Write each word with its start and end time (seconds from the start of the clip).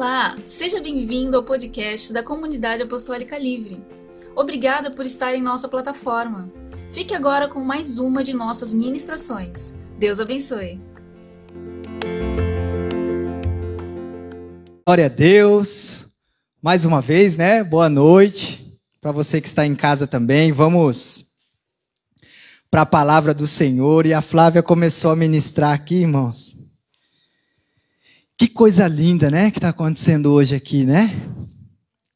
Olá, 0.00 0.34
seja 0.46 0.80
bem-vindo 0.80 1.36
ao 1.36 1.42
podcast 1.42 2.10
da 2.10 2.22
Comunidade 2.22 2.82
Apostólica 2.82 3.36
Livre. 3.36 3.84
Obrigada 4.34 4.90
por 4.90 5.04
estar 5.04 5.34
em 5.34 5.42
nossa 5.42 5.68
plataforma. 5.68 6.50
Fique 6.90 7.14
agora 7.14 7.46
com 7.46 7.60
mais 7.60 7.98
uma 7.98 8.24
de 8.24 8.32
nossas 8.32 8.72
ministrações. 8.72 9.74
Deus 9.98 10.18
abençoe. 10.18 10.80
Glória 14.86 15.04
a 15.04 15.08
Deus. 15.10 16.06
Mais 16.62 16.86
uma 16.86 17.02
vez, 17.02 17.36
né? 17.36 17.62
Boa 17.62 17.90
noite. 17.90 18.74
Para 19.02 19.12
você 19.12 19.38
que 19.38 19.48
está 19.48 19.66
em 19.66 19.76
casa 19.76 20.06
também, 20.06 20.50
vamos 20.50 21.26
para 22.70 22.80
a 22.80 22.86
palavra 22.86 23.34
do 23.34 23.46
Senhor. 23.46 24.06
E 24.06 24.14
a 24.14 24.22
Flávia 24.22 24.62
começou 24.62 25.10
a 25.10 25.16
ministrar 25.16 25.74
aqui, 25.74 25.96
irmãos. 25.96 26.59
Que 28.40 28.48
coisa 28.48 28.88
linda, 28.88 29.28
né? 29.28 29.50
Que 29.50 29.58
está 29.58 29.68
acontecendo 29.68 30.32
hoje 30.32 30.56
aqui, 30.56 30.86
né? 30.86 31.14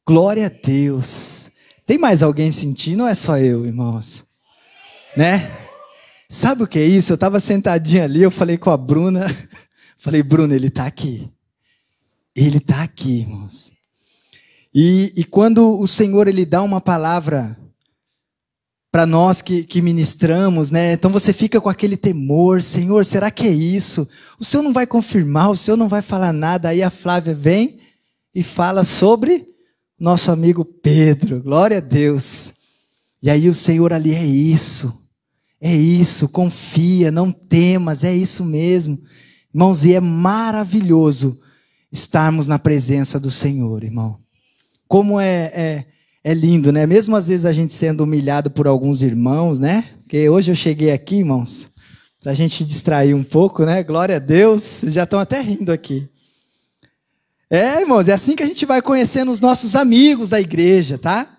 Glória 0.07 0.47
a 0.47 0.49
Deus. 0.49 1.51
Tem 1.85 1.99
mais 1.99 2.23
alguém 2.23 2.49
sentindo 2.49 3.03
ou 3.03 3.07
é 3.07 3.13
só 3.13 3.37
eu, 3.37 3.63
irmãos? 3.63 4.25
Né? 5.15 5.55
Sabe 6.27 6.63
o 6.63 6.67
que 6.67 6.79
é 6.79 6.83
isso? 6.83 7.11
Eu 7.11 7.13
estava 7.13 7.39
sentadinho 7.39 8.03
ali, 8.03 8.23
eu 8.23 8.31
falei 8.31 8.57
com 8.57 8.71
a 8.71 8.75
Bruna. 8.75 9.27
Falei, 9.97 10.23
Bruna, 10.23 10.55
ele 10.55 10.69
está 10.69 10.87
aqui. 10.87 11.29
Ele 12.35 12.57
está 12.57 12.81
aqui, 12.81 13.19
irmãos. 13.19 13.71
E, 14.73 15.13
e 15.15 15.23
quando 15.23 15.79
o 15.79 15.87
Senhor 15.87 16.27
ele 16.27 16.43
dá 16.43 16.63
uma 16.63 16.81
palavra 16.81 17.55
para 18.95 19.05
nós 19.05 19.41
que, 19.41 19.65
que 19.65 19.81
ministramos, 19.81 20.71
né? 20.71 20.93
Então 20.93 21.11
você 21.11 21.33
fica 21.33 21.59
com 21.59 21.67
aquele 21.67 21.97
temor, 21.97 22.61
Senhor, 22.61 23.03
será 23.03 23.29
que 23.29 23.45
é 23.45 23.51
isso? 23.51 24.07
O 24.39 24.45
Senhor 24.45 24.63
não 24.63 24.71
vai 24.71 24.87
confirmar, 24.87 25.51
o 25.51 25.57
Senhor 25.57 25.75
não 25.75 25.89
vai 25.89 26.01
falar 26.01 26.31
nada. 26.31 26.69
Aí 26.69 26.81
a 26.81 26.89
Flávia 26.89 27.33
vem 27.33 27.77
e 28.33 28.41
fala 28.41 28.85
sobre 28.85 29.45
nosso 29.99 30.31
amigo 30.31 30.63
Pedro. 30.63 31.43
Glória 31.43 31.79
a 31.79 31.81
Deus. 31.81 32.53
E 33.21 33.29
aí 33.29 33.49
o 33.49 33.53
Senhor 33.53 33.91
ali 33.91 34.13
é 34.13 34.25
isso. 34.25 34.97
É 35.59 35.75
isso, 35.75 36.29
confia, 36.29 37.11
não 37.11 37.33
temas, 37.33 38.01
é 38.01 38.15
isso 38.15 38.45
mesmo. 38.45 38.97
Irmãos, 39.53 39.83
e 39.83 39.93
é 39.93 39.99
maravilhoso 39.99 41.37
estarmos 41.91 42.47
na 42.47 42.57
presença 42.57 43.19
do 43.19 43.29
Senhor, 43.29 43.83
irmão. 43.83 44.17
Como 44.87 45.19
é, 45.19 45.51
é 45.53 45.85
é 46.27 46.33
lindo, 46.33 46.71
né? 46.71 46.87
Mesmo 46.87 47.15
às 47.15 47.27
vezes 47.27 47.45
a 47.45 47.53
gente 47.53 47.71
sendo 47.71 48.03
humilhado 48.03 48.49
por 48.49 48.65
alguns 48.65 49.03
irmãos, 49.03 49.59
né? 49.59 49.89
Porque 49.99 50.27
hoje 50.27 50.51
eu 50.51 50.55
cheguei 50.55 50.89
aqui, 50.89 51.17
irmãos, 51.17 51.69
para 52.19 52.31
a 52.31 52.35
gente 52.35 52.65
distrair 52.65 53.13
um 53.13 53.21
pouco, 53.21 53.63
né? 53.63 53.83
Glória 53.83 54.15
a 54.15 54.19
Deus, 54.19 54.81
já 54.85 55.03
estão 55.03 55.19
até 55.19 55.39
rindo 55.39 55.71
aqui. 55.71 56.09
É, 57.47 57.79
irmãos, 57.79 58.07
é 58.07 58.13
assim 58.13 58.35
que 58.35 58.41
a 58.41 58.47
gente 58.47 58.65
vai 58.65 58.81
conhecendo 58.81 59.31
os 59.31 59.39
nossos 59.39 59.75
amigos 59.75 60.29
da 60.29 60.41
igreja, 60.41 60.97
tá? 60.97 61.29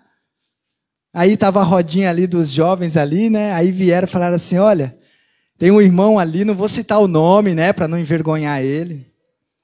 Aí 1.13 1.35
tava 1.35 1.59
a 1.59 1.65
rodinha 1.65 2.09
ali 2.09 2.25
dos 2.25 2.49
jovens 2.49 2.95
ali, 2.95 3.29
né? 3.29 3.51
Aí 3.51 3.73
vieram 3.73 4.07
falar 4.07 4.31
assim: 4.31 4.57
olha, 4.57 4.97
tem 5.57 5.69
um 5.69 5.81
irmão 5.81 6.17
ali, 6.17 6.45
não 6.45 6.55
vou 6.55 6.69
citar 6.69 7.01
o 7.01 7.09
nome, 7.09 7.53
né, 7.53 7.73
para 7.73 7.89
não 7.89 7.99
envergonhar 7.99 8.63
ele. 8.63 9.05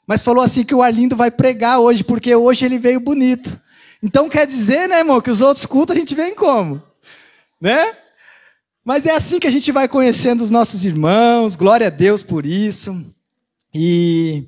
Mas 0.05 0.21
falou 0.21 0.43
assim 0.43 0.65
que 0.65 0.75
o 0.75 0.81
Arlindo 0.81 1.15
vai 1.15 1.31
pregar 1.31 1.79
hoje, 1.79 2.03
porque 2.03 2.35
hoje 2.35 2.65
ele 2.65 2.77
veio 2.77 2.99
bonito. 2.99 3.57
Então 4.03 4.27
quer 4.27 4.45
dizer, 4.45 4.89
né, 4.89 4.99
irmão, 4.99 5.21
que 5.21 5.31
os 5.31 5.39
outros 5.39 5.65
cultos 5.65 5.95
a 5.95 5.99
gente 5.99 6.13
vem 6.13 6.35
como? 6.35 6.83
Né? 7.59 7.95
Mas 8.83 9.05
é 9.05 9.15
assim 9.15 9.39
que 9.39 9.47
a 9.47 9.51
gente 9.51 9.71
vai 9.71 9.87
conhecendo 9.87 10.43
os 10.43 10.49
nossos 10.49 10.83
irmãos, 10.83 11.55
glória 11.55 11.87
a 11.87 11.89
Deus 11.89 12.21
por 12.21 12.45
isso. 12.45 13.01
E 13.73 14.43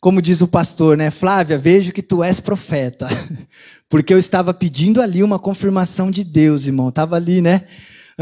como 0.00 0.22
diz 0.22 0.40
o 0.40 0.46
pastor, 0.46 0.96
né, 0.96 1.10
Flávia, 1.10 1.58
vejo 1.58 1.92
que 1.92 2.00
tu 2.00 2.22
és 2.22 2.38
profeta. 2.38 3.08
Porque 3.90 4.14
eu 4.14 4.18
estava 4.20 4.54
pedindo 4.54 5.02
ali 5.02 5.20
uma 5.20 5.38
confirmação 5.38 6.08
de 6.08 6.22
Deus, 6.22 6.64
irmão. 6.64 6.90
Estava 6.90 7.16
ali, 7.16 7.42
né, 7.42 7.64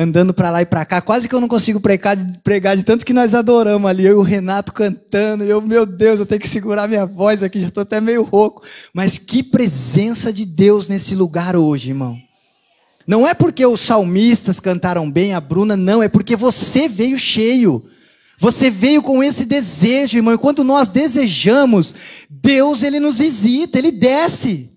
andando 0.00 0.32
para 0.32 0.48
lá 0.48 0.62
e 0.62 0.66
para 0.66 0.84
cá. 0.84 1.00
Quase 1.00 1.28
que 1.28 1.34
eu 1.34 1.40
não 1.40 1.48
consigo 1.48 1.80
pregar, 1.80 2.16
pregar 2.44 2.76
de 2.76 2.84
tanto 2.84 3.04
que 3.04 3.12
nós 3.12 3.34
adoramos 3.34 3.90
ali. 3.90 4.06
Eu 4.06 4.12
e 4.12 4.14
o 4.14 4.22
Renato 4.22 4.72
cantando. 4.72 5.42
Eu, 5.42 5.60
meu 5.60 5.84
Deus, 5.84 6.20
eu 6.20 6.26
tenho 6.26 6.40
que 6.40 6.46
segurar 6.46 6.86
minha 6.86 7.04
voz 7.04 7.42
aqui, 7.42 7.58
já 7.58 7.66
estou 7.66 7.82
até 7.82 8.00
meio 8.00 8.22
rouco. 8.22 8.62
Mas 8.94 9.18
que 9.18 9.42
presença 9.42 10.32
de 10.32 10.46
Deus 10.46 10.86
nesse 10.86 11.16
lugar 11.16 11.56
hoje, 11.56 11.90
irmão. 11.90 12.16
Não 13.08 13.26
é 13.26 13.34
porque 13.34 13.66
os 13.66 13.80
salmistas 13.80 14.60
cantaram 14.60 15.10
bem, 15.10 15.34
a 15.34 15.40
Bruna, 15.40 15.76
não. 15.76 16.00
É 16.00 16.08
porque 16.08 16.36
você 16.36 16.88
veio 16.88 17.18
cheio. 17.18 17.84
Você 18.38 18.70
veio 18.70 19.02
com 19.02 19.20
esse 19.20 19.44
desejo, 19.44 20.16
irmão. 20.16 20.34
E 20.34 20.38
quando 20.38 20.62
nós 20.62 20.86
desejamos, 20.86 21.92
Deus, 22.30 22.84
ele 22.84 23.00
nos 23.00 23.18
visita, 23.18 23.76
ele 23.76 23.90
desce. 23.90 24.70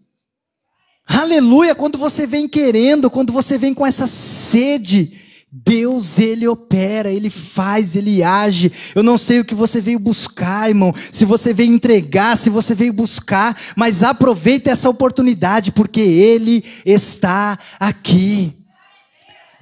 Aleluia, 1.20 1.76
quando 1.76 1.98
você 1.98 2.26
vem 2.26 2.48
querendo, 2.48 3.10
quando 3.10 3.34
você 3.34 3.58
vem 3.58 3.74
com 3.74 3.86
essa 3.86 4.08
sede, 4.08 5.12
Deus, 5.52 6.18
Ele 6.18 6.48
opera, 6.48 7.12
Ele 7.12 7.30
faz, 7.30 7.98
Ele 7.98 8.24
age. 8.24 8.72
Eu 8.96 9.04
não 9.04 9.18
sei 9.18 9.42
o 9.42 9.46
que 9.46 9.54
você 9.54 9.82
veio 9.82 10.00
buscar, 10.00 10.70
irmão, 10.70 10.94
se 11.12 11.26
você 11.26 11.54
veio 11.54 11.74
entregar, 11.74 12.38
se 12.38 12.50
você 12.50 12.74
veio 12.74 12.94
buscar, 12.94 13.60
mas 13.76 14.04
aproveita 14.04 14.70
essa 14.70 14.90
oportunidade, 14.90 15.74
porque 15.74 16.00
Ele 16.00 16.64
está 16.86 17.60
aqui. 17.78 18.54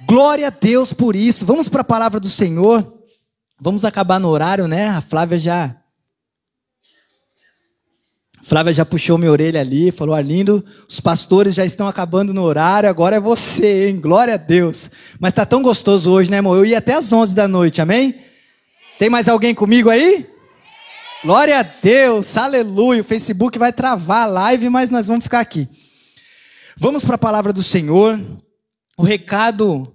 Glória 0.06 0.46
a 0.46 0.50
Deus 0.50 0.92
por 0.92 1.16
isso. 1.16 1.44
Vamos 1.44 1.68
para 1.68 1.80
a 1.80 1.84
palavra 1.84 2.20
do 2.20 2.30
Senhor. 2.30 2.94
Vamos 3.60 3.84
acabar 3.84 4.20
no 4.20 4.28
horário, 4.28 4.68
né? 4.68 4.88
A 4.88 5.00
Flávia 5.00 5.38
já 5.38 5.79
Flávia 8.42 8.72
já 8.72 8.84
puxou 8.84 9.18
minha 9.18 9.30
orelha 9.30 9.60
ali, 9.60 9.90
falou: 9.90 10.14
Arlindo, 10.14 10.64
os 10.88 10.98
pastores 10.98 11.54
já 11.54 11.64
estão 11.64 11.86
acabando 11.86 12.32
no 12.32 12.42
horário, 12.42 12.88
agora 12.88 13.16
é 13.16 13.20
você, 13.20 13.88
hein? 13.88 14.00
Glória 14.00 14.34
a 14.34 14.38
Deus. 14.38 14.90
Mas 15.18 15.32
tá 15.32 15.44
tão 15.44 15.62
gostoso 15.62 16.10
hoje, 16.10 16.30
né, 16.30 16.38
amor? 16.38 16.56
Eu 16.56 16.64
ia 16.64 16.78
até 16.78 16.94
às 16.94 17.12
11 17.12 17.34
da 17.34 17.46
noite, 17.46 17.80
amém? 17.80 18.14
Tem 18.98 19.10
mais 19.10 19.28
alguém 19.28 19.54
comigo 19.54 19.90
aí? 19.90 20.26
Glória 21.22 21.58
a 21.58 21.62
Deus, 21.62 22.36
aleluia. 22.36 23.02
O 23.02 23.04
Facebook 23.04 23.58
vai 23.58 23.72
travar 23.72 24.24
a 24.24 24.30
live, 24.30 24.70
mas 24.70 24.90
nós 24.90 25.06
vamos 25.06 25.24
ficar 25.24 25.40
aqui. 25.40 25.68
Vamos 26.78 27.04
para 27.04 27.16
a 27.16 27.18
palavra 27.18 27.52
do 27.52 27.62
Senhor. 27.62 28.18
O 28.98 29.02
recado 29.02 29.94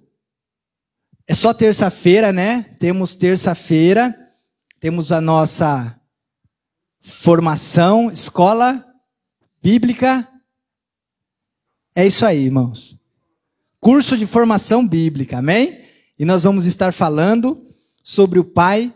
é 1.28 1.34
só 1.34 1.52
terça-feira, 1.52 2.32
né? 2.32 2.66
Temos 2.80 3.16
terça-feira, 3.16 4.16
temos 4.80 5.12
a 5.12 5.20
nossa 5.20 6.00
formação, 7.06 8.10
escola 8.10 8.84
bíblica. 9.62 10.28
É 11.94 12.06
isso 12.06 12.26
aí, 12.26 12.46
irmãos. 12.46 12.98
Curso 13.80 14.18
de 14.18 14.26
formação 14.26 14.86
bíblica, 14.86 15.38
amém? 15.38 15.86
E 16.18 16.26
nós 16.26 16.44
vamos 16.44 16.66
estar 16.66 16.92
falando 16.92 17.64
sobre 18.04 18.40
o 18.40 18.44
Pai, 18.44 18.92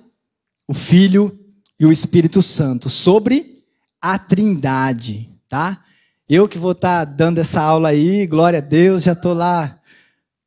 o 0.67 0.73
Filho 0.73 1.39
e 1.79 1.85
o 1.85 1.91
Espírito 1.91 2.41
Santo, 2.41 2.89
sobre 2.89 3.63
a 4.01 4.17
Trindade, 4.17 5.29
tá? 5.47 5.85
Eu 6.27 6.47
que 6.47 6.57
vou 6.57 6.71
estar 6.71 7.05
dando 7.05 7.37
essa 7.37 7.61
aula 7.61 7.89
aí, 7.89 8.25
glória 8.25 8.57
a 8.57 8.61
Deus, 8.61 9.03
já 9.03 9.13
estou 9.13 9.33
lá 9.33 9.79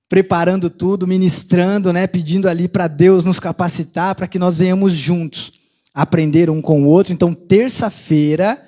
preparando 0.09 0.69
tudo, 0.69 1.07
ministrando, 1.07 1.93
né, 1.93 2.09
pedindo 2.09 2.49
ali 2.49 2.67
para 2.67 2.89
Deus 2.89 3.25
nos 3.25 3.39
capacitar 3.39 4.17
para 4.17 4.27
que 4.27 4.39
nós 4.39 4.59
venhamos 4.59 4.93
juntos 4.95 5.62
aprender 5.95 6.49
um 6.51 6.63
com 6.63 6.83
o 6.83 6.87
outro. 6.87 7.13
Então, 7.13 7.33
terça-feira, 7.33 8.63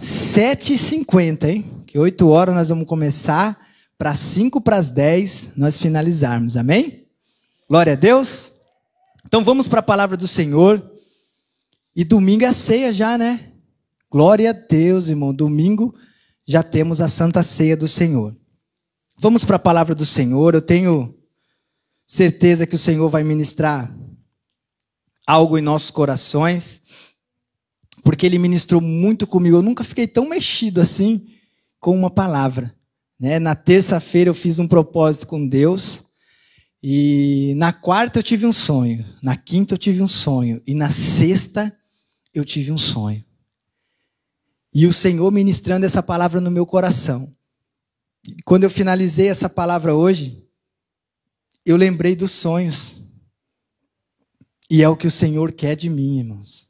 7h50, 0.00 1.44
hein? 1.44 1.64
Que 1.86 1.98
8 1.98 2.28
horas 2.28 2.54
nós 2.54 2.68
vamos 2.68 2.86
começar, 2.86 3.64
para 3.96 4.14
5 4.14 4.60
para 4.60 4.76
as 4.76 4.90
10 4.90 5.52
nós 5.56 5.78
finalizarmos, 5.78 6.56
amém? 6.56 7.06
Glória 7.68 7.92
a 7.92 7.96
Deus. 7.96 8.52
Então 9.24 9.42
vamos 9.42 9.68
para 9.68 9.80
a 9.80 9.82
palavra 9.82 10.16
do 10.16 10.28
Senhor. 10.28 10.92
E 11.96 12.04
domingo 12.04 12.44
é 12.44 12.48
a 12.48 12.52
ceia 12.52 12.92
já, 12.92 13.16
né? 13.16 13.52
Glória 14.10 14.50
a 14.50 14.52
Deus, 14.52 15.08
irmão. 15.08 15.32
Domingo 15.32 15.94
já 16.46 16.62
temos 16.62 17.00
a 17.00 17.08
santa 17.08 17.42
ceia 17.42 17.76
do 17.76 17.88
Senhor. 17.88 18.36
Vamos 19.16 19.44
para 19.44 19.56
a 19.56 19.60
palavra 19.60 19.94
do 19.94 20.04
Senhor. 20.04 20.54
Eu 20.54 20.60
tenho 20.60 21.14
certeza 22.06 22.66
que 22.66 22.76
o 22.76 22.78
Senhor 22.78 23.08
vai 23.08 23.22
ministrar 23.22 23.94
algo 25.26 25.58
em 25.58 25.62
nossos 25.62 25.90
corações, 25.90 26.82
porque 28.02 28.26
ele 28.26 28.38
ministrou 28.38 28.80
muito 28.80 29.26
comigo. 29.26 29.56
Eu 29.56 29.62
nunca 29.62 29.84
fiquei 29.84 30.06
tão 30.06 30.28
mexido 30.28 30.80
assim 30.80 31.26
com 31.80 31.96
uma 31.96 32.10
palavra. 32.10 32.74
Né? 33.18 33.38
Na 33.38 33.54
terça-feira 33.54 34.30
eu 34.30 34.34
fiz 34.34 34.58
um 34.58 34.68
propósito 34.68 35.26
com 35.26 35.46
Deus. 35.46 36.02
E 36.86 37.54
na 37.56 37.72
quarta 37.72 38.18
eu 38.18 38.22
tive 38.22 38.44
um 38.44 38.52
sonho, 38.52 39.02
na 39.22 39.34
quinta 39.36 39.72
eu 39.72 39.78
tive 39.78 40.02
um 40.02 40.08
sonho, 40.08 40.60
e 40.66 40.74
na 40.74 40.90
sexta 40.90 41.74
eu 42.34 42.44
tive 42.44 42.70
um 42.70 42.76
sonho. 42.76 43.24
E 44.74 44.86
o 44.86 44.92
Senhor 44.92 45.32
ministrando 45.32 45.86
essa 45.86 46.02
palavra 46.02 46.42
no 46.42 46.50
meu 46.50 46.66
coração. 46.66 47.32
Quando 48.44 48.64
eu 48.64 48.70
finalizei 48.70 49.28
essa 49.28 49.48
palavra 49.48 49.94
hoje, 49.94 50.44
eu 51.64 51.76
lembrei 51.76 52.14
dos 52.14 52.32
sonhos. 52.32 52.96
E 54.70 54.82
é 54.82 54.88
o 54.88 54.96
que 54.96 55.06
o 55.06 55.10
Senhor 55.10 55.52
quer 55.52 55.76
de 55.76 55.90
mim, 55.90 56.18
irmãos. 56.18 56.68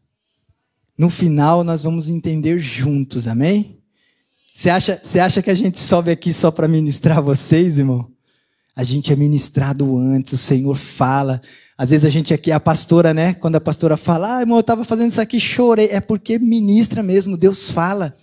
no 0.97 1.11
final 1.11 1.65
nós 1.65 1.83
vamos 1.83 2.09
entender 2.09 2.59
juntos, 2.59 3.27
amém? 3.27 3.79
Você 4.55 4.71
acha, 4.71 5.01
você 5.03 5.19
acha 5.19 5.43
que 5.43 5.51
a 5.51 5.55
gente 5.55 5.81
sobe 5.81 6.13
aqui 6.13 6.33
só 6.33 6.51
para 6.51 6.69
ministrar 6.69 7.21
vocês, 7.21 7.79
irmão? 7.79 8.09
A 8.77 8.85
gente 8.85 9.13
é 9.13 9.17
ministrado 9.17 9.97
antes, 9.99 10.33
o 10.33 10.39
Senhor 10.39 10.77
fala. 10.77 11.43
Às 11.77 11.91
vezes 11.91 12.05
a 12.05 12.09
gente 12.09 12.33
aqui, 12.33 12.53
a 12.53 12.61
pastora, 12.61 13.13
né? 13.13 13.35
Quando 13.35 13.57
a 13.57 13.61
pastora 13.61 13.97
fala, 13.97 14.37
ah, 14.37 14.41
irmão, 14.41 14.59
eu 14.59 14.61
estava 14.63 14.85
fazendo 14.85 15.11
isso 15.11 15.21
aqui, 15.21 15.41
chorei. 15.41 15.89
É 15.91 16.01
porque 16.01 16.39
ministra 16.39 17.03
mesmo, 17.03 17.37
Deus 17.37 17.71
fala. 17.71 18.17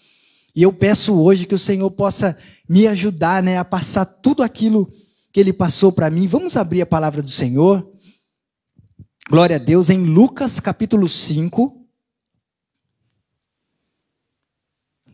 E 0.55 0.63
eu 0.63 0.71
peço 0.71 1.13
hoje 1.13 1.45
que 1.45 1.55
o 1.55 1.59
Senhor 1.59 1.89
possa 1.91 2.37
me 2.67 2.87
ajudar, 2.87 3.43
né, 3.43 3.57
a 3.57 3.65
passar 3.65 4.05
tudo 4.05 4.41
aquilo 4.41 4.89
que 5.33 5.39
Ele 5.39 5.51
passou 5.51 5.91
para 5.91 6.09
mim. 6.09 6.27
Vamos 6.27 6.55
abrir 6.55 6.81
a 6.81 6.85
palavra 6.85 7.21
do 7.21 7.29
Senhor. 7.29 7.90
Glória 9.29 9.55
a 9.55 9.59
Deus, 9.59 9.89
em 9.89 10.03
Lucas 10.03 10.59
capítulo 10.59 11.07
5. 11.07 11.85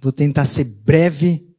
Vou 0.02 0.12
tentar 0.12 0.46
ser 0.46 0.64
breve, 0.64 1.56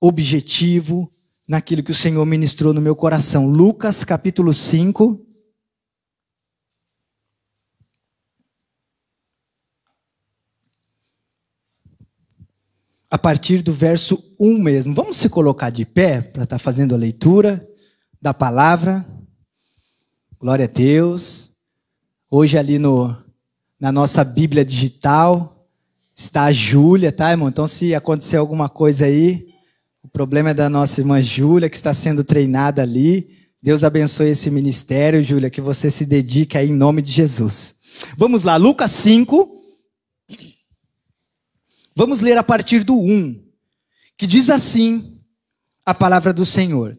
objetivo 0.00 1.12
naquilo 1.46 1.82
que 1.82 1.90
o 1.90 1.94
Senhor 1.94 2.24
ministrou 2.24 2.72
no 2.72 2.80
meu 2.80 2.96
coração. 2.96 3.46
Lucas 3.46 4.04
capítulo 4.04 4.52
5. 4.52 5.20
A 13.10 13.18
partir 13.18 13.62
do 13.62 13.72
verso 13.72 14.34
1 14.40 14.58
mesmo. 14.60 14.94
Vamos 14.94 15.18
se 15.18 15.28
colocar 15.28 15.70
de 15.70 15.84
pé 15.84 16.20
para 16.20 16.44
estar 16.44 16.56
tá 16.56 16.58
fazendo 16.58 16.94
a 16.94 16.98
leitura 16.98 17.68
da 18.20 18.34
palavra. 18.34 19.13
Glória 20.38 20.66
a 20.66 20.68
Deus. 20.68 21.50
Hoje 22.30 22.58
ali 22.58 22.78
no, 22.78 23.16
na 23.80 23.90
nossa 23.90 24.22
Bíblia 24.22 24.64
digital, 24.64 25.54
Está 26.16 26.44
a 26.44 26.52
Júlia, 26.52 27.10
tá, 27.10 27.32
irmão? 27.32 27.48
Então, 27.48 27.66
se 27.66 27.92
acontecer 27.92 28.36
alguma 28.36 28.68
coisa 28.68 29.06
aí, 29.06 29.48
o 30.00 30.08
problema 30.08 30.50
é 30.50 30.54
da 30.54 30.68
nossa 30.68 31.00
irmã 31.00 31.20
Júlia, 31.20 31.68
que 31.68 31.74
está 31.74 31.92
sendo 31.92 32.22
treinada 32.22 32.82
ali. 32.82 33.48
Deus 33.60 33.82
abençoe 33.82 34.28
esse 34.28 34.48
ministério, 34.48 35.24
Júlia, 35.24 35.50
que 35.50 35.60
você 35.60 35.90
se 35.90 36.06
dedique 36.06 36.56
aí 36.56 36.68
em 36.68 36.74
nome 36.74 37.02
de 37.02 37.10
Jesus. 37.10 37.74
Vamos 38.16 38.44
lá, 38.44 38.54
Lucas 38.56 38.92
5. 38.92 39.60
Vamos 41.96 42.20
ler 42.20 42.38
a 42.38 42.44
partir 42.44 42.84
do 42.84 42.96
1, 42.96 43.42
que 44.16 44.26
diz 44.26 44.48
assim 44.48 45.18
a 45.84 45.92
palavra 45.92 46.32
do 46.32 46.46
Senhor. 46.46 46.96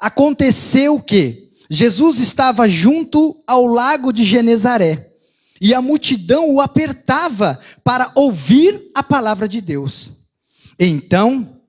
Aconteceu 0.00 1.00
que 1.02 1.47
Jesus 1.70 2.18
estava 2.18 2.68
junto 2.68 3.42
ao 3.46 3.66
lago 3.66 4.12
de 4.12 4.24
Genezaré 4.24 5.12
e 5.60 5.74
a 5.74 5.82
multidão 5.82 6.50
o 6.50 6.60
apertava 6.60 7.58
para 7.84 8.10
ouvir 8.14 8.90
a 8.94 9.02
palavra 9.02 9.48
de 9.48 9.60
Deus. 9.60 10.12
Então, 10.78 11.60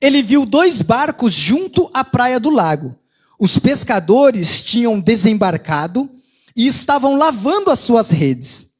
ele 0.00 0.22
viu 0.22 0.44
dois 0.44 0.82
barcos 0.82 1.32
junto 1.32 1.90
à 1.92 2.04
praia 2.04 2.38
do 2.38 2.50
lago. 2.50 2.94
Os 3.38 3.58
pescadores 3.58 4.62
tinham 4.62 5.00
desembarcado 5.00 6.10
e 6.54 6.66
estavam 6.66 7.16
lavando 7.16 7.70
as 7.70 7.80
suas 7.80 8.10
redes. 8.10 8.72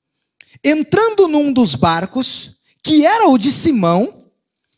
Entrando 0.63 1.29
num 1.29 1.53
dos 1.53 1.75
barcos, 1.75 2.53
que 2.83 3.05
era 3.05 3.29
o 3.29 3.39
de 3.39 3.53
Simão, 3.53 4.27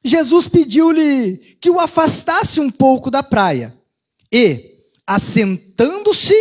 Jesus 0.02 0.48
pediu-lhe 0.48 1.56
que 1.60 1.70
o 1.70 1.80
afastasse 1.80 2.60
um 2.60 2.70
pouco 2.70 3.10
da 3.10 3.22
praia. 3.22 3.76
E, 4.32 4.77
assentando-se 5.08 6.36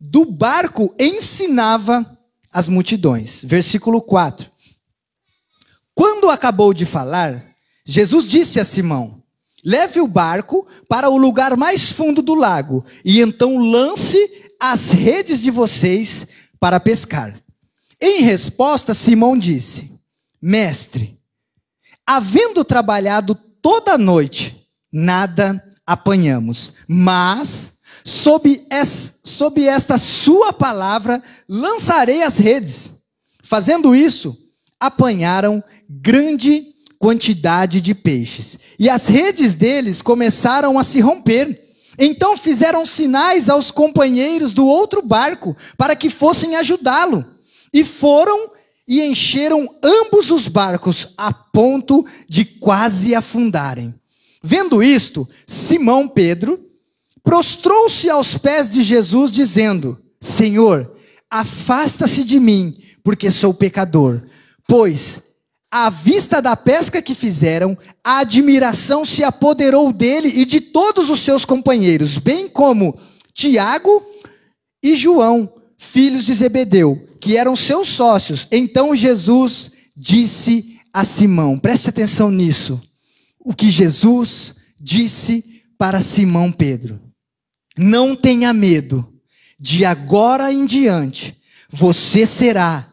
do 0.00 0.24
barco, 0.24 0.94
ensinava 0.96 2.16
as 2.52 2.68
multidões. 2.68 3.42
Versículo 3.42 4.00
4. 4.00 4.48
Quando 5.92 6.30
acabou 6.30 6.72
de 6.72 6.86
falar, 6.86 7.44
Jesus 7.84 8.24
disse 8.24 8.60
a 8.60 8.64
Simão: 8.64 9.20
Leve 9.64 10.00
o 10.00 10.06
barco 10.06 10.64
para 10.88 11.10
o 11.10 11.18
lugar 11.18 11.56
mais 11.56 11.90
fundo 11.90 12.22
do 12.22 12.34
lago, 12.34 12.84
e 13.04 13.20
então 13.20 13.58
lance 13.58 14.16
as 14.60 14.92
redes 14.92 15.40
de 15.40 15.50
vocês 15.50 16.26
para 16.60 16.78
pescar. 16.78 17.34
Em 18.00 18.22
resposta, 18.22 18.94
Simão 18.94 19.36
disse: 19.36 19.90
Mestre, 20.40 21.18
havendo 22.06 22.64
trabalhado 22.64 23.34
toda 23.34 23.94
a 23.94 23.98
noite, 23.98 24.68
nada 24.92 25.60
apanhamos, 25.84 26.72
mas 26.86 27.65
sob, 28.06 28.64
es, 28.70 29.16
sob 29.24 29.66
esta 29.66 29.98
sua 29.98 30.52
palavra 30.52 31.20
lançarei 31.48 32.22
as 32.22 32.36
redes. 32.38 32.92
Fazendo 33.42 33.96
isso, 33.96 34.38
apanharam 34.78 35.62
grande 35.90 36.68
quantidade 37.00 37.80
de 37.80 37.96
peixes. 37.96 38.60
E 38.78 38.88
as 38.88 39.08
redes 39.08 39.56
deles 39.56 40.02
começaram 40.02 40.78
a 40.78 40.84
se 40.84 41.00
romper. 41.00 41.64
Então 41.98 42.36
fizeram 42.36 42.86
sinais 42.86 43.48
aos 43.48 43.72
companheiros 43.72 44.54
do 44.54 44.64
outro 44.64 45.02
barco 45.02 45.56
para 45.76 45.96
que 45.96 46.08
fossem 46.08 46.54
ajudá-lo. 46.54 47.26
E 47.72 47.84
foram 47.84 48.52
e 48.86 49.02
encheram 49.02 49.68
ambos 49.82 50.30
os 50.30 50.46
barcos 50.46 51.08
a 51.16 51.32
ponto 51.32 52.06
de 52.28 52.44
quase 52.44 53.16
afundarem. 53.16 53.92
Vendo 54.40 54.80
isto, 54.80 55.28
Simão 55.44 56.06
Pedro 56.06 56.65
prostrou-se 57.26 58.08
aos 58.08 58.38
pés 58.38 58.70
de 58.70 58.82
Jesus, 58.82 59.32
dizendo: 59.32 60.00
Senhor, 60.20 60.96
afasta-se 61.28 62.22
de 62.22 62.38
mim, 62.38 62.78
porque 63.02 63.32
sou 63.32 63.52
pecador. 63.52 64.22
Pois, 64.68 65.20
à 65.68 65.90
vista 65.90 66.40
da 66.40 66.54
pesca 66.54 67.02
que 67.02 67.16
fizeram, 67.16 67.76
a 68.02 68.20
admiração 68.20 69.04
se 69.04 69.24
apoderou 69.24 69.92
dele 69.92 70.28
e 70.28 70.44
de 70.44 70.60
todos 70.60 71.10
os 71.10 71.20
seus 71.20 71.44
companheiros, 71.44 72.16
bem 72.16 72.48
como 72.48 72.96
Tiago 73.34 74.06
e 74.80 74.94
João, 74.94 75.52
filhos 75.76 76.26
de 76.26 76.34
Zebedeu, 76.34 77.08
que 77.20 77.36
eram 77.36 77.56
seus 77.56 77.88
sócios. 77.88 78.46
Então 78.52 78.94
Jesus 78.94 79.72
disse 79.96 80.78
a 80.92 81.04
Simão: 81.04 81.58
preste 81.58 81.90
atenção 81.90 82.30
nisso. 82.30 82.80
O 83.40 83.52
que 83.52 83.68
Jesus 83.68 84.54
disse 84.80 85.44
para 85.76 86.00
Simão 86.00 86.52
Pedro. 86.52 87.05
Não 87.76 88.16
tenha 88.16 88.52
medo, 88.52 89.12
de 89.58 89.84
agora 89.84 90.52
em 90.52 90.64
diante, 90.66 91.40
você 91.68 92.26
será 92.26 92.92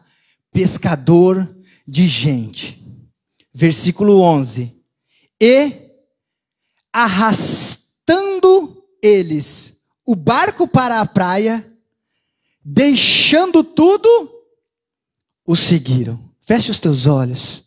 pescador 0.52 1.54
de 1.86 2.06
gente. 2.06 2.82
Versículo 3.52 4.20
11. 4.20 4.74
E 5.40 5.90
arrastando 6.92 8.84
eles 9.02 9.80
o 10.06 10.14
barco 10.14 10.68
para 10.68 11.00
a 11.00 11.06
praia, 11.06 11.66
deixando 12.62 13.64
tudo, 13.64 14.30
o 15.46 15.56
seguiram. 15.56 16.20
Feche 16.40 16.70
os 16.70 16.78
teus 16.78 17.06
olhos. 17.06 17.64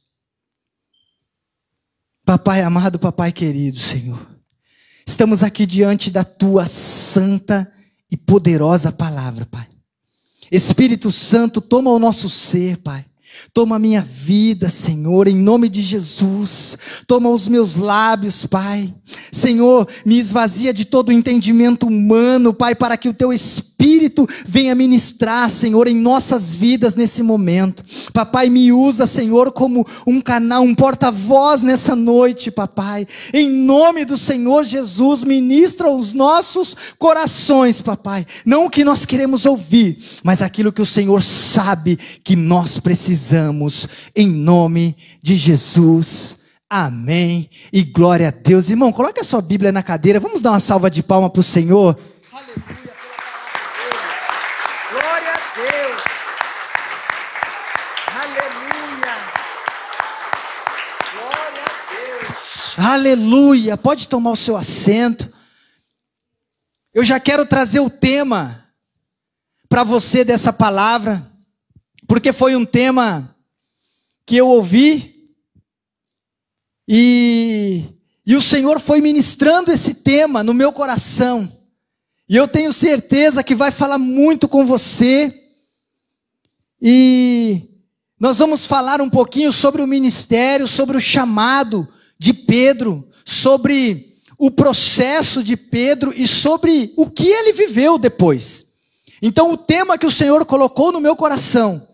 Papai 2.23 2.61
amado, 2.61 2.99
papai 2.99 3.31
querido, 3.31 3.79
Senhor. 3.79 4.36
Estamos 5.07 5.41
aqui 5.41 5.65
diante 5.65 6.11
da 6.11 6.25
tua 6.25 6.67
santa 6.67 7.71
e 8.11 8.17
poderosa 8.17 8.91
palavra, 8.91 9.45
Pai. 9.45 9.65
Espírito 10.51 11.13
Santo, 11.13 11.61
toma 11.61 11.89
o 11.91 11.97
nosso 11.97 12.29
ser, 12.29 12.75
Pai. 12.79 13.05
Toma 13.53 13.77
a 13.77 13.79
minha 13.79 14.01
vida, 14.01 14.69
Senhor, 14.69 15.27
em 15.27 15.35
nome 15.35 15.69
de 15.69 15.81
Jesus. 15.81 16.77
Toma 17.07 17.29
os 17.29 17.47
meus 17.47 17.75
lábios, 17.75 18.45
Pai. 18.45 18.93
Senhor, 19.31 19.87
me 20.05 20.17
esvazia 20.17 20.73
de 20.73 20.85
todo 20.85 21.09
o 21.09 21.13
entendimento 21.13 21.87
humano, 21.87 22.53
Pai, 22.53 22.75
para 22.75 22.97
que 22.97 23.09
o 23.09 23.13
teu 23.13 23.31
Espírito 23.31 24.27
venha 24.45 24.75
ministrar, 24.75 25.49
Senhor, 25.49 25.87
em 25.87 25.95
nossas 25.95 26.55
vidas 26.55 26.95
nesse 26.95 27.21
momento. 27.21 27.83
Papai, 28.11 28.49
me 28.49 28.71
usa, 28.71 29.05
Senhor, 29.05 29.51
como 29.51 29.85
um 30.05 30.19
canal, 30.19 30.63
um 30.63 30.73
porta-voz 30.75 31.61
nessa 31.61 31.95
noite, 31.95 32.51
Papai. 32.51 33.07
Em 33.33 33.49
nome 33.49 34.03
do 34.03 34.17
Senhor 34.17 34.63
Jesus, 34.63 35.23
ministra 35.23 35.89
os 35.89 36.13
nossos 36.13 36.75
corações, 36.97 37.81
Papai. 37.81 38.25
Não 38.45 38.65
o 38.65 38.69
que 38.69 38.83
nós 38.83 39.05
queremos 39.05 39.45
ouvir, 39.45 39.99
mas 40.23 40.41
aquilo 40.41 40.73
que 40.73 40.81
o 40.81 40.85
Senhor 40.85 41.21
sabe 41.21 41.97
que 42.23 42.35
nós 42.35 42.79
precisamos, 42.79 43.26
em 44.15 44.27
nome 44.27 44.95
de 45.21 45.35
Jesus. 45.35 46.39
Amém. 46.69 47.49
E 47.71 47.83
glória 47.83 48.27
a 48.27 48.31
Deus. 48.31 48.69
Irmão, 48.69 48.91
coloque 48.91 49.21
a 49.21 49.23
sua 49.23 49.41
Bíblia 49.41 49.71
na 49.71 49.81
cadeira. 49.81 50.19
Vamos 50.19 50.41
dar 50.41 50.51
uma 50.51 50.59
salva 50.59 50.89
de 50.89 51.01
palma 51.01 51.29
para 51.29 51.39
o 51.39 51.43
Senhor. 51.43 51.97
Aleluia. 52.33 52.95
Glória 54.91 55.31
a 55.31 55.39
Deus. 55.55 56.01
Aleluia. 58.21 59.15
Glória 61.13 61.63
a 61.63 61.75
Deus. 61.93 62.79
Aleluia. 62.79 63.77
Pode 63.77 64.07
tomar 64.07 64.31
o 64.31 64.35
seu 64.35 64.57
assento. 64.57 65.31
Eu 66.93 67.03
já 67.03 67.19
quero 67.19 67.45
trazer 67.45 67.79
o 67.79 67.89
tema 67.89 68.65
para 69.69 69.83
você 69.83 70.23
dessa 70.25 70.51
palavra, 70.51 71.31
porque 72.07 72.31
foi 72.31 72.55
um 72.55 72.65
tema 72.65 73.35
que 74.25 74.37
eu 74.37 74.47
ouvi 74.47 75.29
e, 76.87 77.83
e 78.25 78.35
o 78.35 78.41
Senhor 78.41 78.79
foi 78.79 79.01
ministrando 79.01 79.71
esse 79.71 79.93
tema 79.93 80.41
no 80.41 80.53
meu 80.53 80.71
coração. 80.71 81.51
E 82.29 82.35
eu 82.35 82.47
tenho 82.47 82.71
certeza 82.71 83.43
que 83.43 83.53
vai 83.53 83.71
falar 83.71 83.97
muito 83.97 84.47
com 84.47 84.65
você. 84.65 85.33
E 86.81 87.63
nós 88.19 88.39
vamos 88.39 88.65
falar 88.65 89.01
um 89.01 89.09
pouquinho 89.09 89.51
sobre 89.51 89.81
o 89.81 89.87
ministério, 89.87 90.67
sobre 90.67 90.95
o 90.95 91.01
chamado 91.01 91.87
de 92.17 92.33
Pedro, 92.33 93.07
sobre 93.25 94.15
o 94.37 94.49
processo 94.49 95.43
de 95.43 95.57
Pedro 95.57 96.13
e 96.15 96.27
sobre 96.27 96.93
o 96.95 97.09
que 97.09 97.27
ele 97.27 97.51
viveu 97.51 97.97
depois. 97.97 98.65
Então, 99.21 99.51
o 99.51 99.57
tema 99.57 99.97
que 99.97 100.05
o 100.05 100.11
Senhor 100.11 100.45
colocou 100.45 100.91
no 100.91 101.01
meu 101.01 101.15
coração 101.15 101.87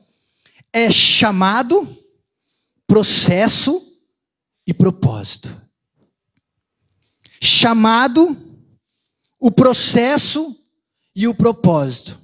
é 0.73 0.89
chamado, 0.89 1.95
processo 2.87 3.81
e 4.65 4.73
propósito. 4.73 5.55
Chamado, 7.39 8.35
o 9.39 9.51
processo 9.51 10.55
e 11.15 11.27
o 11.27 11.35
propósito. 11.35 12.19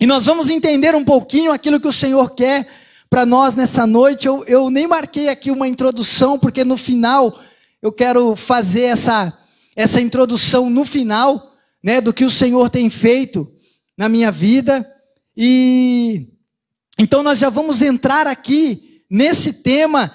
E 0.00 0.06
nós 0.06 0.24
vamos 0.24 0.48
entender 0.48 0.94
um 0.94 1.04
pouquinho 1.04 1.52
aquilo 1.52 1.80
que 1.80 1.88
o 1.88 1.92
Senhor 1.92 2.34
quer 2.34 2.66
para 3.10 3.26
nós 3.26 3.54
nessa 3.54 3.86
noite. 3.86 4.26
Eu, 4.26 4.44
eu 4.44 4.70
nem 4.70 4.86
marquei 4.86 5.28
aqui 5.28 5.50
uma 5.50 5.68
introdução, 5.68 6.38
porque 6.38 6.64
no 6.64 6.76
final 6.76 7.38
eu 7.82 7.92
quero 7.92 8.34
fazer 8.36 8.82
essa, 8.82 9.36
essa 9.74 10.00
introdução 10.00 10.70
no 10.70 10.84
final, 10.84 11.54
né, 11.82 12.00
do 12.00 12.12
que 12.12 12.24
o 12.24 12.30
Senhor 12.30 12.70
tem 12.70 12.88
feito 12.88 13.50
na 13.96 14.08
minha 14.08 14.30
vida. 14.30 14.86
E 15.36 16.35
então 16.98 17.22
nós 17.22 17.38
já 17.38 17.50
vamos 17.50 17.82
entrar 17.82 18.26
aqui 18.26 19.02
nesse 19.10 19.52
tema, 19.52 20.12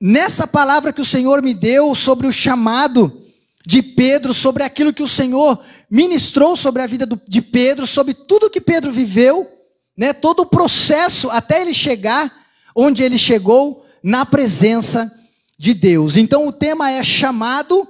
nessa 0.00 0.46
palavra 0.46 0.92
que 0.92 1.00
o 1.00 1.04
Senhor 1.04 1.42
me 1.42 1.54
deu 1.54 1.94
sobre 1.94 2.26
o 2.26 2.32
chamado 2.32 3.22
de 3.66 3.82
Pedro, 3.82 4.34
sobre 4.34 4.62
aquilo 4.62 4.92
que 4.92 5.02
o 5.02 5.08
Senhor 5.08 5.58
ministrou 5.90 6.56
sobre 6.56 6.82
a 6.82 6.86
vida 6.86 7.08
de 7.26 7.40
Pedro, 7.40 7.86
sobre 7.86 8.12
tudo 8.14 8.50
que 8.50 8.60
Pedro 8.60 8.90
viveu, 8.90 9.48
né, 9.96 10.12
todo 10.12 10.40
o 10.40 10.46
processo 10.46 11.30
até 11.30 11.62
ele 11.62 11.72
chegar 11.72 12.32
onde 12.74 13.02
ele 13.02 13.16
chegou 13.16 13.86
na 14.02 14.26
presença 14.26 15.10
de 15.58 15.72
Deus. 15.72 16.16
Então 16.16 16.46
o 16.46 16.52
tema 16.52 16.90
é 16.90 17.02
chamado, 17.02 17.88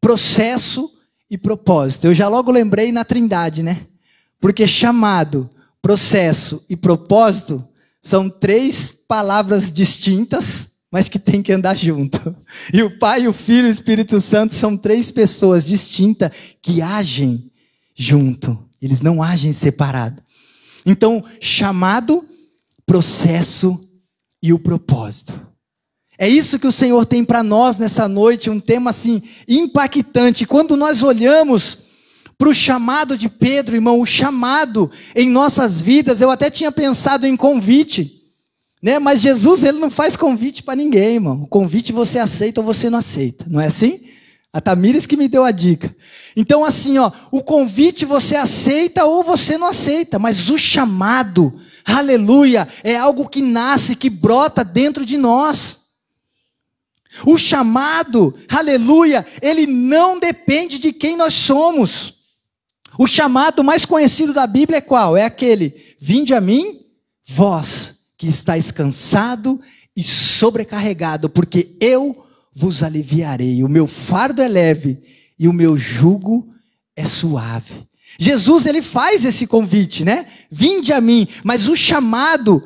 processo 0.00 0.90
e 1.30 1.36
propósito. 1.36 2.06
Eu 2.06 2.14
já 2.14 2.26
logo 2.26 2.50
lembrei 2.50 2.90
na 2.90 3.04
Trindade, 3.04 3.62
né? 3.62 3.86
Porque 4.40 4.66
chamado, 4.66 5.48
processo 5.80 6.64
e 6.68 6.74
propósito 6.74 7.64
são 8.02 8.28
três 8.28 8.90
palavras 8.90 9.70
distintas, 9.70 10.68
mas 10.90 11.08
que 11.08 11.18
têm 11.18 11.40
que 11.40 11.52
andar 11.52 11.76
junto. 11.76 12.36
E 12.72 12.82
o 12.82 12.98
Pai, 12.98 13.28
o 13.28 13.32
Filho 13.32 13.68
e 13.68 13.70
o 13.70 13.72
Espírito 13.72 14.20
Santo 14.20 14.54
são 14.54 14.76
três 14.76 15.10
pessoas 15.10 15.64
distintas 15.64 16.32
que 16.60 16.82
agem 16.82 17.50
junto. 17.94 18.58
Eles 18.80 19.00
não 19.00 19.22
agem 19.22 19.52
separado. 19.52 20.22
Então, 20.84 21.24
chamado, 21.40 22.28
processo 22.84 23.78
e 24.42 24.52
o 24.52 24.58
propósito. 24.58 25.32
É 26.18 26.28
isso 26.28 26.58
que 26.58 26.66
o 26.66 26.72
Senhor 26.72 27.06
tem 27.06 27.24
para 27.24 27.42
nós 27.42 27.78
nessa 27.78 28.06
noite, 28.06 28.50
um 28.50 28.60
tema 28.60 28.90
assim 28.90 29.22
impactante. 29.48 30.44
Quando 30.44 30.76
nós 30.76 31.02
olhamos 31.02 31.78
para 32.42 32.50
o 32.50 32.54
chamado 32.54 33.16
de 33.16 33.28
Pedro, 33.28 33.76
irmão, 33.76 34.00
o 34.00 34.04
chamado 34.04 34.90
em 35.14 35.30
nossas 35.30 35.80
vidas, 35.80 36.20
eu 36.20 36.28
até 36.28 36.50
tinha 36.50 36.72
pensado 36.72 37.24
em 37.24 37.36
convite, 37.36 38.20
né? 38.82 38.98
Mas 38.98 39.20
Jesus, 39.20 39.62
ele 39.62 39.78
não 39.78 39.88
faz 39.88 40.16
convite 40.16 40.60
para 40.60 40.74
ninguém, 40.74 41.14
irmão. 41.14 41.44
O 41.44 41.46
convite 41.46 41.92
você 41.92 42.18
aceita 42.18 42.60
ou 42.60 42.66
você 42.66 42.90
não 42.90 42.98
aceita, 42.98 43.46
não 43.48 43.60
é 43.60 43.68
assim? 43.68 44.00
A 44.52 44.60
Tamires 44.60 45.06
que 45.06 45.16
me 45.16 45.28
deu 45.28 45.44
a 45.44 45.52
dica. 45.52 45.94
Então, 46.36 46.64
assim, 46.64 46.98
ó, 46.98 47.12
o 47.30 47.44
convite 47.44 48.04
você 48.04 48.34
aceita 48.34 49.04
ou 49.04 49.22
você 49.22 49.56
não 49.56 49.68
aceita, 49.68 50.18
mas 50.18 50.50
o 50.50 50.58
chamado, 50.58 51.54
aleluia, 51.84 52.66
é 52.82 52.96
algo 52.96 53.28
que 53.28 53.40
nasce, 53.40 53.94
que 53.94 54.10
brota 54.10 54.64
dentro 54.64 55.06
de 55.06 55.16
nós. 55.16 55.78
O 57.24 57.38
chamado, 57.38 58.34
aleluia, 58.48 59.24
ele 59.40 59.64
não 59.64 60.18
depende 60.18 60.80
de 60.80 60.92
quem 60.92 61.16
nós 61.16 61.34
somos. 61.34 62.20
O 62.98 63.06
chamado 63.06 63.64
mais 63.64 63.84
conhecido 63.84 64.32
da 64.32 64.46
Bíblia 64.46 64.78
é 64.78 64.82
qual? 64.82 65.16
É 65.16 65.24
aquele: 65.24 65.74
Vinde 66.00 66.34
a 66.34 66.40
mim, 66.40 66.80
vós 67.26 67.94
que 68.16 68.26
estáis 68.26 68.70
cansado 68.70 69.60
e 69.96 70.02
sobrecarregado, 70.02 71.28
porque 71.28 71.76
eu 71.80 72.24
vos 72.54 72.82
aliviarei. 72.82 73.64
O 73.64 73.68
meu 73.68 73.86
fardo 73.86 74.42
é 74.42 74.48
leve 74.48 74.98
e 75.38 75.48
o 75.48 75.52
meu 75.52 75.76
jugo 75.76 76.52
é 76.94 77.04
suave. 77.04 77.86
Jesus 78.18 78.66
ele 78.66 78.82
faz 78.82 79.24
esse 79.24 79.46
convite, 79.46 80.04
né? 80.04 80.26
Vinde 80.50 80.92
a 80.92 81.00
mim, 81.00 81.26
mas 81.42 81.66
o 81.66 81.76
chamado, 81.76 82.62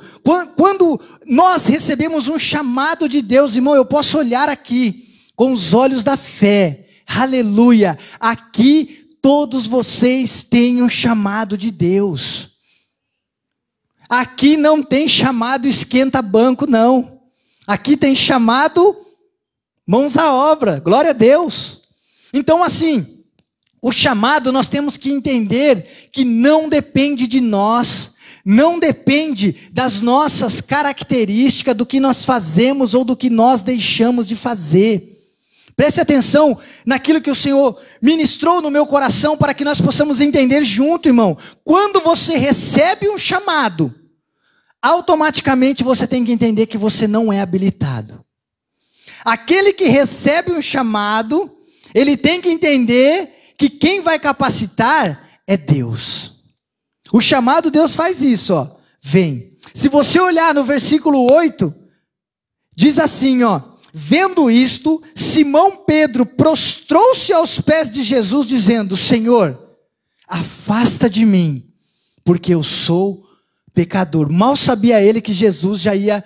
quando 0.56 1.00
nós 1.24 1.66
recebemos 1.66 2.28
um 2.28 2.38
chamado 2.38 3.08
de 3.08 3.22
Deus, 3.22 3.54
irmão, 3.54 3.74
eu 3.74 3.84
posso 3.84 4.18
olhar 4.18 4.48
aqui 4.48 5.04
com 5.36 5.52
os 5.52 5.72
olhos 5.72 6.02
da 6.02 6.16
fé. 6.16 6.88
Aleluia! 7.06 7.96
Aqui 8.18 9.05
todos 9.26 9.66
vocês 9.66 10.44
têm 10.44 10.84
um 10.84 10.88
chamado 10.88 11.58
de 11.58 11.72
Deus. 11.72 12.50
Aqui 14.08 14.56
não 14.56 14.84
tem 14.84 15.08
chamado 15.08 15.66
esquenta 15.66 16.22
banco, 16.22 16.64
não. 16.64 17.22
Aqui 17.66 17.96
tem 17.96 18.14
chamado 18.14 18.96
mãos 19.84 20.16
à 20.16 20.32
obra. 20.32 20.78
Glória 20.78 21.10
a 21.10 21.12
Deus. 21.12 21.88
Então, 22.32 22.62
assim, 22.62 23.24
o 23.82 23.90
chamado 23.90 24.52
nós 24.52 24.68
temos 24.68 24.96
que 24.96 25.10
entender 25.10 26.08
que 26.12 26.24
não 26.24 26.68
depende 26.68 27.26
de 27.26 27.40
nós, 27.40 28.12
não 28.44 28.78
depende 28.78 29.68
das 29.72 30.00
nossas 30.00 30.60
características, 30.60 31.74
do 31.74 31.84
que 31.84 31.98
nós 31.98 32.24
fazemos 32.24 32.94
ou 32.94 33.02
do 33.02 33.16
que 33.16 33.28
nós 33.28 33.60
deixamos 33.60 34.28
de 34.28 34.36
fazer. 34.36 35.15
Preste 35.76 36.00
atenção 36.00 36.58
naquilo 36.86 37.20
que 37.20 37.30
o 37.30 37.34
Senhor 37.34 37.78
ministrou 38.00 38.62
no 38.62 38.70
meu 38.70 38.86
coração 38.86 39.36
para 39.36 39.52
que 39.52 39.62
nós 39.62 39.78
possamos 39.78 40.22
entender 40.22 40.64
junto, 40.64 41.08
irmão. 41.08 41.36
Quando 41.62 42.00
você 42.00 42.38
recebe 42.38 43.10
um 43.10 43.18
chamado, 43.18 43.94
automaticamente 44.80 45.84
você 45.84 46.06
tem 46.06 46.24
que 46.24 46.32
entender 46.32 46.66
que 46.66 46.78
você 46.78 47.06
não 47.06 47.30
é 47.30 47.42
habilitado. 47.42 48.24
Aquele 49.22 49.74
que 49.74 49.84
recebe 49.84 50.52
um 50.52 50.62
chamado, 50.62 51.54
ele 51.94 52.16
tem 52.16 52.40
que 52.40 52.48
entender 52.48 53.54
que 53.58 53.68
quem 53.68 54.00
vai 54.00 54.18
capacitar 54.18 55.28
é 55.46 55.58
Deus. 55.58 56.32
O 57.12 57.20
chamado 57.20 57.70
Deus 57.70 57.94
faz 57.94 58.22
isso, 58.22 58.54
ó. 58.54 58.76
Vem. 59.02 59.58
Se 59.74 59.90
você 59.90 60.18
olhar 60.18 60.54
no 60.54 60.64
versículo 60.64 61.30
8, 61.30 61.74
diz 62.74 62.98
assim, 62.98 63.42
ó: 63.42 63.75
Vendo 63.98 64.50
isto, 64.50 65.02
Simão 65.14 65.74
Pedro 65.74 66.26
prostrou-se 66.26 67.32
aos 67.32 67.62
pés 67.62 67.88
de 67.88 68.02
Jesus, 68.02 68.46
dizendo: 68.46 68.94
Senhor, 68.94 69.58
afasta 70.28 71.08
de 71.08 71.24
mim, 71.24 71.64
porque 72.22 72.52
eu 72.52 72.62
sou 72.62 73.24
pecador. 73.72 74.30
Mal 74.30 74.54
sabia 74.54 75.00
ele 75.00 75.22
que 75.22 75.32
Jesus 75.32 75.80
já 75.80 75.94
ia 75.94 76.22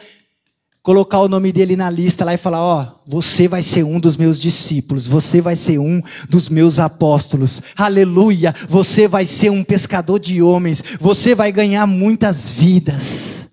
colocar 0.83 1.21
o 1.21 1.29
nome 1.29 1.53
dele 1.53 1.77
na 1.77 1.89
lista 1.89 2.25
lá 2.25 2.35
e 2.35 2.37
falar: 2.37 2.61
Ó, 2.61 2.83
oh, 2.83 3.09
você 3.09 3.47
vai 3.47 3.63
ser 3.63 3.85
um 3.85 4.01
dos 4.01 4.17
meus 4.17 4.41
discípulos, 4.41 5.07
você 5.07 5.41
vai 5.41 5.55
ser 5.55 5.79
um 5.79 6.03
dos 6.29 6.49
meus 6.49 6.81
apóstolos, 6.81 7.63
aleluia, 7.77 8.53
você 8.69 9.07
vai 9.07 9.25
ser 9.25 9.51
um 9.51 9.63
pescador 9.63 10.19
de 10.19 10.43
homens, 10.43 10.83
você 10.99 11.37
vai 11.37 11.53
ganhar 11.53 11.87
muitas 11.87 12.51
vidas. 12.51 13.47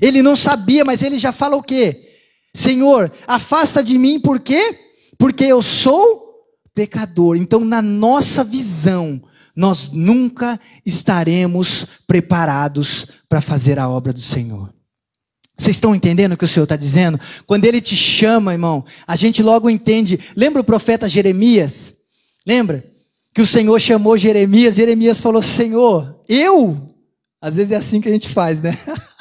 Ele 0.00 0.22
não 0.22 0.34
sabia, 0.34 0.84
mas 0.84 1.04
ele 1.04 1.18
já 1.18 1.30
fala 1.30 1.54
o 1.54 1.62
quê? 1.62 2.03
Senhor, 2.54 3.10
afasta 3.26 3.82
de 3.82 3.98
mim 3.98 4.20
por 4.20 4.38
quê? 4.38 4.78
Porque 5.18 5.44
eu 5.44 5.60
sou 5.60 6.24
pecador. 6.74 7.36
Então, 7.36 7.64
na 7.64 7.82
nossa 7.82 8.44
visão, 8.44 9.20
nós 9.56 9.90
nunca 9.90 10.58
estaremos 10.86 11.86
preparados 12.06 13.06
para 13.28 13.40
fazer 13.40 13.78
a 13.78 13.88
obra 13.88 14.12
do 14.12 14.20
Senhor. 14.20 14.72
Vocês 15.56 15.76
estão 15.76 15.94
entendendo 15.94 16.32
o 16.32 16.36
que 16.36 16.44
o 16.44 16.48
Senhor 16.48 16.64
está 16.64 16.76
dizendo? 16.76 17.18
Quando 17.46 17.64
Ele 17.64 17.80
te 17.80 17.94
chama, 17.94 18.52
irmão, 18.52 18.84
a 19.06 19.14
gente 19.14 19.42
logo 19.42 19.70
entende. 19.70 20.18
Lembra 20.36 20.60
o 20.60 20.64
profeta 20.64 21.08
Jeremias? 21.08 21.94
Lembra? 22.46 22.84
Que 23.32 23.42
o 23.42 23.46
Senhor 23.46 23.80
chamou 23.80 24.16
Jeremias, 24.16 24.74
Jeremias 24.74 25.20
falou: 25.20 25.42
Senhor, 25.42 26.20
eu? 26.28 26.88
Às 27.40 27.56
vezes 27.56 27.72
é 27.72 27.76
assim 27.76 28.00
que 28.00 28.08
a 28.08 28.12
gente 28.12 28.28
faz, 28.28 28.62
né? 28.62 28.76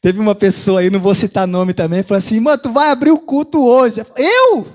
Teve 0.00 0.20
uma 0.20 0.34
pessoa 0.34 0.80
aí, 0.80 0.90
não 0.90 1.00
vou 1.00 1.14
citar 1.14 1.46
nome 1.46 1.74
também, 1.74 2.02
falou 2.02 2.18
assim: 2.18 2.40
mano, 2.40 2.58
tu 2.58 2.70
vai 2.70 2.90
abrir 2.90 3.10
o 3.10 3.18
culto 3.18 3.64
hoje. 3.64 4.02
Eu? 4.16 4.66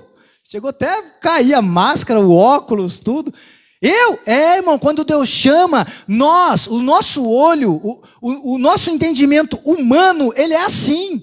Chegou 0.50 0.70
até 0.70 0.90
a 0.98 1.02
cair 1.02 1.54
a 1.54 1.60
máscara, 1.60 2.20
o 2.20 2.34
óculos, 2.34 2.98
tudo. 2.98 3.32
Eu? 3.80 4.18
É, 4.26 4.56
irmão, 4.56 4.78
quando 4.78 5.04
Deus 5.04 5.28
chama, 5.28 5.86
nós, 6.06 6.66
o 6.66 6.80
nosso 6.80 7.24
olho, 7.28 7.72
o, 7.72 8.02
o, 8.20 8.54
o 8.54 8.58
nosso 8.58 8.90
entendimento 8.90 9.60
humano, 9.64 10.32
ele 10.34 10.54
é 10.54 10.64
assim. 10.64 11.22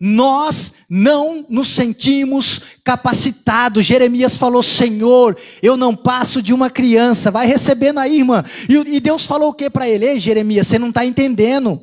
nós 0.00 0.72
não 0.88 1.44
nos 1.48 1.68
sentimos 1.68 2.60
capacitados. 2.82 3.84
Jeremias 3.84 4.36
falou: 4.38 4.62
Senhor, 4.62 5.36
eu 5.62 5.76
não 5.76 5.94
passo 5.94 6.40
de 6.40 6.54
uma 6.54 6.70
criança. 6.70 7.30
Vai 7.30 7.46
recebendo 7.46 7.98
aí, 7.98 8.18
irmã. 8.18 8.42
E, 8.68 8.96
e 8.96 9.00
Deus 9.00 9.26
falou 9.26 9.50
o 9.50 9.54
que 9.54 9.68
para 9.68 9.88
ele? 9.88 10.06
Ei, 10.06 10.18
Jeremias, 10.18 10.66
você 10.66 10.78
não 10.78 10.88
está 10.88 11.04
entendendo. 11.04 11.80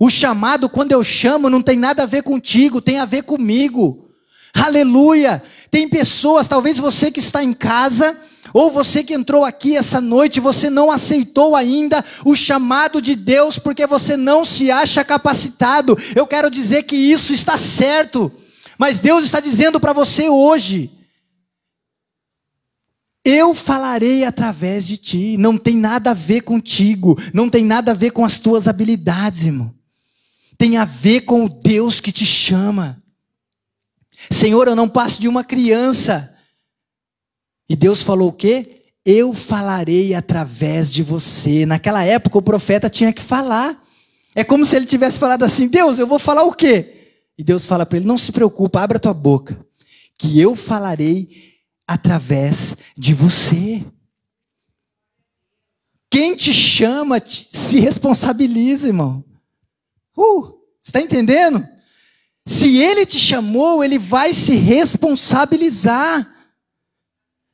O 0.00 0.08
chamado, 0.08 0.68
quando 0.68 0.92
eu 0.92 1.02
chamo, 1.02 1.50
não 1.50 1.60
tem 1.60 1.76
nada 1.76 2.04
a 2.04 2.06
ver 2.06 2.22
contigo, 2.22 2.80
tem 2.80 2.98
a 2.98 3.04
ver 3.04 3.22
comigo. 3.22 4.10
Aleluia. 4.54 5.42
Tem 5.70 5.88
pessoas, 5.88 6.46
talvez 6.46 6.78
você 6.78 7.10
que 7.10 7.20
está 7.20 7.42
em 7.42 7.52
casa, 7.52 8.16
ou 8.54 8.70
você 8.70 9.02
que 9.02 9.12
entrou 9.12 9.44
aqui 9.44 9.76
essa 9.76 10.00
noite, 10.00 10.40
você 10.40 10.70
não 10.70 10.90
aceitou 10.90 11.54
ainda 11.54 12.04
o 12.24 12.34
chamado 12.34 13.02
de 13.02 13.14
Deus 13.14 13.58
porque 13.58 13.86
você 13.86 14.16
não 14.16 14.44
se 14.44 14.70
acha 14.70 15.04
capacitado. 15.04 15.98
Eu 16.14 16.26
quero 16.26 16.50
dizer 16.50 16.84
que 16.84 16.96
isso 16.96 17.32
está 17.32 17.58
certo. 17.58 18.32
Mas 18.78 18.98
Deus 18.98 19.24
está 19.24 19.40
dizendo 19.40 19.80
para 19.80 19.92
você 19.92 20.28
hoje: 20.28 20.92
eu 23.24 23.54
falarei 23.54 24.24
através 24.24 24.86
de 24.86 24.96
ti. 24.96 25.36
Não 25.36 25.58
tem 25.58 25.76
nada 25.76 26.12
a 26.12 26.14
ver 26.14 26.42
contigo, 26.42 27.18
não 27.34 27.50
tem 27.50 27.64
nada 27.64 27.90
a 27.90 27.94
ver 27.94 28.12
com 28.12 28.24
as 28.24 28.38
tuas 28.38 28.66
habilidades, 28.66 29.44
irmão. 29.44 29.77
Tem 30.58 30.76
a 30.76 30.84
ver 30.84 31.20
com 31.20 31.44
o 31.44 31.48
Deus 31.48 32.00
que 32.00 32.10
te 32.10 32.26
chama. 32.26 33.00
Senhor, 34.28 34.66
eu 34.66 34.74
não 34.74 34.88
passo 34.88 35.20
de 35.20 35.28
uma 35.28 35.44
criança. 35.44 36.34
E 37.68 37.76
Deus 37.76 38.02
falou 38.02 38.30
o 38.30 38.32
quê? 38.32 38.86
Eu 39.04 39.32
falarei 39.32 40.14
através 40.14 40.92
de 40.92 41.04
você. 41.04 41.64
Naquela 41.64 42.04
época 42.04 42.38
o 42.38 42.42
profeta 42.42 42.90
tinha 42.90 43.12
que 43.12 43.22
falar. 43.22 43.80
É 44.34 44.42
como 44.42 44.66
se 44.66 44.74
ele 44.74 44.86
tivesse 44.86 45.18
falado 45.18 45.44
assim: 45.44 45.68
Deus, 45.68 45.98
eu 45.98 46.06
vou 46.06 46.18
falar 46.18 46.42
o 46.42 46.52
quê? 46.52 47.14
E 47.38 47.44
Deus 47.44 47.64
fala 47.64 47.86
para 47.86 47.98
ele: 47.98 48.06
Não 48.06 48.18
se 48.18 48.32
preocupa, 48.32 48.80
abra 48.80 48.98
tua 48.98 49.14
boca, 49.14 49.64
que 50.18 50.40
eu 50.40 50.56
falarei 50.56 51.54
através 51.86 52.76
de 52.96 53.14
você. 53.14 53.84
Quem 56.10 56.34
te 56.34 56.52
chama 56.52 57.22
se 57.24 57.78
responsabiliza, 57.78 58.88
irmão. 58.88 59.24
Uh, 60.18 60.58
está 60.82 61.00
entendendo? 61.00 61.64
Se 62.44 62.78
ele 62.78 63.06
te 63.06 63.18
chamou, 63.18 63.84
ele 63.84 63.98
vai 63.98 64.34
se 64.34 64.56
responsabilizar. 64.56 66.26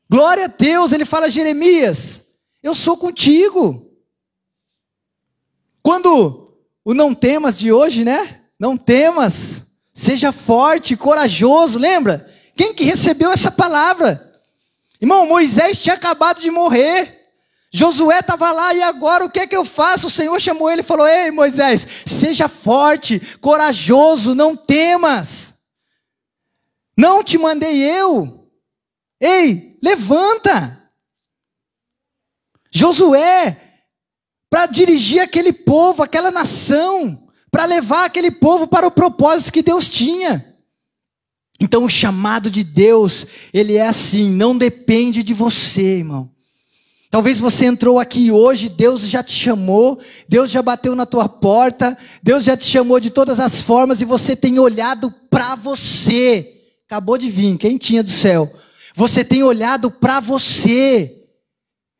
Glória 0.08 0.44
a 0.44 0.48
Deus, 0.48 0.92
ele 0.92 1.04
fala 1.04 1.28
Jeremias: 1.28 2.24
Eu 2.62 2.74
sou 2.74 2.96
contigo. 2.96 3.90
Quando 5.82 6.56
o 6.84 6.94
não 6.94 7.14
temas 7.14 7.58
de 7.58 7.70
hoje, 7.70 8.04
né? 8.04 8.42
Não 8.58 8.76
temas, 8.76 9.66
seja 9.92 10.32
forte, 10.32 10.96
corajoso, 10.96 11.78
lembra? 11.78 12.32
Quem 12.54 12.72
que 12.72 12.84
recebeu 12.84 13.30
essa 13.30 13.50
palavra? 13.50 14.32
Irmão, 15.00 15.26
Moisés 15.26 15.78
tinha 15.78 15.94
acabado 15.94 16.40
de 16.40 16.50
morrer. 16.50 17.13
Josué 17.76 18.20
estava 18.20 18.52
lá 18.52 18.72
e 18.72 18.82
agora 18.82 19.24
o 19.24 19.30
que 19.30 19.40
é 19.40 19.46
que 19.46 19.56
eu 19.56 19.64
faço? 19.64 20.06
O 20.06 20.10
Senhor 20.10 20.40
chamou 20.40 20.70
ele 20.70 20.80
e 20.80 20.84
falou: 20.84 21.06
Ei 21.06 21.30
Moisés, 21.30 21.86
seja 22.06 22.48
forte, 22.48 23.20
corajoso, 23.40 24.34
não 24.34 24.56
temas. 24.56 25.54
Não 26.96 27.22
te 27.22 27.36
mandei 27.36 27.82
eu. 27.82 28.48
Ei, 29.20 29.74
Levanta! 29.84 30.82
Josué, 32.72 33.60
para 34.48 34.64
dirigir 34.64 35.20
aquele 35.20 35.52
povo, 35.52 36.02
aquela 36.02 36.30
nação, 36.30 37.28
para 37.50 37.66
levar 37.66 38.06
aquele 38.06 38.30
povo 38.30 38.66
para 38.66 38.86
o 38.86 38.90
propósito 38.90 39.52
que 39.52 39.60
Deus 39.60 39.90
tinha. 39.90 40.56
Então 41.60 41.84
o 41.84 41.90
chamado 41.90 42.50
de 42.50 42.64
Deus, 42.64 43.26
ele 43.52 43.76
é 43.76 43.86
assim, 43.86 44.30
não 44.30 44.56
depende 44.56 45.22
de 45.22 45.34
você, 45.34 45.98
irmão. 45.98 46.33
Talvez 47.14 47.38
você 47.38 47.66
entrou 47.66 48.00
aqui 48.00 48.32
hoje, 48.32 48.68
Deus 48.68 49.02
já 49.02 49.22
te 49.22 49.30
chamou, 49.30 50.00
Deus 50.28 50.50
já 50.50 50.60
bateu 50.60 50.96
na 50.96 51.06
tua 51.06 51.28
porta, 51.28 51.96
Deus 52.20 52.42
já 52.42 52.56
te 52.56 52.64
chamou 52.64 52.98
de 52.98 53.08
todas 53.08 53.38
as 53.38 53.62
formas 53.62 54.00
e 54.00 54.04
você 54.04 54.34
tem 54.34 54.58
olhado 54.58 55.14
para 55.30 55.54
você. 55.54 56.60
Acabou 56.84 57.16
de 57.16 57.30
vir, 57.30 57.56
quem 57.56 57.78
tinha 57.78 58.02
do 58.02 58.10
céu? 58.10 58.52
Você 58.96 59.24
tem 59.24 59.44
olhado 59.44 59.92
para 59.92 60.18
você. 60.18 61.24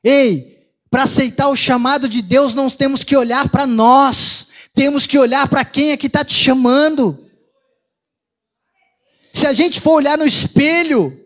Ei, 0.02 0.68
para 0.90 1.04
aceitar 1.04 1.46
o 1.46 1.54
chamado 1.54 2.08
de 2.08 2.20
Deus, 2.20 2.52
nós 2.52 2.74
temos 2.74 3.04
que 3.04 3.16
olhar 3.16 3.48
para 3.48 3.68
nós. 3.68 4.48
Temos 4.74 5.06
que 5.06 5.16
olhar 5.16 5.46
para 5.46 5.64
quem 5.64 5.92
é 5.92 5.96
que 5.96 6.08
está 6.08 6.24
te 6.24 6.34
chamando. 6.34 7.30
Se 9.32 9.46
a 9.46 9.52
gente 9.52 9.80
for 9.80 9.92
olhar 9.92 10.18
no 10.18 10.26
espelho, 10.26 11.16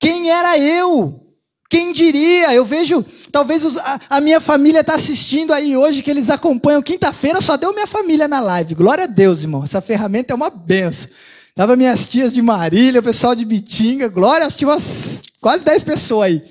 quem 0.00 0.30
era 0.30 0.56
eu? 0.56 1.25
Quem 1.68 1.92
diria? 1.92 2.54
Eu 2.54 2.64
vejo, 2.64 3.04
talvez 3.32 3.64
os, 3.64 3.76
a, 3.76 4.00
a, 4.08 4.20
minha 4.20 4.40
família 4.40 4.80
está 4.80 4.94
assistindo 4.94 5.52
aí 5.52 5.76
hoje, 5.76 6.02
que 6.02 6.10
eles 6.10 6.30
acompanham. 6.30 6.82
Quinta-feira 6.82 7.40
só 7.40 7.56
deu 7.56 7.72
minha 7.72 7.86
família 7.86 8.28
na 8.28 8.40
live. 8.40 8.74
Glória 8.74 9.04
a 9.04 9.08
Deus, 9.08 9.42
irmão. 9.42 9.64
Essa 9.64 9.80
ferramenta 9.80 10.32
é 10.32 10.36
uma 10.36 10.50
benção. 10.50 11.08
Tava 11.54 11.74
minhas 11.74 12.06
tias 12.06 12.34
de 12.34 12.42
Marília, 12.42 13.00
o 13.00 13.04
pessoal 13.04 13.34
de 13.34 13.44
Bitinga, 13.44 14.08
glória, 14.08 14.46
tinha 14.48 14.68
umas 14.68 15.22
quase 15.40 15.64
10 15.64 15.84
pessoas 15.84 16.26
aí. 16.26 16.42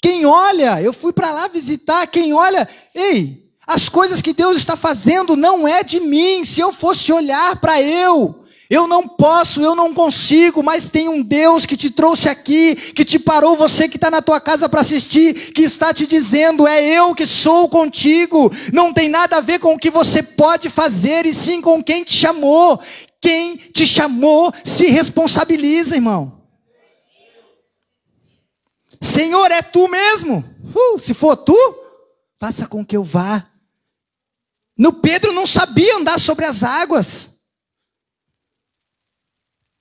Quem 0.00 0.26
olha, 0.26 0.82
eu 0.82 0.92
fui 0.92 1.12
para 1.12 1.32
lá 1.32 1.48
visitar, 1.48 2.06
quem 2.06 2.34
olha, 2.34 2.68
ei, 2.94 3.48
as 3.66 3.88
coisas 3.88 4.22
que 4.22 4.32
Deus 4.32 4.56
está 4.58 4.76
fazendo 4.76 5.36
não 5.36 5.66
é 5.66 5.82
de 5.82 6.00
mim. 6.00 6.44
Se 6.44 6.60
eu 6.60 6.72
fosse 6.72 7.12
olhar 7.12 7.56
para 7.56 7.82
eu, 7.82 8.44
eu 8.70 8.86
não 8.86 9.08
posso, 9.08 9.62
eu 9.62 9.74
não 9.74 9.94
consigo, 9.94 10.62
mas 10.62 10.90
tem 10.90 11.08
um 11.08 11.22
Deus 11.22 11.64
que 11.64 11.74
te 11.74 11.90
trouxe 11.90 12.28
aqui, 12.28 12.74
que 12.74 13.02
te 13.02 13.18
parou, 13.18 13.56
você 13.56 13.88
que 13.88 13.96
está 13.96 14.10
na 14.10 14.20
tua 14.20 14.38
casa 14.40 14.68
para 14.68 14.82
assistir, 14.82 15.52
que 15.52 15.62
está 15.62 15.94
te 15.94 16.06
dizendo: 16.06 16.66
é 16.66 16.84
eu 16.84 17.14
que 17.14 17.26
sou 17.26 17.66
contigo. 17.70 18.52
Não 18.70 18.92
tem 18.92 19.08
nada 19.08 19.38
a 19.38 19.40
ver 19.40 19.58
com 19.58 19.74
o 19.74 19.78
que 19.78 19.90
você 19.90 20.22
pode 20.22 20.68
fazer, 20.68 21.24
e 21.24 21.32
sim 21.32 21.62
com 21.62 21.82
quem 21.82 22.04
te 22.04 22.12
chamou. 22.12 22.78
Quem 23.20 23.56
te 23.56 23.86
chamou 23.86 24.52
se 24.62 24.86
responsabiliza, 24.88 25.96
irmão. 25.96 26.42
Senhor, 29.00 29.50
é 29.50 29.62
tu 29.62 29.88
mesmo. 29.88 30.44
Uh, 30.74 30.98
se 30.98 31.14
for 31.14 31.36
tu, 31.36 31.56
faça 32.38 32.66
com 32.66 32.84
que 32.84 32.96
eu 32.96 33.02
vá. 33.02 33.46
No 34.76 34.92
Pedro 34.92 35.32
não 35.32 35.46
sabia 35.46 35.96
andar 35.96 36.20
sobre 36.20 36.44
as 36.44 36.62
águas. 36.62 37.37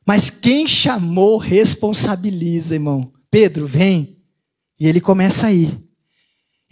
Mas 0.07 0.29
quem 0.29 0.65
chamou 0.65 1.37
responsabiliza, 1.37 2.75
irmão. 2.75 3.11
Pedro, 3.29 3.67
vem. 3.67 4.15
E 4.79 4.87
ele 4.87 5.01
começa 5.01 5.47
a 5.47 5.53
ir. 5.53 5.77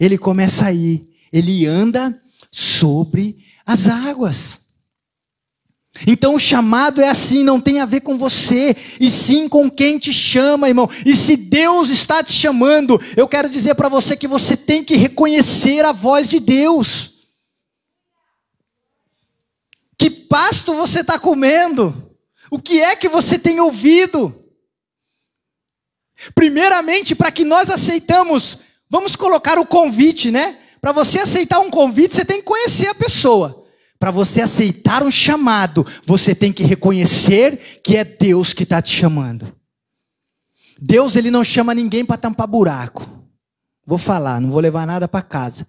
Ele 0.00 0.16
começa 0.16 0.64
a 0.64 0.72
ir. 0.72 1.06
Ele 1.30 1.66
anda 1.66 2.18
sobre 2.50 3.44
as 3.66 3.88
águas. 3.88 4.58
Então 6.06 6.34
o 6.34 6.40
chamado 6.40 7.02
é 7.02 7.10
assim, 7.10 7.44
não 7.44 7.60
tem 7.60 7.80
a 7.80 7.84
ver 7.84 8.00
com 8.00 8.16
você, 8.16 8.74
e 8.98 9.10
sim 9.10 9.48
com 9.48 9.70
quem 9.70 9.98
te 9.98 10.14
chama, 10.14 10.68
irmão. 10.68 10.88
E 11.04 11.14
se 11.14 11.36
Deus 11.36 11.90
está 11.90 12.22
te 12.22 12.32
chamando, 12.32 12.98
eu 13.18 13.28
quero 13.28 13.50
dizer 13.50 13.74
para 13.74 13.90
você 13.90 14.16
que 14.16 14.28
você 14.28 14.56
tem 14.56 14.82
que 14.82 14.96
reconhecer 14.96 15.84
a 15.84 15.92
voz 15.92 16.26
de 16.26 16.40
Deus. 16.40 17.12
Que 19.98 20.08
pasto 20.08 20.74
você 20.74 21.00
está 21.00 21.18
comendo? 21.18 22.05
O 22.50 22.58
que 22.58 22.80
é 22.80 22.94
que 22.96 23.08
você 23.08 23.38
tem 23.38 23.60
ouvido? 23.60 24.34
Primeiramente, 26.34 27.14
para 27.14 27.30
que 27.30 27.44
nós 27.44 27.70
aceitamos, 27.70 28.58
vamos 28.88 29.16
colocar 29.16 29.58
o 29.58 29.66
convite, 29.66 30.30
né? 30.30 30.58
Para 30.80 30.92
você 30.92 31.18
aceitar 31.18 31.60
um 31.60 31.70
convite, 31.70 32.14
você 32.14 32.24
tem 32.24 32.38
que 32.38 32.44
conhecer 32.44 32.88
a 32.88 32.94
pessoa. 32.94 33.64
Para 33.98 34.10
você 34.10 34.42
aceitar 34.42 35.02
um 35.02 35.10
chamado, 35.10 35.86
você 36.04 36.34
tem 36.34 36.52
que 36.52 36.62
reconhecer 36.62 37.80
que 37.82 37.96
é 37.96 38.04
Deus 38.04 38.52
que 38.52 38.62
está 38.62 38.80
te 38.80 38.94
chamando. 38.94 39.54
Deus 40.78 41.16
ele 41.16 41.30
não 41.30 41.42
chama 41.42 41.74
ninguém 41.74 42.04
para 42.04 42.18
tampar 42.18 42.46
buraco. 42.46 43.08
Vou 43.86 43.98
falar, 43.98 44.40
não 44.40 44.50
vou 44.50 44.60
levar 44.60 44.86
nada 44.86 45.08
para 45.08 45.22
casa. 45.22 45.66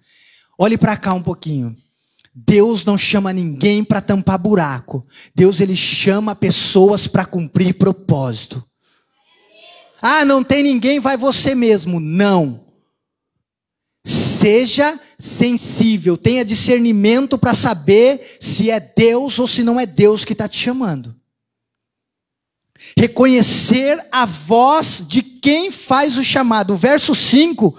Olhe 0.58 0.76
para 0.76 0.96
cá 0.96 1.14
um 1.14 1.22
pouquinho. 1.22 1.76
Deus 2.46 2.84
não 2.84 2.96
chama 2.96 3.32
ninguém 3.32 3.82
para 3.82 4.00
tampar 4.00 4.38
buraco. 4.38 5.04
Deus 5.34 5.58
ele 5.60 5.74
chama 5.74 6.36
pessoas 6.36 7.08
para 7.08 7.24
cumprir 7.24 7.74
propósito. 7.74 8.64
Ah, 10.00 10.24
não 10.24 10.44
tem 10.44 10.62
ninguém, 10.62 11.00
vai 11.00 11.16
você 11.16 11.52
mesmo. 11.52 11.98
Não. 11.98 12.64
Seja 14.04 15.00
sensível, 15.18 16.16
tenha 16.16 16.44
discernimento 16.44 17.36
para 17.36 17.54
saber 17.54 18.36
se 18.40 18.70
é 18.70 18.78
Deus 18.78 19.38
ou 19.40 19.48
se 19.48 19.64
não 19.64 19.80
é 19.80 19.84
Deus 19.84 20.24
que 20.24 20.32
está 20.32 20.46
te 20.46 20.58
chamando. 20.58 21.16
Reconhecer 22.96 24.06
a 24.12 24.24
voz 24.24 25.02
de 25.06 25.22
quem 25.22 25.72
faz 25.72 26.16
o 26.16 26.22
chamado. 26.22 26.74
O 26.74 26.76
verso 26.76 27.16
5 27.16 27.76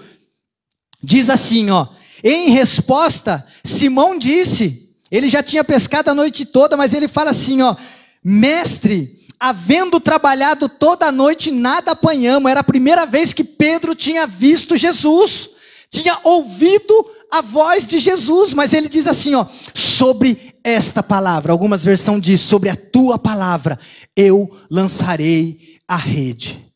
diz 1.02 1.30
assim, 1.30 1.70
ó: 1.70 1.88
Em 2.22 2.50
resposta, 2.50 3.46
Simão 3.64 4.18
disse: 4.18 4.90
Ele 5.10 5.28
já 5.28 5.42
tinha 5.42 5.64
pescado 5.64 6.10
a 6.10 6.14
noite 6.14 6.44
toda, 6.44 6.76
mas 6.76 6.94
ele 6.94 7.08
fala 7.08 7.30
assim, 7.30 7.62
ó: 7.62 7.74
"Mestre, 8.22 9.18
havendo 9.38 9.98
trabalhado 9.98 10.68
toda 10.68 11.06
a 11.06 11.12
noite, 11.12 11.50
nada 11.50 11.92
apanhamos". 11.92 12.50
Era 12.50 12.60
a 12.60 12.64
primeira 12.64 13.06
vez 13.06 13.32
que 13.32 13.44
Pedro 13.44 13.94
tinha 13.94 14.26
visto 14.26 14.76
Jesus, 14.76 15.50
tinha 15.90 16.18
ouvido 16.24 17.10
a 17.30 17.40
voz 17.40 17.86
de 17.86 17.98
Jesus, 17.98 18.52
mas 18.52 18.72
ele 18.72 18.88
diz 18.88 19.06
assim, 19.06 19.34
ó: 19.34 19.46
"Sobre 19.74 20.54
esta 20.62 21.02
palavra, 21.02 21.52
algumas 21.52 21.82
versões 21.82 22.20
diz 22.20 22.40
sobre 22.40 22.68
a 22.68 22.76
tua 22.76 23.18
palavra, 23.18 23.78
eu 24.14 24.54
lançarei 24.70 25.78
a 25.88 25.96
rede". 25.96 26.70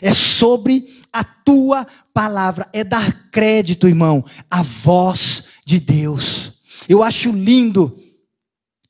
É 0.00 0.12
sobre 0.12 1.01
a 1.12 1.22
tua 1.22 1.86
palavra, 2.14 2.68
é 2.72 2.82
dar 2.82 3.30
crédito, 3.30 3.86
irmão, 3.86 4.24
à 4.50 4.62
voz 4.62 5.44
de 5.64 5.78
Deus. 5.78 6.52
Eu 6.88 7.02
acho 7.02 7.30
lindo 7.30 7.98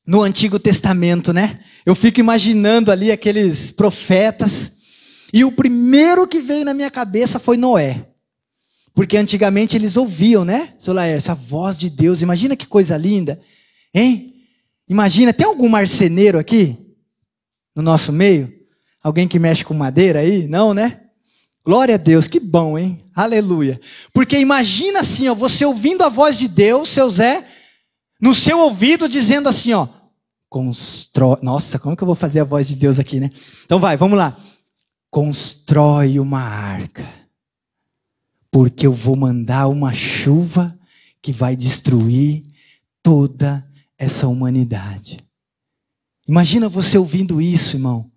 no 0.05 0.21
Antigo 0.21 0.57
Testamento, 0.57 1.33
né? 1.33 1.59
Eu 1.85 1.95
fico 1.95 2.19
imaginando 2.19 2.91
ali 2.91 3.11
aqueles 3.11 3.71
profetas, 3.71 4.71
e 5.33 5.43
o 5.43 5.51
primeiro 5.51 6.27
que 6.27 6.39
veio 6.39 6.63
na 6.63 6.73
minha 6.73 6.91
cabeça 6.91 7.39
foi 7.39 7.57
Noé. 7.57 8.07
Porque 8.93 9.17
antigamente 9.17 9.75
eles 9.75 9.97
ouviam, 9.97 10.45
né, 10.45 10.73
seu 10.77 10.93
Laércio, 10.93 11.31
a 11.31 11.35
voz 11.35 11.77
de 11.77 11.89
Deus. 11.89 12.21
Imagina 12.21 12.55
que 12.55 12.67
coisa 12.67 12.95
linda, 12.95 13.41
hein? 13.91 14.35
Imagina, 14.87 15.33
tem 15.33 15.47
algum 15.47 15.67
marceneiro 15.67 16.37
aqui 16.37 16.77
no 17.75 17.81
nosso 17.81 18.13
meio? 18.13 18.53
Alguém 19.01 19.27
que 19.27 19.39
mexe 19.39 19.65
com 19.65 19.73
madeira 19.73 20.19
aí? 20.19 20.47
Não, 20.47 20.73
né? 20.73 21.02
Glória 21.65 21.95
a 21.95 21.97
Deus, 21.97 22.27
que 22.27 22.39
bom, 22.39 22.77
hein? 22.77 23.03
Aleluia. 23.15 23.79
Porque 24.13 24.37
imagina 24.37 24.99
assim, 24.99 25.29
ó, 25.29 25.35
você 25.35 25.65
ouvindo 25.65 26.03
a 26.03 26.09
voz 26.09 26.37
de 26.37 26.47
Deus, 26.47 26.89
seu 26.89 27.09
Zé, 27.09 27.47
no 28.21 28.35
seu 28.35 28.59
ouvido 28.59 29.07
dizendo 29.07 29.47
assim, 29.47 29.71
ó, 29.73 29.87
constrói. 30.49 31.37
Nossa, 31.41 31.79
como 31.79 31.95
que 31.95 32.03
eu 32.03 32.07
vou 32.07 32.15
fazer 32.15 32.41
a 32.41 32.45
voz 32.45 32.67
de 32.67 32.75
Deus 32.75 32.99
aqui, 32.99 33.19
né? 33.19 33.31
Então 33.65 33.79
vai, 33.79 33.95
vamos 33.95 34.17
lá. 34.17 34.37
Constrói 35.09 36.19
uma 36.19 36.41
arca. 36.41 37.07
Porque 38.51 38.85
eu 38.85 38.93
vou 38.93 39.15
mandar 39.15 39.67
uma 39.67 39.93
chuva 39.93 40.77
que 41.21 41.31
vai 41.31 41.55
destruir 41.55 42.43
toda 43.01 43.65
essa 43.97 44.27
humanidade. 44.27 45.17
Imagina 46.27 46.69
você 46.69 46.97
ouvindo 46.97 47.41
isso, 47.41 47.77
irmão. 47.77 48.12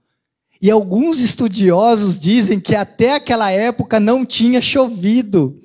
E 0.61 0.71
alguns 0.71 1.21
estudiosos 1.21 2.19
dizem 2.19 2.59
que 2.59 2.75
até 2.75 3.14
aquela 3.14 3.51
época 3.51 4.01
não 4.01 4.25
tinha 4.25 4.61
chovido. 4.61 5.61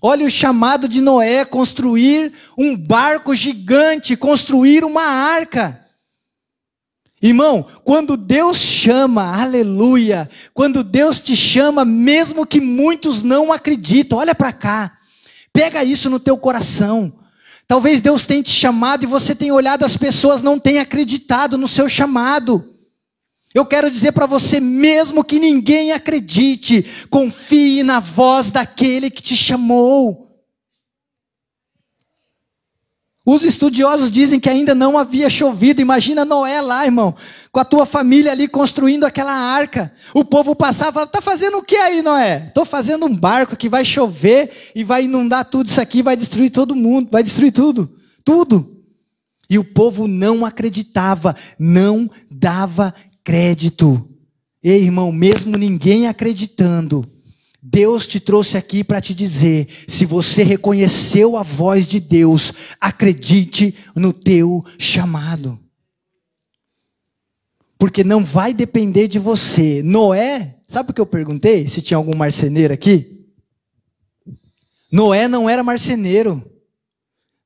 Olha 0.00 0.26
o 0.26 0.30
chamado 0.30 0.88
de 0.88 1.00
Noé: 1.00 1.44
construir 1.44 2.32
um 2.56 2.76
barco 2.76 3.34
gigante, 3.34 4.16
construir 4.16 4.84
uma 4.84 5.02
arca. 5.02 5.84
Irmão, 7.20 7.66
quando 7.82 8.16
Deus 8.16 8.58
chama, 8.58 9.40
aleluia, 9.42 10.30
quando 10.54 10.84
Deus 10.84 11.18
te 11.18 11.34
chama, 11.34 11.84
mesmo 11.84 12.46
que 12.46 12.60
muitos 12.60 13.24
não 13.24 13.52
acreditam, 13.52 14.18
olha 14.18 14.36
para 14.36 14.52
cá, 14.52 14.98
pega 15.52 15.82
isso 15.82 16.08
no 16.08 16.20
teu 16.20 16.38
coração. 16.38 17.12
Talvez 17.66 18.00
Deus 18.00 18.24
tenha 18.24 18.42
te 18.42 18.52
chamado 18.52 19.02
e 19.02 19.06
você 19.06 19.34
tenha 19.34 19.52
olhado 19.52 19.84
as 19.84 19.96
pessoas 19.96 20.40
não 20.42 20.60
tenham 20.60 20.80
acreditado 20.80 21.58
no 21.58 21.66
seu 21.66 21.88
chamado. 21.88 22.77
Eu 23.54 23.64
quero 23.64 23.90
dizer 23.90 24.12
para 24.12 24.26
você, 24.26 24.60
mesmo 24.60 25.24
que 25.24 25.38
ninguém 25.38 25.92
acredite, 25.92 26.84
confie 27.08 27.82
na 27.82 27.98
voz 27.98 28.50
daquele 28.50 29.10
que 29.10 29.22
te 29.22 29.36
chamou. 29.36 30.28
Os 33.30 33.44
estudiosos 33.44 34.10
dizem 34.10 34.40
que 34.40 34.48
ainda 34.48 34.74
não 34.74 34.96
havia 34.96 35.28
chovido. 35.28 35.82
Imagina 35.82 36.24
Noé 36.24 36.62
lá, 36.62 36.86
irmão, 36.86 37.14
com 37.52 37.60
a 37.60 37.64
tua 37.64 37.84
família 37.84 38.32
ali 38.32 38.48
construindo 38.48 39.04
aquela 39.04 39.34
arca. 39.34 39.92
O 40.14 40.24
povo 40.24 40.54
passava 40.56 41.02
Está 41.02 41.20
fazendo 41.20 41.58
o 41.58 41.62
que 41.62 41.76
aí, 41.76 42.00
Noé? 42.00 42.46
Estou 42.48 42.64
fazendo 42.64 43.04
um 43.04 43.14
barco 43.14 43.54
que 43.54 43.68
vai 43.68 43.84
chover 43.84 44.70
e 44.74 44.82
vai 44.82 45.04
inundar 45.04 45.44
tudo 45.44 45.66
isso 45.66 45.78
aqui, 45.78 46.02
vai 46.02 46.16
destruir 46.16 46.48
todo 46.48 46.74
mundo, 46.74 47.10
vai 47.10 47.22
destruir 47.22 47.52
tudo. 47.52 47.94
Tudo. 48.24 48.78
E 49.50 49.58
o 49.58 49.64
povo 49.64 50.08
não 50.08 50.44
acreditava, 50.44 51.36
não 51.58 52.10
dava 52.30 52.94
crédito. 53.28 54.08
Ei, 54.62 54.84
irmão, 54.84 55.12
mesmo 55.12 55.58
ninguém 55.58 56.08
acreditando, 56.08 57.04
Deus 57.62 58.06
te 58.06 58.18
trouxe 58.18 58.56
aqui 58.56 58.82
para 58.82 59.02
te 59.02 59.12
dizer: 59.12 59.68
se 59.86 60.06
você 60.06 60.42
reconheceu 60.42 61.36
a 61.36 61.42
voz 61.42 61.86
de 61.86 62.00
Deus, 62.00 62.54
acredite 62.80 63.74
no 63.94 64.14
teu 64.14 64.64
chamado. 64.78 65.60
Porque 67.78 68.02
não 68.02 68.24
vai 68.24 68.54
depender 68.54 69.08
de 69.08 69.18
você. 69.18 69.82
Noé, 69.82 70.56
sabe 70.66 70.90
o 70.90 70.94
que 70.94 71.00
eu 71.00 71.06
perguntei? 71.06 71.68
Se 71.68 71.82
tinha 71.82 71.98
algum 71.98 72.16
marceneiro 72.16 72.72
aqui? 72.72 73.26
Noé 74.90 75.28
não 75.28 75.50
era 75.50 75.62
marceneiro. 75.62 76.42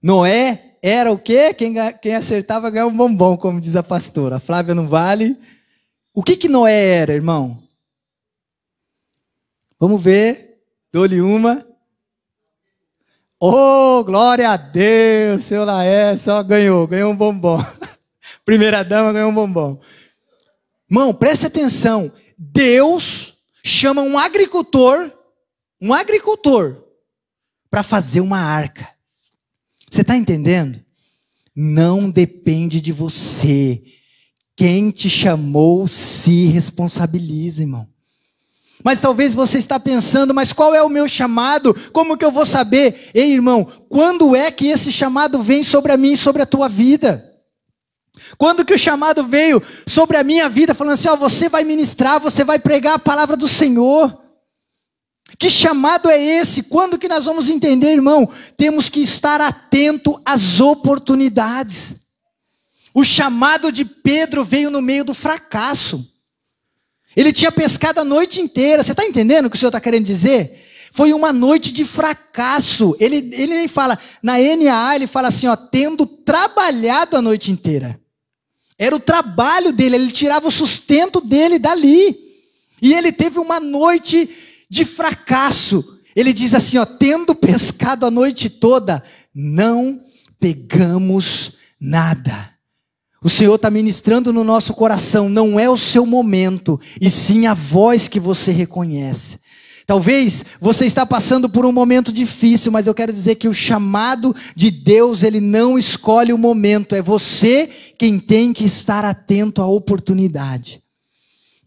Noé 0.01 0.77
era 0.81 1.11
o 1.11 1.19
quê? 1.19 1.53
Quem, 1.53 1.75
quem 2.01 2.15
acertava 2.15 2.71
ganhava 2.71 2.89
um 2.89 2.97
bombom, 2.97 3.37
como 3.37 3.61
diz 3.61 3.75
a 3.75 3.83
pastora. 3.83 4.37
A 4.37 4.41
Flávia 4.41 4.77
não 4.77 4.87
vale, 4.87 5.37
o 6.15 6.23
que 6.23 6.37
que 6.37 6.49
Noé 6.49 6.87
era, 7.01 7.15
irmão? 7.15 7.63
Vamos 9.79 10.03
ver. 10.03 10.63
Dou-lhe 10.93 11.21
uma. 11.21 11.67
Oh, 13.41 14.05
glória 14.05 14.49
a 14.51 14.57
Deus, 14.57 15.43
seu 15.43 15.65
Laé, 15.65 16.17
só 16.17 16.41
ganhou, 16.45 16.87
ganhou 16.87 17.11
um 17.11 17.17
bombom. 17.17 17.59
Primeira 18.45 18.85
dama 18.85 19.13
ganhou 19.13 19.31
um 19.31 19.35
bombom. 19.35 19.81
Irmão, 20.89 21.13
preste 21.13 21.47
atenção. 21.47 22.13
Deus 22.39 23.35
chama 23.65 24.03
um 24.03 24.17
agricultor, 24.17 25.11
um 25.81 25.93
agricultor, 25.93 26.85
para 27.69 27.83
fazer 27.83 28.21
uma 28.21 28.39
arca. 28.39 28.89
Você 29.91 30.03
está 30.03 30.17
entendendo? 30.17 30.81
Não 31.53 32.09
depende 32.09 32.81
de 32.81 32.93
você 32.93 33.83
quem 34.57 34.91
te 34.91 35.09
chamou 35.09 35.89
se 35.89 36.47
responsabiliza, 36.47 37.63
irmão. 37.63 37.89
Mas 38.85 39.01
talvez 39.01 39.35
você 39.35 39.59
está 39.59 39.79
pensando, 39.79 40.35
mas 40.35 40.53
qual 40.53 40.75
é 40.75 40.83
o 40.83 40.89
meu 40.89 41.07
chamado? 41.09 41.75
Como 41.93 42.17
que 42.17 42.25
eu 42.25 42.33
vou 42.33 42.45
saber? 42.45 43.11
Ei, 43.15 43.33
irmão, 43.33 43.67
quando 43.89 44.35
é 44.35 44.51
que 44.51 44.67
esse 44.67 44.91
chamado 44.91 45.39
vem 45.41 45.63
sobre 45.63 45.93
a 45.93 45.97
mim 45.97 46.13
e 46.13 46.17
sobre 46.17 46.43
a 46.43 46.47
tua 46.47 46.69
vida? 46.69 47.33
Quando 48.37 48.65
que 48.65 48.75
o 48.75 48.79
chamado 48.79 49.25
veio 49.25 49.63
sobre 49.87 50.17
a 50.17 50.25
minha 50.25 50.49
vida, 50.49 50.75
falando 50.75 50.95
assim, 50.95 51.09
ó, 51.09 51.17
você 51.17 51.49
vai 51.49 51.65
ministrar, 51.65 52.21
você 52.21 52.45
vai 52.45 52.59
pregar 52.59 52.95
a 52.95 52.99
palavra 52.99 53.37
do 53.37 53.47
Senhor. 53.47 54.21
Que 55.39 55.49
chamado 55.49 56.11
é 56.11 56.21
esse? 56.21 56.63
Quando 56.65 56.99
que 56.99 57.09
nós 57.09 57.25
vamos 57.25 57.49
entender, 57.49 57.93
irmão? 57.93 58.29
Temos 58.57 58.89
que 58.89 59.01
estar 59.01 59.41
atento 59.41 60.21
às 60.25 60.61
oportunidades. 60.61 61.95
O 62.95 63.05
chamado 63.05 63.73
de 63.73 63.85
Pedro 63.85 64.45
veio 64.45 64.71
no 64.71 64.83
meio 64.83 65.05
do 65.05 65.15
fracasso. 65.15 66.07
Ele 67.17 67.33
tinha 67.33 67.53
pescado 67.53 68.01
a 68.01 68.05
noite 68.05 68.41
inteira. 68.41 68.83
Você 68.83 68.93
está 68.93 69.05
entendendo 69.05 69.47
o 69.47 69.51
que 69.51 69.57
o 69.57 69.59
Senhor 69.59 69.71
está 69.71 69.81
querendo 69.81 70.05
dizer? 70.05 70.63
Foi 70.93 71.13
uma 71.15 71.33
noite 71.33 71.73
de 71.73 71.85
fracasso. 71.85 72.95
Ele, 73.01 73.31
ele 73.33 73.55
nem 73.55 73.69
fala, 73.69 73.99
na 74.23 74.35
NAA, 74.35 74.97
ele 74.97 75.07
fala 75.07 75.29
assim, 75.29 75.47
ó, 75.47 75.57
tendo 75.57 76.07
trabalhado 76.07 77.17
a 77.17 77.23
noite 77.23 77.51
inteira. 77.51 77.99
Era 78.79 78.95
o 78.95 79.01
trabalho 79.01 79.73
dele, 79.73 79.97
ele 79.97 80.11
tirava 80.11 80.49
o 80.49 80.53
sustento 80.53 81.21
dele 81.21 81.59
dali. 81.59 82.19
E 82.81 82.93
ele 82.93 83.11
teve 83.11 83.39
uma 83.39 83.59
noite 83.59 84.29
de 84.69 84.85
fracasso. 84.85 85.99
Ele 86.15 86.33
diz 86.33 86.53
assim, 86.53 86.77
ó, 86.77 86.85
tendo 86.85 87.35
pescado 87.35 88.05
a 88.05 88.11
noite 88.11 88.51
toda, 88.51 89.03
não 89.35 90.05
pegamos 90.39 91.53
nada. 91.81 92.52
O 93.23 93.31
Senhor 93.31 93.55
está 93.55 93.71
ministrando 93.71 94.33
no 94.33 94.43
nosso 94.43 94.75
coração, 94.75 95.29
não 95.29 95.59
é 95.59 95.71
o 95.71 95.77
seu 95.77 96.05
momento, 96.05 96.81
e 97.01 97.09
sim 97.09 97.47
a 97.47 97.55
voz 97.55 98.09
que 98.09 98.19
você 98.19 98.51
reconhece. 98.51 99.39
Talvez 99.87 100.45
você 100.61 100.87
está 100.87 101.05
passando 101.05 101.49
por 101.49 101.65
um 101.67 101.73
momento 101.73 102.13
difícil, 102.13 102.73
mas 102.73 102.87
eu 102.87 102.95
quero 102.95 103.13
dizer 103.13 103.37
que 103.37 103.49
o 103.49 103.55
chamado 103.55 104.35
de 104.57 104.71
Deus, 104.71 105.23
ele 105.23 105.41
não 105.41 105.79
escolhe 105.79 106.33
o 106.33 106.39
momento, 106.39 106.95
é 106.95 107.03
você 107.03 107.69
quem 107.99 108.19
tem 108.19 108.53
que 108.53 108.65
estar 108.65 109.05
atento 109.05 109.61
à 109.61 109.67
oportunidade. 109.67 110.83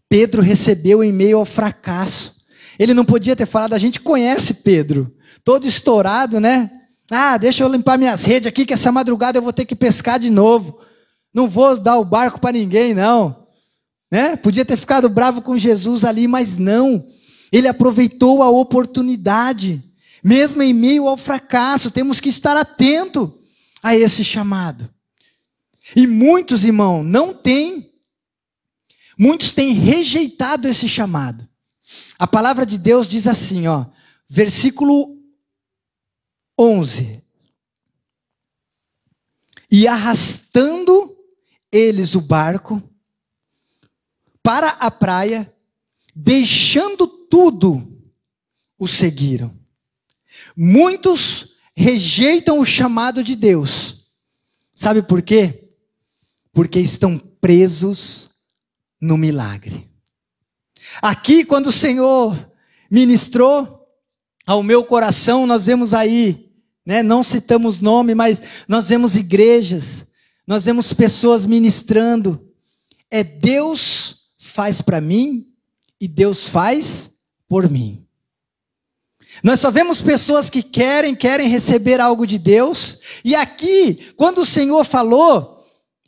Pedro 0.08 0.42
recebeu 0.42 1.02
em 1.02 1.12
meio 1.12 1.38
ao 1.38 1.44
fracasso. 1.44 2.34
Ele 2.78 2.94
não 2.94 3.04
podia 3.04 3.34
ter 3.34 3.46
falado, 3.46 3.72
a 3.72 3.78
gente 3.78 4.00
conhece 4.00 4.54
Pedro, 4.54 5.12
todo 5.42 5.66
estourado, 5.66 6.38
né? 6.38 6.70
Ah, 7.10 7.36
deixa 7.38 7.64
eu 7.64 7.68
limpar 7.68 7.98
minhas 7.98 8.24
redes 8.24 8.46
aqui, 8.46 8.66
que 8.66 8.74
essa 8.74 8.92
madrugada 8.92 9.38
eu 9.38 9.42
vou 9.42 9.52
ter 9.52 9.64
que 9.64 9.76
pescar 9.76 10.18
de 10.18 10.28
novo. 10.28 10.78
Não 11.36 11.46
vou 11.46 11.78
dar 11.78 11.98
o 11.98 12.04
barco 12.04 12.40
para 12.40 12.56
ninguém, 12.56 12.94
não. 12.94 13.46
Né? 14.10 14.36
Podia 14.36 14.64
ter 14.64 14.78
ficado 14.78 15.06
bravo 15.06 15.42
com 15.42 15.58
Jesus 15.58 16.02
ali, 16.02 16.26
mas 16.26 16.56
não. 16.56 17.06
Ele 17.52 17.68
aproveitou 17.68 18.42
a 18.42 18.48
oportunidade. 18.48 19.84
Mesmo 20.24 20.62
em 20.62 20.72
meio 20.72 21.06
ao 21.06 21.18
fracasso, 21.18 21.90
temos 21.90 22.20
que 22.20 22.30
estar 22.30 22.56
atento 22.56 23.38
a 23.82 23.94
esse 23.94 24.24
chamado. 24.24 24.88
E 25.94 26.06
muitos, 26.06 26.64
irmão, 26.64 27.04
não 27.04 27.34
têm. 27.34 27.92
Muitos 29.18 29.50
têm 29.50 29.74
rejeitado 29.74 30.66
esse 30.66 30.88
chamado. 30.88 31.46
A 32.18 32.26
palavra 32.26 32.64
de 32.64 32.78
Deus 32.78 33.06
diz 33.06 33.26
assim, 33.26 33.66
ó, 33.66 33.84
versículo 34.26 35.18
11. 36.58 37.22
E 39.70 39.86
arrastando 39.86 41.14
eles 41.76 42.14
o 42.14 42.20
barco 42.20 42.82
para 44.42 44.68
a 44.68 44.90
praia, 44.90 45.52
deixando 46.14 47.06
tudo, 47.06 48.00
o 48.78 48.86
seguiram. 48.86 49.52
Muitos 50.56 51.56
rejeitam 51.74 52.58
o 52.58 52.64
chamado 52.64 53.22
de 53.22 53.34
Deus. 53.34 54.06
Sabe 54.74 55.02
por 55.02 55.20
quê? 55.20 55.70
Porque 56.52 56.78
estão 56.78 57.18
presos 57.18 58.30
no 59.00 59.18
milagre. 59.18 59.90
Aqui, 61.02 61.44
quando 61.44 61.66
o 61.66 61.72
Senhor 61.72 62.52
ministrou 62.90 63.86
ao 64.46 64.62
meu 64.62 64.84
coração, 64.84 65.46
nós 65.46 65.66
vemos 65.66 65.92
aí, 65.92 66.52
né, 66.84 67.02
não 67.02 67.22
citamos 67.22 67.80
nome, 67.80 68.14
mas 68.14 68.42
nós 68.68 68.88
vemos 68.88 69.16
igrejas, 69.16 70.05
nós 70.46 70.64
vemos 70.64 70.92
pessoas 70.92 71.44
ministrando. 71.44 72.52
É 73.10 73.24
Deus 73.24 74.28
faz 74.38 74.80
para 74.80 75.00
mim 75.00 75.52
e 76.00 76.06
Deus 76.06 76.48
faz 76.48 77.12
por 77.48 77.68
mim. 77.70 78.06
Nós 79.42 79.60
só 79.60 79.70
vemos 79.70 80.00
pessoas 80.00 80.48
que 80.48 80.62
querem, 80.62 81.14
querem 81.14 81.48
receber 81.48 82.00
algo 82.00 82.26
de 82.26 82.38
Deus. 82.38 82.98
E 83.24 83.34
aqui, 83.34 84.12
quando 84.16 84.38
o 84.38 84.46
Senhor 84.46 84.84
falou, 84.84 85.64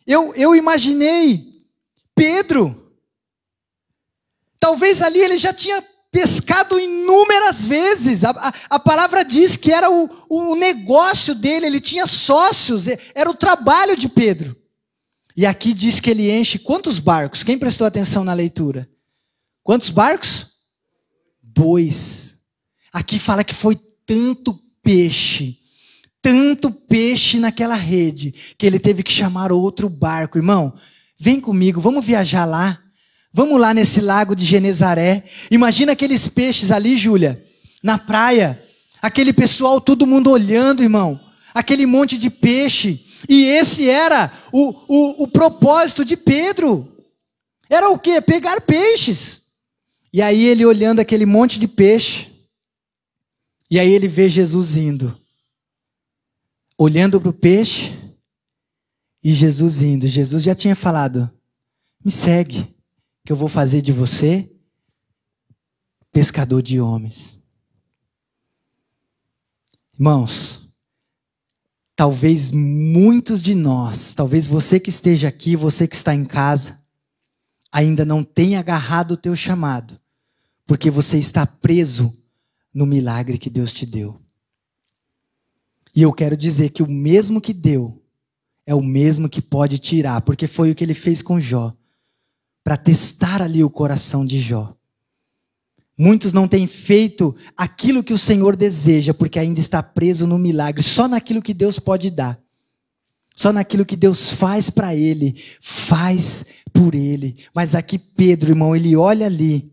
eu, 0.07 0.35
eu 0.35 0.55
imaginei 0.55 1.46
Pedro. 2.14 2.92
Talvez 4.59 5.03
ali 5.03 5.18
ele 5.18 5.38
já 5.38 5.53
tinha 5.53 5.85
pescado 6.18 6.81
inúmeras 6.81 7.64
vezes. 7.64 8.24
A, 8.24 8.31
a, 8.31 8.52
a 8.70 8.78
palavra 8.81 9.24
diz 9.24 9.57
que 9.57 9.72
era 9.72 9.88
o, 9.88 10.09
o 10.28 10.57
negócio 10.57 11.33
dele, 11.33 11.66
ele 11.66 11.81
tinha 11.81 12.07
sócios, 12.09 12.87
era 13.14 13.31
o 13.31 13.35
trabalho 13.35 13.96
de 13.96 14.09
Pedro. 14.09 14.57
E 15.37 15.46
aqui 15.46 15.72
diz 15.72 16.00
que 16.00 16.11
ele 16.11 16.28
enche 16.28 16.59
quantos 16.59 16.98
barcos? 16.98 17.44
Quem 17.44 17.57
prestou 17.57 17.87
atenção 17.87 18.24
na 18.24 18.33
leitura? 18.33 18.90
Quantos 19.62 19.90
barcos? 19.90 20.54
Dois. 21.40 22.37
Aqui 22.92 23.20
fala 23.20 23.44
que 23.44 23.54
foi 23.54 23.76
tanto 24.04 24.61
peixe, 24.83 25.59
tanto 26.20 26.72
peixe 26.72 27.38
naquela 27.38 27.76
rede, 27.76 28.35
que 28.59 28.66
ele 28.66 28.81
teve 28.81 29.04
que 29.04 29.12
chamar 29.12 29.52
outro 29.52 29.88
barco. 29.88 30.37
Irmão, 30.37 30.74
vem 31.16 31.40
comigo, 31.40 31.81
vamos 31.81 32.04
viajar 32.04 32.44
lá. 32.44 32.83
Vamos 33.38 33.61
lá 33.61 33.72
nesse 33.72 34.01
lago 34.01 34.35
de 34.35 34.44
Genezaré. 34.44 35.22
Imagina 35.48 35.92
aqueles 35.92 36.27
peixes 36.27 36.72
ali, 36.72 36.98
Júlia, 36.98 37.46
na 37.81 37.96
praia. 37.96 38.61
Aquele 39.01 39.33
pessoal, 39.33 39.81
todo 39.81 40.09
mundo 40.09 40.29
olhando, 40.29 40.83
irmão. 40.83 41.20
Aquele 41.55 41.87
monte 41.87 42.18
de 42.18 42.31
peixe. 42.31 43.07
E 43.29 43.44
esse 43.44 43.88
era 43.88 44.33
o, 44.53 44.70
o, 44.88 45.22
o 45.22 45.29
propósito 45.29 46.05
de 46.05 46.16
Pedro. 46.16 47.01
Era 47.70 47.88
o 47.90 47.96
quê? 47.96 48.20
Pegar 48.20 48.61
peixes. 48.61 49.42
E 50.12 50.20
aí 50.20 50.44
ele 50.44 50.66
olhando 50.66 50.98
aquele 50.98 51.24
monte 51.24 51.61
de 51.61 51.68
peixe. 51.68 52.27
E 53.70 53.79
aí 53.79 53.92
ele 53.92 54.09
vê 54.09 54.29
Jesus 54.29 54.74
indo. 54.74 55.16
Olhando 56.77 57.20
para 57.20 57.31
o 57.31 57.33
peixe. 57.33 57.96
E 59.22 59.31
Jesus 59.33 59.81
indo. 59.81 60.09
Jesus 60.09 60.42
já 60.42 60.57
tinha 60.57 60.74
falado: 60.74 61.31
Me 62.05 62.11
segue 62.11 62.77
que 63.28 63.32
eu 63.32 63.36
vou 63.36 63.50
fazer 63.50 63.82
de 63.82 63.92
você 63.92 64.50
pescador 66.10 66.62
de 66.62 66.80
homens. 66.80 67.38
Irmãos, 69.92 70.66
talvez 71.94 72.50
muitos 72.50 73.42
de 73.42 73.54
nós, 73.54 74.14
talvez 74.14 74.46
você 74.46 74.80
que 74.80 74.88
esteja 74.88 75.28
aqui, 75.28 75.56
você 75.56 75.86
que 75.86 75.94
está 75.94 76.14
em 76.14 76.24
casa, 76.24 76.80
ainda 77.70 78.02
não 78.02 78.24
tenha 78.24 78.60
agarrado 78.60 79.10
o 79.10 79.16
teu 79.18 79.36
chamado, 79.36 80.00
porque 80.66 80.90
você 80.90 81.18
está 81.18 81.46
preso 81.46 82.10
no 82.72 82.86
milagre 82.86 83.36
que 83.36 83.50
Deus 83.50 83.74
te 83.74 83.84
deu. 83.84 84.18
E 85.94 86.00
eu 86.00 86.14
quero 86.14 86.34
dizer 86.34 86.70
que 86.70 86.82
o 86.82 86.90
mesmo 86.90 87.42
que 87.42 87.52
deu 87.52 88.02
é 88.64 88.74
o 88.74 88.82
mesmo 88.82 89.28
que 89.28 89.42
pode 89.42 89.78
tirar, 89.78 90.22
porque 90.22 90.46
foi 90.46 90.70
o 90.70 90.74
que 90.74 90.82
ele 90.82 90.94
fez 90.94 91.20
com 91.20 91.38
Jó 91.38 91.77
para 92.68 92.76
testar 92.76 93.40
ali 93.40 93.64
o 93.64 93.70
coração 93.70 94.26
de 94.26 94.38
Jó. 94.38 94.74
Muitos 95.96 96.35
não 96.35 96.46
têm 96.46 96.66
feito 96.66 97.35
aquilo 97.57 98.04
que 98.04 98.12
o 98.12 98.18
Senhor 98.18 98.54
deseja, 98.54 99.14
porque 99.14 99.38
ainda 99.38 99.59
está 99.59 99.83
preso 99.83 100.26
no 100.26 100.37
milagre, 100.37 100.83
só 100.83 101.09
naquilo 101.09 101.40
que 101.40 101.54
Deus 101.54 101.78
pode 101.78 102.11
dar. 102.11 102.38
Só 103.35 103.54
naquilo 103.54 103.87
que 103.87 103.96
Deus 103.96 104.28
faz 104.28 104.68
para 104.68 104.94
ele, 104.94 105.42
faz 105.62 106.44
por 106.70 106.94
ele. 106.94 107.38
Mas 107.54 107.74
aqui 107.74 107.98
Pedro, 107.98 108.50
irmão, 108.50 108.76
ele 108.76 108.94
olha 108.94 109.24
ali, 109.24 109.72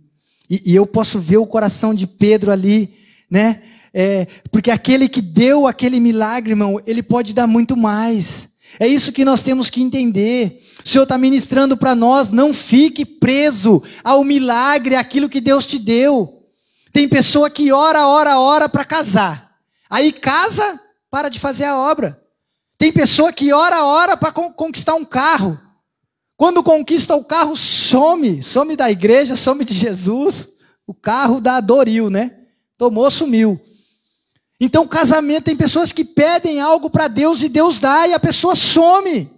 e, 0.49 0.71
e 0.71 0.73
eu 0.73 0.87
posso 0.87 1.19
ver 1.19 1.35
o 1.35 1.45
coração 1.45 1.93
de 1.93 2.07
Pedro 2.07 2.49
ali, 2.49 2.93
né? 3.29 3.61
É, 3.93 4.25
porque 4.49 4.71
aquele 4.71 5.09
que 5.09 5.21
deu 5.21 5.67
aquele 5.67 5.99
milagre, 5.99 6.53
irmão, 6.53 6.79
ele 6.87 7.03
pode 7.03 7.33
dar 7.33 7.45
muito 7.45 7.75
mais. 7.75 8.47
É 8.79 8.87
isso 8.87 9.11
que 9.11 9.23
nós 9.23 9.41
temos 9.41 9.69
que 9.69 9.81
entender. 9.81 10.61
O 10.83 10.87
Senhor 10.87 11.03
está 11.03 11.17
ministrando 11.17 11.77
para 11.77 11.95
nós, 11.95 12.31
não 12.31 12.53
fique 12.53 13.05
preso 13.05 13.81
ao 14.03 14.23
milagre, 14.23 14.95
aquilo 14.95 15.29
que 15.29 15.39
Deus 15.39 15.65
te 15.65 15.79
deu. 15.79 16.43
Tem 16.91 17.07
pessoa 17.07 17.49
que 17.49 17.71
ora, 17.71 18.07
ora, 18.07 18.39
ora 18.39 18.69
para 18.69 18.85
casar. 18.85 19.51
Aí 19.89 20.11
casa, 20.11 20.79
para 21.09 21.29
de 21.29 21.39
fazer 21.39 21.65
a 21.65 21.77
obra. 21.77 22.21
Tem 22.77 22.91
pessoa 22.91 23.31
que 23.31 23.53
ora, 23.53 23.83
ora 23.85 24.17
para 24.17 24.31
conquistar 24.31 24.95
um 24.95 25.05
carro. 25.05 25.59
Quando 26.37 26.61
conquista 26.63 27.15
o 27.15 27.23
carro, 27.23 27.55
some. 27.55 28.43
Some 28.43 28.75
da 28.75 28.91
igreja, 28.91 29.35
some 29.35 29.63
de 29.63 29.73
Jesus. 29.73 30.49
O 30.85 30.93
carro 30.93 31.39
da 31.39 31.61
Doril, 31.61 32.09
né? 32.09 32.31
Tomou, 32.77 33.09
sumiu. 33.09 33.59
Então, 34.59 34.87
casamento 34.87 35.45
tem 35.45 35.55
pessoas 35.55 35.91
que 35.91 36.05
pedem 36.05 36.59
algo 36.61 36.89
para 36.89 37.07
Deus 37.07 37.43
e 37.43 37.49
Deus 37.49 37.77
dá 37.77 38.07
e 38.07 38.13
a 38.13 38.19
pessoa 38.19 38.55
some. 38.55 39.29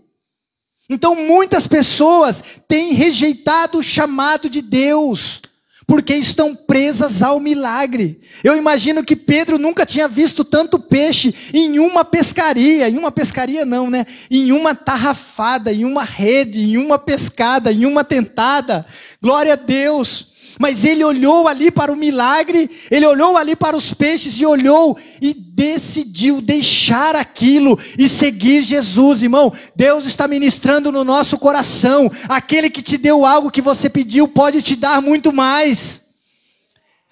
Então, 0.90 1.16
muitas 1.16 1.68
pessoas 1.68 2.44
têm 2.68 2.94
rejeitado 2.94 3.80
o 3.80 3.84
chamado 3.84 4.50
de 4.50 4.62
Deus, 4.62 5.42
porque 5.88 6.14
estão 6.16 6.56
presas 6.56 7.24
ao 7.24 7.40
milagre. 7.40 8.22
Eu 8.44 8.56
imagino 8.56 9.04
que 9.04 9.16
Pedro 9.16 9.58
nunca 9.58 9.86
tinha 9.86 10.08
visto 10.08 10.46
tanto 10.46 10.80
peixe 10.80 11.34
em 11.52 11.80
uma 11.80 12.06
pescaria, 12.06 12.88
em 12.88 12.98
uma 12.98 13.12
pescaria 13.12 13.66
não, 13.66 13.90
né? 13.90 14.06
Em 14.30 14.52
uma 14.52 14.76
tarrafada, 14.76 15.74
em 15.74 15.84
uma 15.84 16.04
rede, 16.04 16.62
em 16.62 16.78
uma 16.78 17.00
pescada, 17.00 17.72
em 17.72 17.86
uma 17.86 18.04
tentada. 18.04 18.86
Glória 19.22 19.54
a 19.54 19.58
Deus. 19.58 20.37
Mas 20.60 20.84
ele 20.84 21.04
olhou 21.04 21.48
ali 21.48 21.70
para 21.70 21.92
o 21.92 21.96
milagre, 21.96 22.70
ele 22.90 23.06
olhou 23.06 23.38
ali 23.38 23.56
para 23.56 23.78
os 23.78 23.94
peixes 23.94 24.40
e 24.40 24.46
olhou 24.46 24.98
e 25.22 25.34
decidiu 25.34 26.42
deixar 26.42 27.16
aquilo 27.16 27.80
e 27.98 28.10
seguir 28.10 28.64
Jesus, 28.64 29.22
irmão. 29.24 29.54
Deus 29.76 30.06
está 30.06 30.28
ministrando 30.28 30.92
no 30.92 31.04
nosso 31.04 31.38
coração. 31.38 32.12
Aquele 32.28 32.70
que 32.70 32.82
te 32.82 32.98
deu 32.98 33.26
algo 33.26 33.52
que 33.52 33.62
você 33.62 33.90
pediu 33.90 34.28
pode 34.28 34.62
te 34.62 34.76
dar 34.76 35.02
muito 35.02 35.32
mais. 35.32 36.02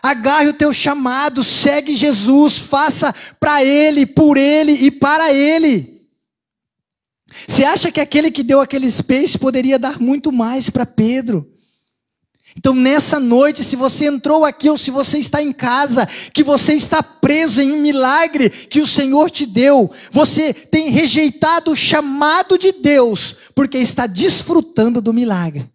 Agarre 0.02 0.50
o 0.50 0.54
teu 0.54 0.72
chamado, 0.74 1.44
segue 1.44 1.96
Jesus, 1.96 2.58
faça 2.58 3.14
para 3.40 3.64
Ele, 3.64 4.06
por 4.06 4.38
Ele 4.38 4.72
e 4.72 4.92
para 4.92 5.34
Ele. 5.34 6.02
Você 7.48 7.64
acha 7.64 7.92
que 7.92 8.00
aquele 8.00 8.32
que 8.32 8.44
deu 8.44 8.62
aqueles 8.62 9.02
peixes 9.02 9.36
poderia 9.36 9.78
dar 9.78 10.00
muito 10.00 10.32
mais 10.32 10.70
para 10.70 10.86
Pedro? 10.86 11.55
Então, 12.58 12.74
nessa 12.74 13.20
noite, 13.20 13.64
se 13.64 13.76
você 13.76 14.06
entrou 14.06 14.46
aqui 14.46 14.70
ou 14.70 14.78
se 14.78 14.90
você 14.90 15.18
está 15.20 15.42
em 15.42 15.52
casa, 15.52 16.08
que 16.34 16.42
você 16.42 16.74
está 16.74 17.04
preso 17.04 17.62
em 17.62 17.72
um 17.72 17.82
milagre 17.82 18.50
que 18.50 18.80
o 18.80 18.88
Senhor 18.88 19.30
te 19.30 19.46
deu, 19.46 19.92
você 20.10 20.54
tem 20.54 20.90
rejeitado 20.90 21.72
o 21.72 21.76
chamado 21.76 22.58
de 22.58 22.72
Deus, 22.72 23.36
porque 23.54 23.78
está 23.78 24.08
desfrutando 24.08 25.02
do 25.02 25.14
milagre. 25.14 25.70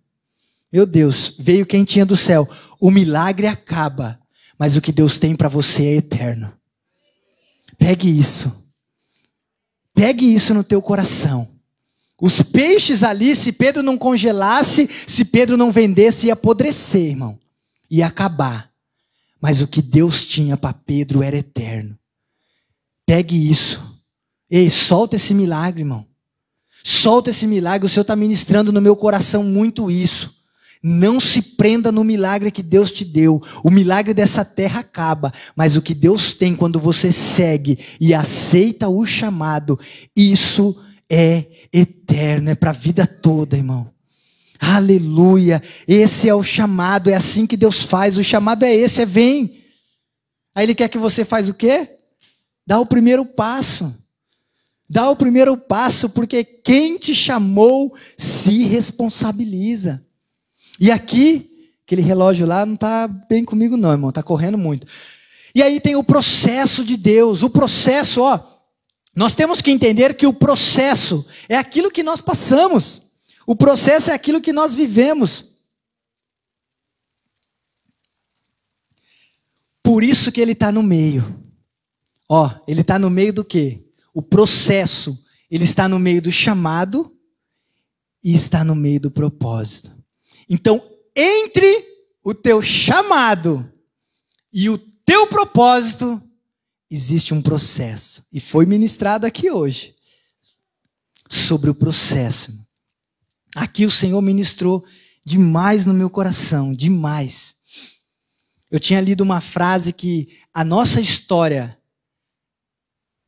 Meu 0.72 0.86
Deus, 0.86 1.34
veio 1.38 1.66
quem 1.66 1.84
tinha 1.84 2.06
do 2.06 2.16
céu. 2.16 2.48
O 2.80 2.90
milagre 2.90 3.46
acaba, 3.46 4.18
mas 4.58 4.76
o 4.76 4.80
que 4.80 4.90
Deus 4.90 5.18
tem 5.18 5.36
para 5.36 5.48
você 5.48 5.84
é 5.84 5.96
eterno. 5.96 6.52
Pegue 7.76 8.08
isso. 8.08 8.52
Pegue 9.94 10.32
isso 10.32 10.54
no 10.54 10.64
teu 10.64 10.80
coração. 10.80 11.46
Os 12.20 12.42
peixes 12.42 13.02
ali, 13.02 13.34
se 13.34 13.50
Pedro 13.50 13.82
não 13.82 13.96
congelasse, 13.96 14.88
se 15.06 15.24
Pedro 15.24 15.56
não 15.56 15.72
vendesse, 15.72 16.26
ia 16.26 16.34
apodrecer, 16.34 17.06
irmão. 17.06 17.38
Ia 17.90 18.06
acabar. 18.06 18.70
Mas 19.40 19.62
o 19.62 19.66
que 19.66 19.80
Deus 19.80 20.26
tinha 20.26 20.56
para 20.56 20.74
Pedro 20.74 21.22
era 21.22 21.36
eterno. 21.36 21.98
Pegue 23.06 23.50
isso. 23.50 23.98
Ei, 24.50 24.68
solta 24.68 25.16
esse 25.16 25.32
milagre, 25.32 25.80
irmão. 25.80 26.06
Solta 26.84 27.30
esse 27.30 27.46
milagre, 27.46 27.86
o 27.86 27.88
Senhor 27.88 28.02
está 28.02 28.16
ministrando 28.16 28.72
no 28.72 28.80
meu 28.80 28.94
coração 28.94 29.42
muito 29.42 29.90
isso. 29.90 30.38
Não 30.82 31.20
se 31.20 31.42
prenda 31.42 31.92
no 31.92 32.02
milagre 32.02 32.50
que 32.50 32.62
Deus 32.62 32.90
te 32.90 33.04
deu. 33.04 33.42
O 33.62 33.70
milagre 33.70 34.14
dessa 34.14 34.44
terra 34.44 34.80
acaba, 34.80 35.32
mas 35.54 35.76
o 35.76 35.82
que 35.82 35.92
Deus 35.92 36.32
tem 36.32 36.56
quando 36.56 36.80
você 36.80 37.12
segue 37.12 37.78
e 38.00 38.14
aceita 38.14 38.88
o 38.88 39.04
chamado, 39.04 39.78
isso 40.16 40.74
é 41.10 41.44
eterno, 41.72 42.50
é 42.50 42.54
para 42.54 42.70
a 42.70 42.74
vida 42.74 43.06
toda, 43.06 43.56
irmão. 43.56 43.92
Aleluia! 44.58 45.62
Esse 45.88 46.28
é 46.28 46.34
o 46.34 46.42
chamado, 46.42 47.08
é 47.08 47.14
assim 47.14 47.46
que 47.46 47.56
Deus 47.56 47.82
faz. 47.82 48.18
O 48.18 48.24
chamado 48.24 48.62
é 48.64 48.74
esse, 48.74 49.02
é 49.02 49.06
vem. 49.06 49.62
Aí 50.54 50.66
ele 50.66 50.74
quer 50.74 50.88
que 50.88 50.98
você 50.98 51.24
faz 51.24 51.48
o 51.48 51.54
quê? 51.54 51.88
Dá 52.66 52.78
o 52.78 52.86
primeiro 52.86 53.24
passo. 53.24 53.94
Dá 54.88 55.08
o 55.08 55.16
primeiro 55.16 55.56
passo, 55.56 56.10
porque 56.10 56.42
quem 56.42 56.98
te 56.98 57.14
chamou 57.14 57.94
se 58.18 58.64
responsabiliza. 58.64 60.04
E 60.80 60.90
aqui, 60.90 61.68
aquele 61.86 62.02
relógio 62.02 62.46
lá 62.46 62.66
não 62.66 62.74
está 62.74 63.06
bem 63.06 63.44
comigo, 63.44 63.76
não, 63.76 63.92
irmão, 63.92 64.10
está 64.10 64.22
correndo 64.22 64.58
muito. 64.58 64.86
E 65.54 65.62
aí 65.62 65.80
tem 65.80 65.94
o 65.94 66.04
processo 66.04 66.84
de 66.84 66.96
Deus. 66.96 67.42
O 67.42 67.50
processo, 67.50 68.20
ó, 68.22 68.40
nós 69.14 69.34
temos 69.34 69.60
que 69.60 69.70
entender 69.70 70.14
que 70.16 70.26
o 70.26 70.32
processo 70.32 71.26
é 71.48 71.56
aquilo 71.56 71.90
que 71.90 72.02
nós 72.02 72.20
passamos. 72.20 73.02
O 73.46 73.56
processo 73.56 74.10
é 74.10 74.14
aquilo 74.14 74.40
que 74.40 74.52
nós 74.52 74.74
vivemos. 74.74 75.44
Por 79.82 80.04
isso 80.04 80.30
que 80.30 80.40
ele 80.40 80.52
está 80.52 80.70
no 80.70 80.82
meio. 80.82 81.36
Ó, 82.28 82.50
ele 82.68 82.82
está 82.82 82.98
no 82.98 83.10
meio 83.10 83.32
do 83.32 83.44
quê? 83.44 83.82
O 84.14 84.22
processo. 84.22 85.18
Ele 85.50 85.64
está 85.64 85.88
no 85.88 85.98
meio 85.98 86.22
do 86.22 86.30
chamado 86.30 87.12
e 88.22 88.32
está 88.32 88.62
no 88.62 88.74
meio 88.74 89.00
do 89.00 89.10
propósito. 89.10 89.90
Então, 90.48 90.80
entre 91.16 91.84
o 92.22 92.32
teu 92.32 92.62
chamado 92.62 93.68
e 94.52 94.68
o 94.70 94.78
teu 94.78 95.26
propósito, 95.26 96.22
existe 96.90 97.32
um 97.32 97.40
processo. 97.40 98.24
E 98.32 98.40
foi 98.40 98.66
ministrado 98.66 99.24
aqui 99.24 99.50
hoje 99.50 99.94
sobre 101.28 101.70
o 101.70 101.74
processo. 101.74 102.52
Aqui 103.54 103.86
o 103.86 103.90
Senhor 103.90 104.20
ministrou 104.20 104.84
demais 105.24 105.86
no 105.86 105.94
meu 105.94 106.10
coração, 106.10 106.72
demais. 106.74 107.54
Eu 108.70 108.80
tinha 108.80 109.00
lido 109.00 109.22
uma 109.22 109.40
frase 109.40 109.92
que 109.92 110.38
a 110.52 110.64
nossa 110.64 111.00
história 111.00 111.78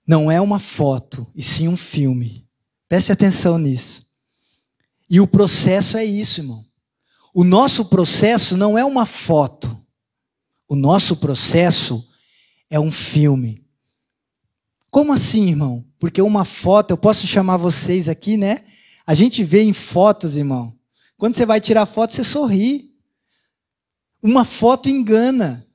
não 0.07 0.31
é 0.31 0.41
uma 0.41 0.59
foto, 0.59 1.27
e 1.35 1.43
sim 1.43 1.69
um 1.69 1.77
filme. 1.77 2.47
Preste 2.89 3.13
atenção 3.13 3.57
nisso. 3.57 4.05
E 5.09 5.21
o 5.21 5.27
processo 5.27 5.97
é 5.97 6.05
isso, 6.05 6.41
irmão. 6.41 6.65
O 7.35 7.45
nosso 7.45 7.85
processo 7.87 8.57
não 8.57 8.77
é 8.77 8.85
uma 8.85 9.07
foto. 9.07 9.77
O 10.69 10.75
nosso 10.75 11.17
processo 11.17 12.07
é 12.73 12.81
um 12.81 12.91
filme. 12.91 13.63
Como 14.91 15.13
assim, 15.13 15.51
irmão? 15.51 15.85
Porque 16.01 16.23
uma 16.23 16.43
foto, 16.43 16.91
eu 16.91 16.97
posso 16.97 17.27
chamar 17.27 17.59
vocês 17.59 18.09
aqui, 18.09 18.39
né? 18.39 18.63
A 19.07 19.13
gente 19.15 19.45
vê 19.45 19.63
em 19.63 19.75
fotos, 19.75 20.39
irmão. 20.39 20.75
Quando 21.19 21.35
você 21.35 21.45
vai 21.45 21.61
tirar 21.61 21.85
foto, 21.85 22.15
você 22.15 22.25
sorri. 22.25 22.91
Uma 24.23 24.47
foto 24.47 24.89
engana. 24.89 25.67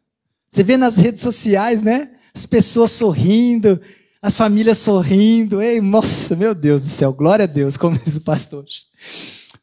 Você 0.49 0.63
vê 0.63 0.75
nas 0.75 0.97
redes 0.97 1.21
sociais, 1.21 1.83
né? 1.83 2.09
As 2.33 2.47
pessoas 2.47 2.93
sorrindo, 2.93 3.79
as 4.19 4.33
famílias 4.33 4.79
sorrindo. 4.79 5.61
Ei, 5.61 5.79
nossa, 5.79 6.35
meu 6.35 6.55
Deus 6.55 6.81
do 6.81 6.89
céu, 6.89 7.13
glória 7.13 7.43
a 7.43 7.47
Deus, 7.47 7.77
como 7.77 7.95
diz 8.03 8.15
o 8.15 8.21
pastor. 8.21 8.65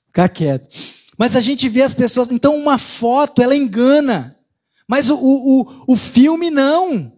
Fica 0.07 0.29
quieto. 0.29 0.69
Mas 1.19 1.35
a 1.35 1.41
gente 1.41 1.69
vê 1.69 1.83
as 1.83 1.95
pessoas. 1.95 2.31
Então, 2.31 2.57
uma 2.57 2.79
foto, 2.79 3.43
ela 3.43 3.57
engana. 3.57 4.39
Mas 4.87 5.11
o, 5.11 5.19
o, 5.19 5.85
o 5.89 5.97
filme 5.97 6.49
não. 6.49 7.14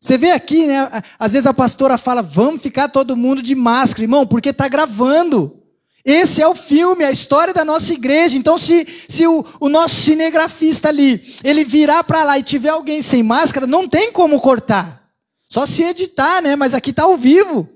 Você 0.00 0.16
vê 0.16 0.30
aqui, 0.30 0.66
né? 0.66 1.02
Às 1.18 1.32
vezes 1.32 1.46
a 1.46 1.54
pastora 1.54 1.98
fala, 1.98 2.22
vamos 2.22 2.62
ficar 2.62 2.88
todo 2.88 3.16
mundo 3.16 3.42
de 3.42 3.54
máscara, 3.54 4.04
irmão, 4.04 4.26
porque 4.26 4.50
está 4.50 4.68
gravando. 4.68 5.58
Esse 6.04 6.40
é 6.40 6.48
o 6.48 6.54
filme, 6.54 7.04
a 7.04 7.10
história 7.10 7.52
da 7.52 7.64
nossa 7.64 7.92
igreja. 7.92 8.38
Então, 8.38 8.56
se, 8.56 8.86
se 9.08 9.26
o, 9.26 9.44
o 9.60 9.68
nosso 9.68 9.96
cinegrafista 9.96 10.88
ali, 10.88 11.36
ele 11.42 11.64
virar 11.64 12.04
para 12.04 12.22
lá 12.22 12.38
e 12.38 12.42
tiver 12.42 12.70
alguém 12.70 13.02
sem 13.02 13.22
máscara, 13.22 13.66
não 13.66 13.88
tem 13.88 14.12
como 14.12 14.40
cortar. 14.40 15.02
Só 15.48 15.66
se 15.66 15.82
editar, 15.82 16.40
né? 16.40 16.54
Mas 16.54 16.74
aqui 16.74 16.90
está 16.90 17.02
ao 17.02 17.16
vivo. 17.16 17.68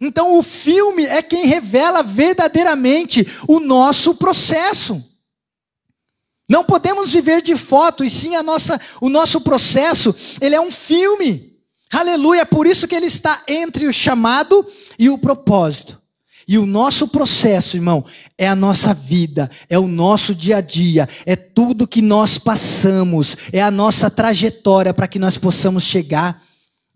Então, 0.00 0.38
o 0.38 0.42
filme 0.42 1.06
é 1.06 1.22
quem 1.22 1.46
revela 1.46 2.02
verdadeiramente 2.02 3.26
o 3.48 3.58
nosso 3.58 4.14
processo. 4.14 5.02
Não 6.48 6.64
podemos 6.64 7.12
viver 7.12 7.42
de 7.42 7.56
foto, 7.56 8.04
e 8.04 8.10
sim 8.10 8.36
a 8.36 8.42
nossa, 8.42 8.80
o 9.00 9.08
nosso 9.08 9.40
processo, 9.40 10.14
ele 10.40 10.54
é 10.54 10.60
um 10.60 10.70
filme. 10.70 11.54
Aleluia, 11.92 12.42
é 12.42 12.44
por 12.44 12.66
isso 12.66 12.86
que 12.86 12.94
ele 12.94 13.06
está 13.06 13.42
entre 13.48 13.86
o 13.86 13.92
chamado 13.92 14.66
e 14.98 15.08
o 15.08 15.18
propósito. 15.18 16.00
E 16.48 16.58
o 16.58 16.66
nosso 16.66 17.08
processo, 17.08 17.76
irmão, 17.76 18.04
é 18.38 18.46
a 18.46 18.54
nossa 18.54 18.94
vida, 18.94 19.50
é 19.68 19.76
o 19.76 19.88
nosso 19.88 20.32
dia 20.32 20.58
a 20.58 20.60
dia, 20.60 21.08
é 21.24 21.34
tudo 21.34 21.88
que 21.88 22.00
nós 22.00 22.38
passamos, 22.38 23.36
é 23.52 23.60
a 23.60 23.70
nossa 23.70 24.08
trajetória 24.08 24.94
para 24.94 25.08
que 25.08 25.18
nós 25.18 25.36
possamos 25.36 25.82
chegar 25.82 26.40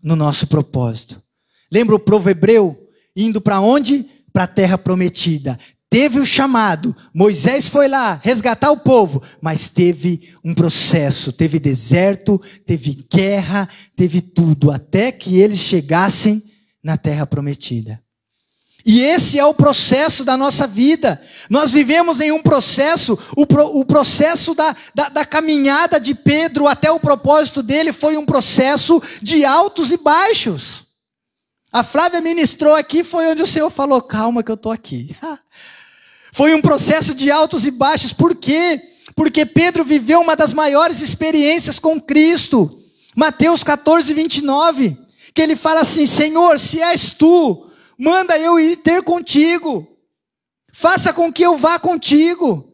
no 0.01 0.15
nosso 0.15 0.47
propósito. 0.47 1.21
Lembra 1.69 1.95
o 1.95 1.99
povo 1.99 2.29
hebreu 2.29 2.77
indo 3.13 3.41
para 3.41 3.59
onde? 3.59 4.05
Para 4.31 4.45
a 4.45 4.47
terra 4.47 4.77
prometida. 4.77 5.59
Teve 5.91 6.21
o 6.21 6.25
chamado, 6.25 6.95
Moisés 7.13 7.67
foi 7.67 7.89
lá 7.89 8.17
resgatar 8.23 8.71
o 8.71 8.77
povo, 8.77 9.21
mas 9.41 9.67
teve 9.67 10.33
um 10.41 10.55
processo, 10.55 11.33
teve 11.33 11.59
deserto, 11.59 12.41
teve 12.65 13.05
guerra, 13.13 13.67
teve 13.93 14.21
tudo, 14.21 14.71
até 14.71 15.11
que 15.11 15.37
eles 15.37 15.57
chegassem 15.57 16.41
na 16.81 16.95
terra 16.95 17.27
prometida. 17.27 18.01
E 18.85 19.01
esse 19.01 19.37
é 19.37 19.43
o 19.43 19.53
processo 19.53 20.23
da 20.23 20.37
nossa 20.37 20.65
vida. 20.65 21.21
Nós 21.49 21.71
vivemos 21.71 22.21
em 22.21 22.31
um 22.31 22.41
processo, 22.41 23.19
o, 23.35 23.45
pro, 23.45 23.65
o 23.77 23.83
processo 23.83 24.55
da, 24.55 24.73
da, 24.95 25.09
da, 25.09 25.25
caminhada 25.25 25.99
de 25.99 26.15
Pedro 26.15 26.69
até 26.69 26.89
o 26.89 27.01
propósito 27.01 27.61
dele 27.61 27.91
foi 27.91 28.15
um 28.15 28.25
processo 28.25 29.03
de 29.21 29.43
altos 29.43 29.91
e 29.91 29.97
baixos. 29.97 30.87
A 31.69 31.83
Flávia 31.83 32.21
ministrou 32.21 32.75
aqui, 32.75 33.03
foi 33.03 33.27
onde 33.27 33.43
o 33.43 33.47
Senhor 33.47 33.69
falou: 33.69 34.01
calma 34.01 34.41
que 34.41 34.51
eu 34.51 34.55
estou 34.55 34.71
aqui. 34.71 35.13
Foi 36.33 36.53
um 36.53 36.61
processo 36.61 37.13
de 37.13 37.29
altos 37.29 37.65
e 37.65 37.71
baixos, 37.71 38.13
por 38.13 38.35
quê? 38.35 38.81
Porque 39.15 39.45
Pedro 39.45 39.83
viveu 39.83 40.21
uma 40.21 40.35
das 40.35 40.53
maiores 40.53 41.01
experiências 41.01 41.77
com 41.77 41.99
Cristo. 41.99 42.79
Mateus 43.15 43.63
14, 43.63 44.13
29, 44.13 44.97
que 45.33 45.41
ele 45.41 45.55
fala 45.55 45.81
assim: 45.81 46.05
Senhor, 46.05 46.59
se 46.59 46.79
és 46.79 47.13
tu, 47.13 47.69
manda 47.97 48.37
eu 48.37 48.59
ir 48.59 48.77
ter 48.77 49.03
contigo, 49.03 49.85
faça 50.71 51.11
com 51.11 51.31
que 51.31 51.43
eu 51.43 51.57
vá 51.57 51.77
contigo. 51.77 52.67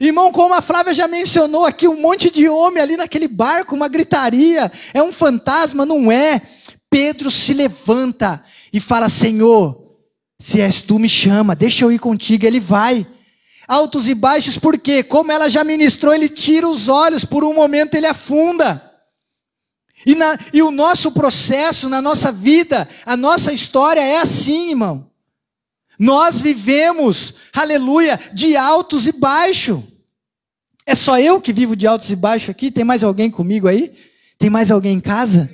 Irmão, 0.00 0.32
como 0.32 0.52
a 0.52 0.60
Flávia 0.60 0.92
já 0.92 1.06
mencionou 1.06 1.64
aqui, 1.64 1.86
um 1.86 2.00
monte 2.00 2.28
de 2.28 2.48
homem 2.48 2.82
ali 2.82 2.96
naquele 2.96 3.28
barco, 3.28 3.76
uma 3.76 3.86
gritaria, 3.86 4.70
é 4.92 5.00
um 5.00 5.12
fantasma, 5.12 5.86
não 5.86 6.10
é? 6.10 6.42
Pedro 6.90 7.30
se 7.30 7.54
levanta 7.54 8.42
e 8.72 8.80
fala: 8.80 9.08
Senhor, 9.08 9.83
se 10.44 10.60
és 10.60 10.82
tu, 10.82 10.98
me 10.98 11.08
chama, 11.08 11.56
deixa 11.56 11.86
eu 11.86 11.90
ir 11.90 11.98
contigo. 11.98 12.44
Ele 12.44 12.60
vai. 12.60 13.06
Altos 13.66 14.10
e 14.10 14.14
baixos, 14.14 14.58
porque, 14.58 15.02
como 15.02 15.32
ela 15.32 15.48
já 15.48 15.64
ministrou, 15.64 16.12
ele 16.12 16.28
tira 16.28 16.68
os 16.68 16.86
olhos, 16.86 17.24
por 17.24 17.42
um 17.42 17.54
momento 17.54 17.94
ele 17.94 18.06
afunda. 18.06 18.92
E, 20.04 20.14
na, 20.14 20.38
e 20.52 20.60
o 20.60 20.70
nosso 20.70 21.10
processo 21.12 21.88
na 21.88 22.02
nossa 22.02 22.30
vida, 22.30 22.86
a 23.06 23.16
nossa 23.16 23.54
história 23.54 24.02
é 24.02 24.18
assim, 24.18 24.68
irmão. 24.68 25.10
Nós 25.98 26.42
vivemos, 26.42 27.32
aleluia, 27.50 28.20
de 28.34 28.54
altos 28.54 29.06
e 29.06 29.12
baixos. 29.12 29.82
É 30.84 30.94
só 30.94 31.18
eu 31.18 31.40
que 31.40 31.54
vivo 31.54 31.74
de 31.74 31.86
altos 31.86 32.10
e 32.10 32.16
baixos 32.16 32.50
aqui? 32.50 32.70
Tem 32.70 32.84
mais 32.84 33.02
alguém 33.02 33.30
comigo 33.30 33.66
aí? 33.66 33.94
Tem 34.38 34.50
mais 34.50 34.70
alguém 34.70 34.98
em 34.98 35.00
casa? 35.00 35.50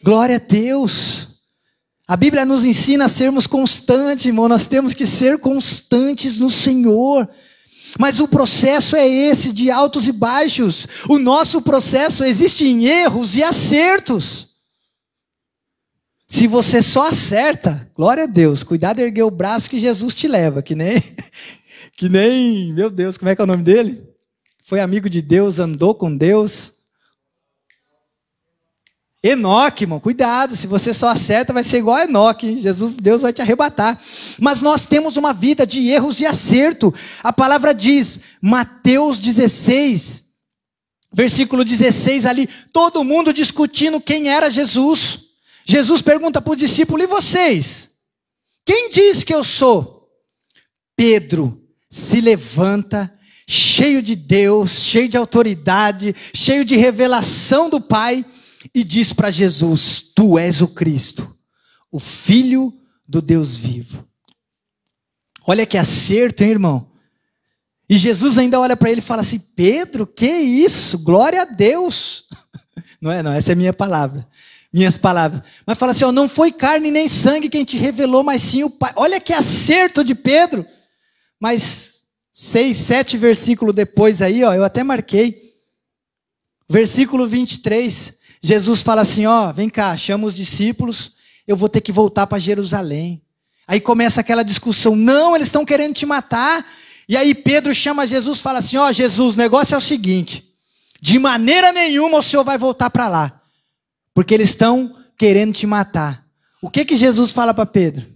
Glória 0.00 0.36
a 0.36 0.38
Deus. 0.38 1.27
A 2.08 2.16
Bíblia 2.16 2.46
nos 2.46 2.64
ensina 2.64 3.04
a 3.04 3.08
sermos 3.08 3.46
constantes, 3.46 4.24
irmão. 4.24 4.48
Nós 4.48 4.66
temos 4.66 4.94
que 4.94 5.04
ser 5.04 5.36
constantes 5.36 6.38
no 6.38 6.48
Senhor. 6.48 7.28
Mas 7.98 8.18
o 8.18 8.26
processo 8.26 8.96
é 8.96 9.06
esse, 9.06 9.52
de 9.52 9.70
altos 9.70 10.08
e 10.08 10.12
baixos. 10.12 10.86
O 11.06 11.18
nosso 11.18 11.60
processo 11.60 12.24
existe 12.24 12.66
em 12.66 12.86
erros 12.86 13.36
e 13.36 13.42
acertos. 13.42 14.48
Se 16.26 16.46
você 16.46 16.82
só 16.82 17.08
acerta, 17.08 17.90
glória 17.94 18.24
a 18.24 18.26
Deus, 18.26 18.62
cuidado 18.62 19.00
erguer 19.00 19.24
o 19.24 19.30
braço 19.30 19.68
que 19.68 19.80
Jesus 19.80 20.14
te 20.14 20.26
leva, 20.26 20.62
que 20.62 20.74
nem, 20.74 21.02
que 21.96 22.08
nem, 22.08 22.72
meu 22.72 22.90
Deus, 22.90 23.18
como 23.18 23.30
é 23.30 23.36
que 23.36 23.40
é 23.40 23.44
o 23.44 23.46
nome 23.46 23.62
dele? 23.62 24.02
Foi 24.62 24.80
amigo 24.80 25.10
de 25.10 25.20
Deus, 25.20 25.58
andou 25.58 25.94
com 25.94 26.14
Deus, 26.14 26.72
Enoque, 29.22 29.82
irmão, 29.82 29.98
cuidado, 29.98 30.54
se 30.54 30.68
você 30.68 30.94
só 30.94 31.08
acerta, 31.08 31.52
vai 31.52 31.64
ser 31.64 31.78
igual 31.78 31.96
a 31.96 32.04
Enoque, 32.04 32.56
Jesus, 32.56 32.96
Deus 32.96 33.22
vai 33.22 33.32
te 33.32 33.42
arrebatar. 33.42 34.00
Mas 34.38 34.62
nós 34.62 34.86
temos 34.86 35.16
uma 35.16 35.32
vida 35.32 35.66
de 35.66 35.88
erros 35.88 36.20
e 36.20 36.26
acerto. 36.26 36.94
A 37.22 37.32
palavra 37.32 37.74
diz, 37.74 38.20
Mateus 38.40 39.18
16, 39.18 40.24
versículo 41.12 41.64
16 41.64 42.26
ali, 42.26 42.48
todo 42.72 43.02
mundo 43.02 43.32
discutindo 43.32 44.00
quem 44.00 44.28
era 44.28 44.48
Jesus. 44.48 45.20
Jesus 45.64 46.00
pergunta 46.00 46.40
para 46.40 46.52
o 46.52 46.56
discípulo: 46.56 47.02
e 47.02 47.06
vocês? 47.06 47.90
Quem 48.64 48.88
diz 48.88 49.24
que 49.24 49.34
eu 49.34 49.42
sou? 49.42 50.08
Pedro 50.94 51.60
se 51.90 52.20
levanta, 52.20 53.12
cheio 53.48 54.00
de 54.00 54.14
Deus, 54.14 54.70
cheio 54.82 55.08
de 55.08 55.16
autoridade, 55.16 56.14
cheio 56.32 56.64
de 56.64 56.76
revelação 56.76 57.68
do 57.68 57.80
Pai, 57.80 58.24
e 58.74 58.84
diz 58.84 59.12
para 59.12 59.30
Jesus: 59.30 60.00
Tu 60.14 60.38
és 60.38 60.60
o 60.60 60.68
Cristo, 60.68 61.36
o 61.90 61.98
Filho 61.98 62.72
do 63.06 63.22
Deus 63.22 63.56
vivo. 63.56 64.06
Olha 65.46 65.64
que 65.64 65.78
acerto, 65.78 66.44
hein, 66.44 66.50
irmão? 66.50 66.90
E 67.88 67.96
Jesus 67.96 68.36
ainda 68.36 68.60
olha 68.60 68.76
para 68.76 68.90
ele 68.90 69.00
e 69.00 69.02
fala 69.02 69.22
assim: 69.22 69.38
Pedro, 69.38 70.06
que 70.06 70.26
isso? 70.26 70.98
Glória 70.98 71.42
a 71.42 71.44
Deus. 71.46 72.24
Não 73.00 73.12
é, 73.12 73.22
não, 73.22 73.32
essa 73.32 73.52
é 73.52 73.54
minha 73.54 73.72
palavra. 73.72 74.26
Minhas 74.72 74.98
palavras. 74.98 75.42
Mas 75.64 75.78
fala 75.78 75.92
assim: 75.92 76.04
ó, 76.04 76.10
não 76.10 76.28
foi 76.28 76.50
carne 76.50 76.90
nem 76.90 77.08
sangue 77.08 77.48
quem 77.48 77.64
te 77.64 77.78
revelou, 77.78 78.24
mas 78.24 78.42
sim 78.42 78.64
o 78.64 78.70
Pai. 78.70 78.92
Olha 78.96 79.20
que 79.20 79.32
acerto 79.32 80.02
de 80.02 80.16
Pedro. 80.16 80.66
Mas 81.40 82.00
seis, 82.32 82.76
sete 82.76 83.16
versículos 83.16 83.74
depois 83.74 84.20
aí, 84.20 84.42
ó, 84.42 84.52
eu 84.52 84.64
até 84.64 84.82
marquei. 84.82 85.54
Versículo 86.68 87.26
23. 87.26 88.12
Jesus 88.42 88.82
fala 88.82 89.02
assim: 89.02 89.26
ó, 89.26 89.52
vem 89.52 89.68
cá, 89.68 89.96
chama 89.96 90.26
os 90.26 90.34
discípulos, 90.34 91.12
eu 91.46 91.56
vou 91.56 91.68
ter 91.68 91.80
que 91.80 91.92
voltar 91.92 92.26
para 92.26 92.38
Jerusalém. 92.38 93.22
Aí 93.66 93.80
começa 93.80 94.20
aquela 94.20 94.42
discussão: 94.42 94.94
não, 94.94 95.34
eles 95.34 95.48
estão 95.48 95.64
querendo 95.64 95.94
te 95.94 96.06
matar. 96.06 96.66
E 97.08 97.16
aí 97.16 97.34
Pedro 97.34 97.74
chama 97.74 98.06
Jesus 98.06 98.40
fala 98.40 98.58
assim: 98.58 98.76
ó, 98.76 98.90
Jesus, 98.92 99.34
o 99.34 99.38
negócio 99.38 99.74
é 99.74 99.78
o 99.78 99.80
seguinte: 99.80 100.54
de 101.00 101.18
maneira 101.18 101.72
nenhuma 101.72 102.18
o 102.18 102.22
senhor 102.22 102.44
vai 102.44 102.58
voltar 102.58 102.90
para 102.90 103.08
lá, 103.08 103.40
porque 104.14 104.34
eles 104.34 104.50
estão 104.50 104.94
querendo 105.16 105.52
te 105.52 105.66
matar. 105.66 106.24
O 106.62 106.70
que 106.70 106.84
que 106.84 106.96
Jesus 106.96 107.30
fala 107.32 107.54
para 107.54 107.66
Pedro? 107.66 108.06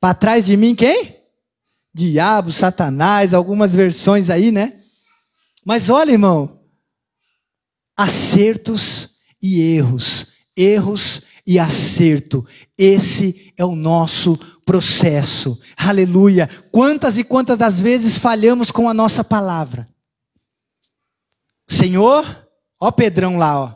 Para 0.00 0.14
trás 0.14 0.44
de 0.44 0.56
mim 0.56 0.74
quem? 0.74 1.16
Diabo, 1.92 2.52
Satanás, 2.52 3.32
algumas 3.32 3.74
versões 3.74 4.28
aí, 4.28 4.52
né? 4.52 4.74
Mas 5.64 5.88
olha, 5.88 6.12
irmão, 6.12 6.60
acertos 7.96 9.16
e 9.40 9.60
erros, 9.60 10.26
erros 10.56 11.22
e 11.46 11.58
acerto. 11.58 12.46
Esse 12.76 13.52
é 13.56 13.64
o 13.64 13.74
nosso 13.74 14.36
processo. 14.66 15.58
Aleluia. 15.76 16.48
Quantas 16.70 17.16
e 17.16 17.24
quantas 17.24 17.56
das 17.56 17.80
vezes 17.80 18.18
falhamos 18.18 18.70
com 18.70 18.88
a 18.88 18.94
nossa 18.94 19.22
palavra? 19.22 19.88
Senhor, 21.68 22.48
ó 22.80 22.90
Pedrão 22.90 23.38
lá, 23.38 23.60
ó. 23.60 23.74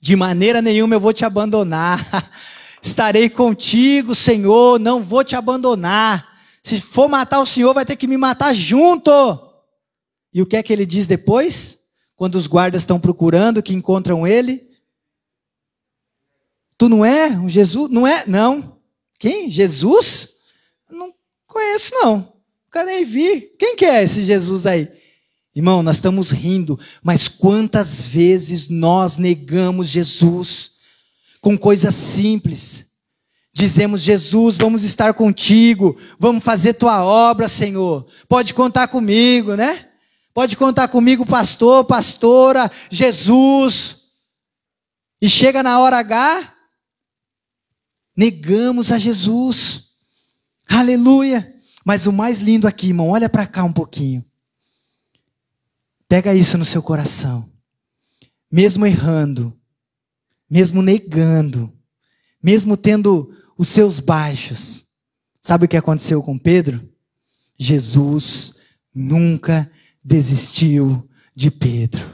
De 0.00 0.16
maneira 0.16 0.60
nenhuma 0.60 0.96
eu 0.96 1.00
vou 1.00 1.12
te 1.12 1.24
abandonar. 1.24 2.30
Estarei 2.82 3.30
contigo, 3.30 4.14
Senhor, 4.14 4.80
não 4.80 5.00
vou 5.00 5.22
te 5.22 5.36
abandonar. 5.36 6.28
Se 6.64 6.80
for 6.80 7.08
matar 7.08 7.40
o 7.40 7.46
Senhor, 7.46 7.72
vai 7.72 7.84
ter 7.84 7.94
que 7.94 8.08
me 8.08 8.16
matar 8.16 8.52
junto. 8.52 9.10
E 10.34 10.42
o 10.42 10.46
que 10.46 10.56
é 10.56 10.62
que 10.62 10.72
ele 10.72 10.84
diz 10.84 11.06
depois? 11.06 11.78
Quando 12.22 12.36
os 12.36 12.46
guardas 12.46 12.82
estão 12.82 13.00
procurando, 13.00 13.60
que 13.60 13.74
encontram 13.74 14.24
ele. 14.24 14.62
Tu 16.78 16.88
não 16.88 17.04
é 17.04 17.30
um 17.30 17.48
Jesus? 17.48 17.90
Não 17.90 18.06
é? 18.06 18.24
Não. 18.28 18.78
Quem? 19.18 19.50
Jesus? 19.50 20.28
Não 20.88 21.12
conheço, 21.48 21.90
não. 21.94 22.32
Nunca 22.64 22.84
nem 22.84 23.04
vi. 23.04 23.40
Quem 23.58 23.74
que 23.74 23.84
é 23.84 24.04
esse 24.04 24.22
Jesus 24.22 24.66
aí? 24.66 24.88
Irmão, 25.52 25.82
nós 25.82 25.96
estamos 25.96 26.30
rindo, 26.30 26.78
mas 27.02 27.26
quantas 27.26 28.06
vezes 28.06 28.68
nós 28.68 29.16
negamos 29.16 29.88
Jesus 29.88 30.70
com 31.40 31.58
coisas 31.58 31.92
simples? 31.92 32.86
Dizemos, 33.52 34.00
Jesus, 34.00 34.58
vamos 34.58 34.84
estar 34.84 35.12
contigo, 35.12 35.98
vamos 36.20 36.44
fazer 36.44 36.74
tua 36.74 37.04
obra, 37.04 37.48
Senhor. 37.48 38.06
Pode 38.28 38.54
contar 38.54 38.86
comigo, 38.86 39.56
né? 39.56 39.88
Pode 40.34 40.56
contar 40.56 40.88
comigo, 40.88 41.26
pastor, 41.26 41.84
pastora, 41.84 42.70
Jesus. 42.90 43.98
E 45.20 45.28
chega 45.28 45.62
na 45.62 45.78
hora 45.78 45.98
H, 45.98 46.54
negamos 48.16 48.90
a 48.90 48.98
Jesus. 48.98 49.90
Aleluia. 50.68 51.54
Mas 51.84 52.06
o 52.06 52.12
mais 52.12 52.40
lindo 52.40 52.66
aqui, 52.66 52.88
irmão, 52.88 53.10
olha 53.10 53.28
para 53.28 53.46
cá 53.46 53.62
um 53.64 53.72
pouquinho. 53.72 54.24
Pega 56.08 56.34
isso 56.34 56.56
no 56.56 56.64
seu 56.64 56.82
coração. 56.82 57.50
Mesmo 58.50 58.86
errando, 58.86 59.56
mesmo 60.48 60.82
negando, 60.82 61.72
mesmo 62.42 62.76
tendo 62.76 63.34
os 63.56 63.68
seus 63.68 63.98
baixos, 63.98 64.86
sabe 65.40 65.64
o 65.64 65.68
que 65.68 65.76
aconteceu 65.76 66.22
com 66.22 66.38
Pedro? 66.38 66.86
Jesus 67.58 68.54
nunca 68.94 69.70
desistiu 70.04 71.08
de 71.34 71.50
Pedro. 71.50 72.10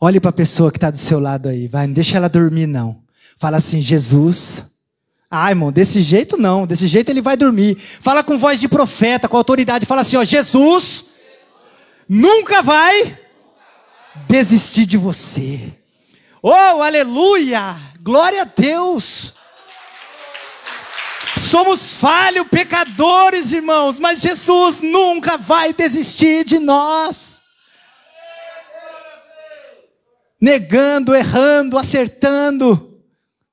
Olhe 0.00 0.20
para 0.20 0.30
a 0.30 0.32
pessoa 0.32 0.70
que 0.70 0.76
está 0.76 0.90
do 0.90 0.98
seu 0.98 1.18
lado 1.18 1.48
aí, 1.48 1.68
vai, 1.68 1.86
não 1.86 1.94
deixa 1.94 2.16
ela 2.16 2.28
dormir, 2.28 2.66
não. 2.66 3.02
Fala 3.36 3.56
assim, 3.56 3.80
Jesus. 3.80 4.62
Ah, 5.30 5.50
irmão, 5.50 5.72
desse 5.72 6.00
jeito 6.00 6.36
não, 6.36 6.66
desse 6.66 6.86
jeito 6.86 7.10
ele 7.10 7.20
vai 7.20 7.36
dormir. 7.36 7.76
Fala 7.76 8.22
com 8.22 8.38
voz 8.38 8.60
de 8.60 8.68
profeta, 8.68 9.28
com 9.28 9.36
autoridade, 9.36 9.86
fala 9.86 10.02
assim, 10.02 10.16
ó, 10.16 10.24
Jesus 10.24 11.04
nunca 12.08 12.62
vai 12.62 13.18
desistir 14.28 14.86
de 14.86 14.96
você. 14.96 15.72
Oh, 16.42 16.80
aleluia! 16.82 17.76
Glória 18.00 18.42
a 18.42 18.44
Deus! 18.44 19.34
Somos 21.46 21.92
falhos, 21.92 22.48
pecadores, 22.48 23.52
irmãos, 23.52 24.00
mas 24.00 24.20
Jesus 24.20 24.80
nunca 24.82 25.38
vai 25.38 25.72
desistir 25.72 26.44
de 26.44 26.58
nós. 26.58 27.40
Negando, 30.40 31.14
errando, 31.14 31.78
acertando, 31.78 33.00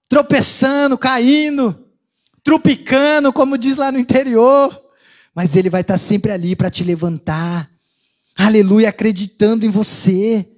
tropeçando, 0.10 0.98
caindo, 0.98 1.88
trupicando, 2.44 3.32
como 3.32 3.60
diz 3.60 3.78
lá 3.78 3.92
no 3.92 4.00
interior. 4.00 4.76
Mas 5.36 5.56
Ele 5.56 5.70
vai 5.70 5.82
estar 5.82 6.00
sempre 6.00 6.32
ali 6.32 6.56
para 6.56 6.72
te 6.72 6.84
levantar. 6.84 7.70
Aleluia, 8.36 8.90
acreditando 8.90 9.68
em 9.68 9.70
você. 9.70 10.50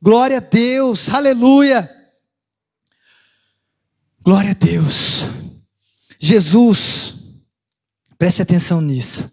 Glória 0.00 0.38
a 0.38 0.40
Deus, 0.40 1.10
aleluia. 1.10 1.90
Glória 4.24 4.52
a 4.52 4.54
Deus. 4.54 5.41
Jesus, 6.24 7.14
preste 8.16 8.40
atenção 8.40 8.80
nisso. 8.80 9.28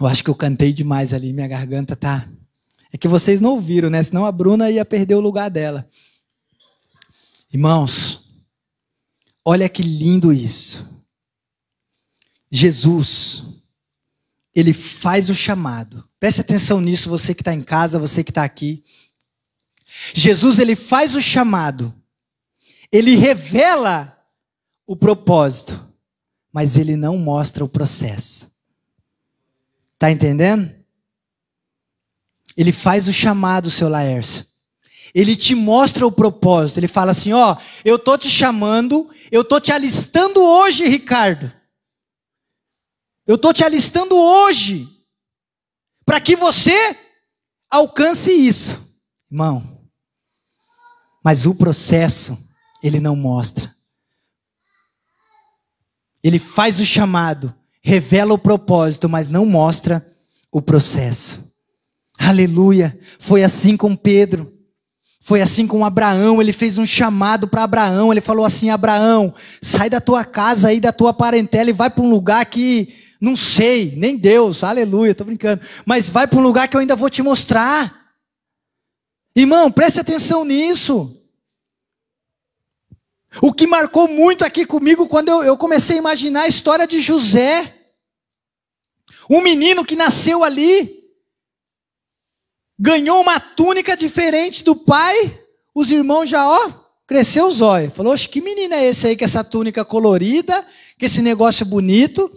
Eu 0.00 0.06
acho 0.06 0.24
que 0.24 0.30
eu 0.30 0.34
cantei 0.34 0.72
demais 0.72 1.12
ali, 1.12 1.34
minha 1.34 1.46
garganta 1.46 1.94
tá. 1.94 2.26
É 2.90 2.96
que 2.96 3.06
vocês 3.06 3.42
não 3.42 3.50
ouviram, 3.50 3.90
né? 3.90 4.02
Senão 4.02 4.24
a 4.24 4.32
Bruna 4.32 4.70
ia 4.70 4.86
perder 4.86 5.16
o 5.16 5.20
lugar 5.20 5.50
dela. 5.50 5.86
Irmãos, 7.52 8.42
olha 9.44 9.68
que 9.68 9.82
lindo 9.82 10.32
isso. 10.32 10.90
Jesus, 12.50 13.44
ele 14.54 14.72
faz 14.72 15.28
o 15.28 15.34
chamado. 15.34 16.08
Preste 16.18 16.40
atenção 16.40 16.80
nisso, 16.80 17.10
você 17.10 17.34
que 17.34 17.42
está 17.42 17.52
em 17.52 17.62
casa, 17.62 17.98
você 17.98 18.24
que 18.24 18.30
está 18.30 18.44
aqui. 18.44 18.82
Jesus, 20.14 20.58
ele 20.58 20.74
faz 20.74 21.14
o 21.14 21.20
chamado 21.20 21.94
ele 22.92 23.16
revela 23.16 24.18
o 24.86 24.94
propósito, 24.94 25.80
mas 26.52 26.76
ele 26.76 26.94
não 26.94 27.16
mostra 27.16 27.64
o 27.64 27.68
processo. 27.68 28.52
Tá 29.98 30.10
entendendo? 30.10 30.70
Ele 32.54 32.72
faz 32.72 33.08
o 33.08 33.12
chamado, 33.12 33.70
seu 33.70 33.88
Laércio. 33.88 34.46
Ele 35.14 35.34
te 35.34 35.54
mostra 35.54 36.06
o 36.06 36.12
propósito. 36.12 36.78
Ele 36.78 36.88
fala 36.88 37.12
assim: 37.12 37.32
ó, 37.32 37.56
eu 37.84 37.98
tô 37.98 38.18
te 38.18 38.28
chamando, 38.28 39.08
eu 39.30 39.42
tô 39.42 39.58
te 39.58 39.72
alistando 39.72 40.42
hoje, 40.42 40.86
Ricardo. 40.86 41.50
Eu 43.26 43.38
tô 43.38 43.52
te 43.52 43.64
alistando 43.64 44.16
hoje 44.16 44.88
para 46.04 46.20
que 46.20 46.34
você 46.36 46.98
alcance 47.70 48.30
isso, 48.30 48.78
irmão. 49.30 49.80
Mas 51.24 51.46
o 51.46 51.54
processo 51.54 52.36
ele 52.82 53.00
não 53.00 53.14
mostra. 53.14 53.74
Ele 56.22 56.38
faz 56.38 56.80
o 56.80 56.86
chamado, 56.86 57.54
revela 57.80 58.34
o 58.34 58.38
propósito, 58.38 59.08
mas 59.08 59.28
não 59.28 59.44
mostra 59.44 60.06
o 60.50 60.62
processo. 60.62 61.52
Aleluia. 62.18 62.98
Foi 63.18 63.42
assim 63.42 63.76
com 63.76 63.96
Pedro. 63.96 64.52
Foi 65.24 65.40
assim 65.40 65.68
com 65.68 65.84
Abraão, 65.84 66.42
ele 66.42 66.52
fez 66.52 66.78
um 66.78 66.84
chamado 66.84 67.46
para 67.46 67.62
Abraão, 67.62 68.10
ele 68.10 68.20
falou 68.20 68.44
assim: 68.44 68.70
Abraão, 68.70 69.32
sai 69.60 69.88
da 69.88 70.00
tua 70.00 70.24
casa 70.24 70.66
aí, 70.66 70.80
da 70.80 70.92
tua 70.92 71.14
parentela 71.14 71.70
e 71.70 71.72
vai 71.72 71.88
para 71.88 72.02
um 72.02 72.10
lugar 72.10 72.44
que 72.46 72.92
não 73.20 73.36
sei, 73.36 73.94
nem 73.96 74.16
Deus, 74.16 74.64
aleluia, 74.64 75.14
tô 75.14 75.22
brincando, 75.22 75.62
mas 75.86 76.10
vai 76.10 76.26
para 76.26 76.40
um 76.40 76.42
lugar 76.42 76.66
que 76.66 76.76
eu 76.76 76.80
ainda 76.80 76.96
vou 76.96 77.08
te 77.08 77.22
mostrar. 77.22 78.02
Irmão, 79.34 79.70
preste 79.70 80.00
atenção 80.00 80.44
nisso. 80.44 81.21
O 83.40 83.52
que 83.52 83.66
marcou 83.66 84.08
muito 84.08 84.44
aqui 84.44 84.66
comigo 84.66 85.08
quando 85.08 85.28
eu, 85.28 85.42
eu 85.42 85.56
comecei 85.56 85.96
a 85.96 86.00
imaginar 86.00 86.42
a 86.42 86.48
história 86.48 86.86
de 86.86 87.00
José, 87.00 87.74
um 89.30 89.40
menino 89.40 89.84
que 89.84 89.96
nasceu 89.96 90.44
ali, 90.44 91.02
ganhou 92.78 93.20
uma 93.20 93.40
túnica 93.40 93.96
diferente 93.96 94.62
do 94.62 94.76
pai, 94.76 95.40
os 95.74 95.90
irmãos 95.90 96.28
já, 96.28 96.46
ó, 96.46 96.70
cresceu 97.06 97.46
os 97.46 97.60
olhos. 97.60 97.94
Falou, 97.94 98.14
que 98.16 98.40
menino 98.40 98.74
é 98.74 98.86
esse 98.86 99.06
aí 99.06 99.16
com 99.16 99.24
essa 99.24 99.42
túnica 99.42 99.84
colorida, 99.84 100.66
com 100.98 101.06
esse 101.06 101.22
negócio 101.22 101.64
bonito? 101.64 102.30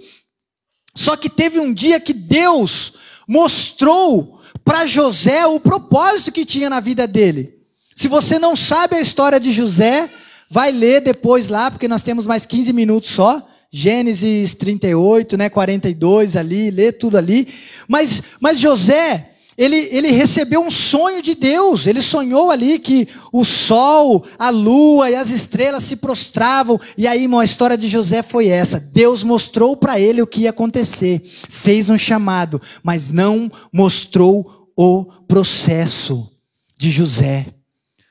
Só 0.96 1.18
que 1.18 1.30
teve 1.30 1.60
um 1.60 1.74
dia 1.74 2.00
que 2.00 2.14
Deus 2.14 2.94
mostrou 3.28 4.40
para 4.64 4.86
José 4.86 5.46
o 5.46 5.60
propósito 5.60 6.32
que 6.32 6.46
tinha 6.46 6.70
na 6.70 6.80
vida 6.80 7.06
dele. 7.06 7.60
Se 7.96 8.08
você 8.08 8.40
não 8.40 8.56
sabe 8.56 8.96
a 8.96 9.02
história 9.02 9.40
de 9.40 9.52
José, 9.52 10.10
vai 10.50 10.72
ler 10.72 11.02
depois 11.02 11.48
lá, 11.48 11.70
porque 11.70 11.88
nós 11.88 12.02
temos 12.02 12.28
mais 12.28 12.46
15 12.46 12.74
minutos 12.74 13.10
só. 13.10 13.46
Gênesis 13.72 14.56
38, 14.56 15.36
né, 15.36 15.50
42 15.50 16.36
ali, 16.38 16.72
lê 16.72 16.92
tudo 16.92 17.18
ali. 17.18 17.48
Mas, 17.90 18.24
mas 18.40 18.58
José, 18.58 19.32
ele, 19.58 19.76
ele 19.92 20.12
recebeu 20.12 20.62
um 20.62 20.72
sonho 20.72 21.22
de 21.22 21.34
Deus. 21.34 21.88
Ele 21.88 22.02
sonhou 22.02 22.52
ali 22.52 22.78
que 22.78 23.08
o 23.32 23.46
sol, 23.46 24.26
a 24.38 24.50
lua 24.50 25.10
e 25.10 25.16
as 25.16 25.30
estrelas 25.30 25.84
se 25.84 25.96
prostravam. 25.96 26.80
E 26.98 27.08
aí, 27.08 27.24
irmão, 27.24 27.40
a 27.40 27.46
história 27.46 27.78
de 27.78 27.88
José 27.88 28.22
foi 28.22 28.48
essa. 28.48 28.80
Deus 28.80 29.24
mostrou 29.24 29.76
para 29.78 30.00
ele 30.00 30.22
o 30.22 30.28
que 30.28 30.42
ia 30.42 30.50
acontecer. 30.50 31.22
Fez 31.50 31.90
um 31.90 31.98
chamado, 31.98 32.62
mas 32.84 33.10
não 33.10 33.52
mostrou 33.72 34.70
o 34.78 35.06
processo 35.28 36.30
de 36.78 36.92
José. 36.92 37.48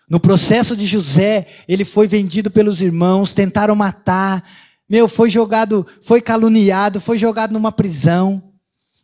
No 0.09 0.21
processo 0.21 0.77
de 0.77 0.87
José, 0.87 1.47
ele 1.67 1.85
foi 1.85 2.07
vendido 2.07 2.51
pelos 2.51 2.83
irmãos, 2.83 3.33
tentaram 3.33 3.75
matar. 3.75 4.45
Meu, 4.89 5.09
foi 5.09 5.31
jogado, 5.31 5.87
foi 6.03 6.21
caluniado, 6.21 7.01
foi 7.01 7.19
jogado 7.19 7.53
numa 7.53 7.73
prisão 7.73 8.43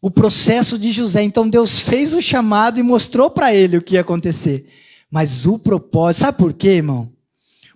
o 0.01 0.11
processo 0.11 0.79
de 0.79 0.91
José. 0.91 1.23
Então 1.23 1.49
Deus 1.49 1.81
fez 1.81 2.15
o 2.15 2.23
chamado 2.23 2.81
e 2.81 2.83
mostrou 2.83 3.31
para 3.31 3.55
ele 3.55 3.77
o 3.77 3.83
que 3.83 3.95
ia 3.95 4.01
acontecer. 4.01 4.67
Mas 5.11 5.47
o 5.47 5.59
propósito, 5.59 6.23
sabe 6.23 6.39
por 6.39 6.53
quê, 6.53 6.69
irmão? 6.69 7.13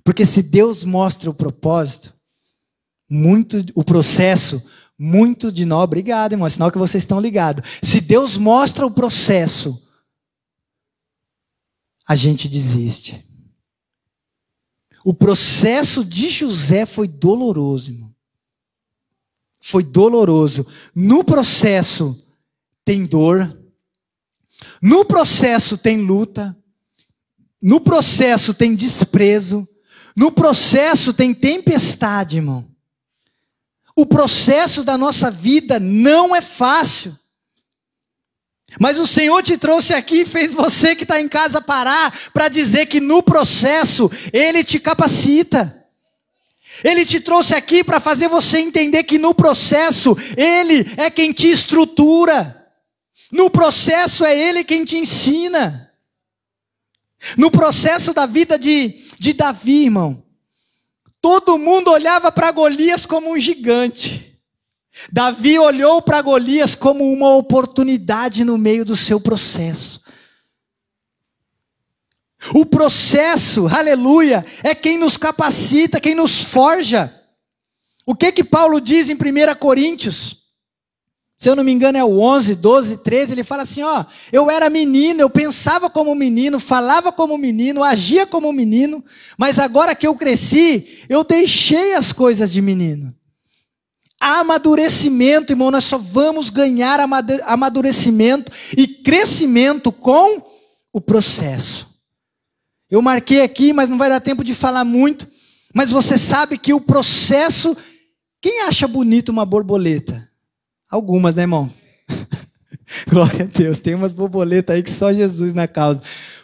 Porque 0.03 0.25
se 0.25 0.43
Deus 0.43 0.85
mostra 0.85 1.31
o 1.31 1.35
propósito, 1.35 2.15
muito 3.11 3.65
o 3.75 3.83
processo, 3.83 4.63
muito 4.99 5.51
de 5.51 5.65
nós, 5.65 5.85
obrigado, 5.85 6.33
irmão, 6.33 6.47
é 6.47 6.51
sinal 6.51 6.71
que 6.71 6.79
vocês 6.79 7.03
estão 7.03 7.21
ligados. 7.21 7.69
Se 7.83 8.01
Deus 8.01 8.39
mostra 8.39 8.87
o 8.87 8.91
processo, 8.91 9.83
a 12.07 12.15
gente 12.15 12.49
desiste. 12.49 13.25
O 15.05 15.13
processo 15.13 16.05
de 16.05 16.29
José 16.29 16.87
foi 16.87 17.07
doloroso, 17.07 17.93
irmão 17.93 18.15
foi 19.67 19.83
doloroso. 19.83 20.67
No 20.95 21.25
processo 21.25 22.23
tem 22.85 23.07
dor. 23.07 23.59
No 24.83 25.07
processo 25.07 25.79
tem 25.79 26.03
luta. 26.03 26.55
No 27.63 27.81
processo 27.81 28.53
tem 28.53 28.75
desprezo. 28.75 29.67
No 30.15 30.31
processo 30.31 31.15
tem 31.15 31.33
tempestade, 31.33 32.37
irmão. 32.37 32.69
O 33.97 34.05
processo 34.05 34.85
da 34.85 34.99
nossa 34.99 35.31
vida 35.31 35.81
não 35.81 36.37
é 36.37 36.43
fácil. 36.43 37.19
Mas 38.81 38.99
o 38.99 39.07
Senhor 39.07 39.43
te 39.43 39.57
trouxe 39.57 39.93
aqui 39.95 40.23
e 40.23 40.27
fez 40.27 40.53
você 40.53 40.97
que 40.97 41.05
está 41.05 41.21
em 41.21 41.29
casa 41.29 41.61
parar 41.61 42.31
para 42.33 42.49
dizer 42.49 42.87
que 42.87 43.01
no 43.01 43.23
processo 43.23 44.11
Ele 44.33 44.65
te 44.65 44.81
capacita. 44.81 45.85
Ele 46.83 47.05
te 47.05 47.21
trouxe 47.21 47.55
aqui 47.55 47.85
para 47.85 48.01
fazer 48.01 48.29
você 48.29 48.59
entender 48.59 49.05
que 49.05 49.19
no 49.19 49.35
processo, 49.35 50.17
Ele 50.37 50.85
é 50.97 51.09
quem 51.11 51.33
te 51.33 51.49
estrutura. 51.49 52.67
No 53.31 53.49
processo, 53.49 54.25
é 54.25 54.37
Ele 54.37 54.65
quem 54.65 54.85
te 54.85 54.97
ensina. 54.97 55.93
No 57.37 57.51
processo 57.51 58.13
da 58.13 58.27
vida 58.27 58.59
de, 58.59 59.07
de 59.19 59.33
Davi, 59.33 59.85
irmão, 59.85 60.23
todo 61.21 61.59
mundo 61.59 61.91
olhava 61.91 62.33
para 62.33 62.51
Golias 62.51 63.07
como 63.07 63.33
um 63.33 63.39
gigante. 63.39 64.34
Davi 65.11 65.59
olhou 65.59 66.01
para 66.01 66.23
Golias 66.23 66.75
como 66.75 67.11
uma 67.13 67.35
oportunidade 67.35 68.45
no 68.45 68.57
meio 68.57 68.85
do 68.85 68.97
seu 68.97 69.21
processo. 69.21 70.01
O 72.55 72.67
processo, 72.67 73.67
aleluia, 73.67 74.45
é 74.63 74.75
quem 74.75 74.99
nos 74.99 75.17
capacita, 75.17 76.01
quem 76.01 76.15
nos 76.15 76.45
forja. 76.45 77.15
O 78.05 78.15
que 78.15 78.31
que 78.33 78.45
Paulo 78.45 78.81
diz 78.81 79.09
em 79.09 79.15
1 79.15 79.19
Coríntios? 79.59 80.45
Se 81.37 81.49
eu 81.49 81.57
não 81.57 81.65
me 81.65 81.73
engano 81.73 81.99
é 81.99 82.05
o 82.05 82.21
11, 82.21 82.55
12, 82.55 82.99
13, 82.99 83.33
ele 83.33 83.45
fala 83.45 83.63
assim, 83.63 83.83
ó, 83.83 84.05
eu 84.33 84.51
era 84.51 84.71
menino, 84.71 85.21
eu 85.21 85.29
pensava 85.29 85.91
como 85.91 86.15
menino, 86.15 86.61
falava 86.61 87.11
como 87.11 87.37
menino, 87.37 87.83
agia 87.83 88.27
como 88.27 88.53
menino, 88.53 89.05
mas 89.37 89.59
agora 89.59 89.95
que 89.95 90.07
eu 90.07 90.15
cresci, 90.15 91.03
eu 91.09 91.25
deixei 91.25 91.95
as 91.95 92.13
coisas 92.13 92.53
de 92.53 92.63
menino. 92.63 93.15
Amadurecimento, 94.27 95.53
irmão, 95.53 95.71
nós 95.71 95.85
só 95.85 95.99
vamos 95.99 96.49
ganhar 96.49 96.99
amadurecimento 96.99 98.51
e 98.75 98.87
crescimento 98.87 99.93
com 99.93 100.43
o 100.91 100.99
processo. 100.99 101.87
Eu 102.91 103.03
marquei 103.03 103.43
aqui, 103.43 103.75
mas 103.75 103.91
não 103.91 103.99
vai 103.99 104.09
dar 104.09 104.23
tempo 104.23 104.43
de 104.43 104.55
falar 104.55 104.83
muito. 104.83 105.29
Mas 105.75 105.91
você 105.91 106.17
sabe 106.17 106.57
que 106.57 106.73
o 106.73 106.81
processo. 106.81 107.77
Quem 108.41 108.63
acha 108.63 108.89
bonito 108.89 109.29
uma 109.29 109.45
borboleta? 109.45 110.27
Algumas, 110.91 111.35
né, 111.35 111.43
irmão? 111.43 111.71
Glória 113.07 113.45
a 113.45 113.59
Deus. 113.59 113.79
Tem 113.79 113.95
umas 113.95 114.15
borboletas 114.15 114.75
aí 114.75 114.83
que 114.83 114.91
só 114.91 115.13
Jesus 115.13 115.53
na 115.53 115.69
causa. 115.69 116.01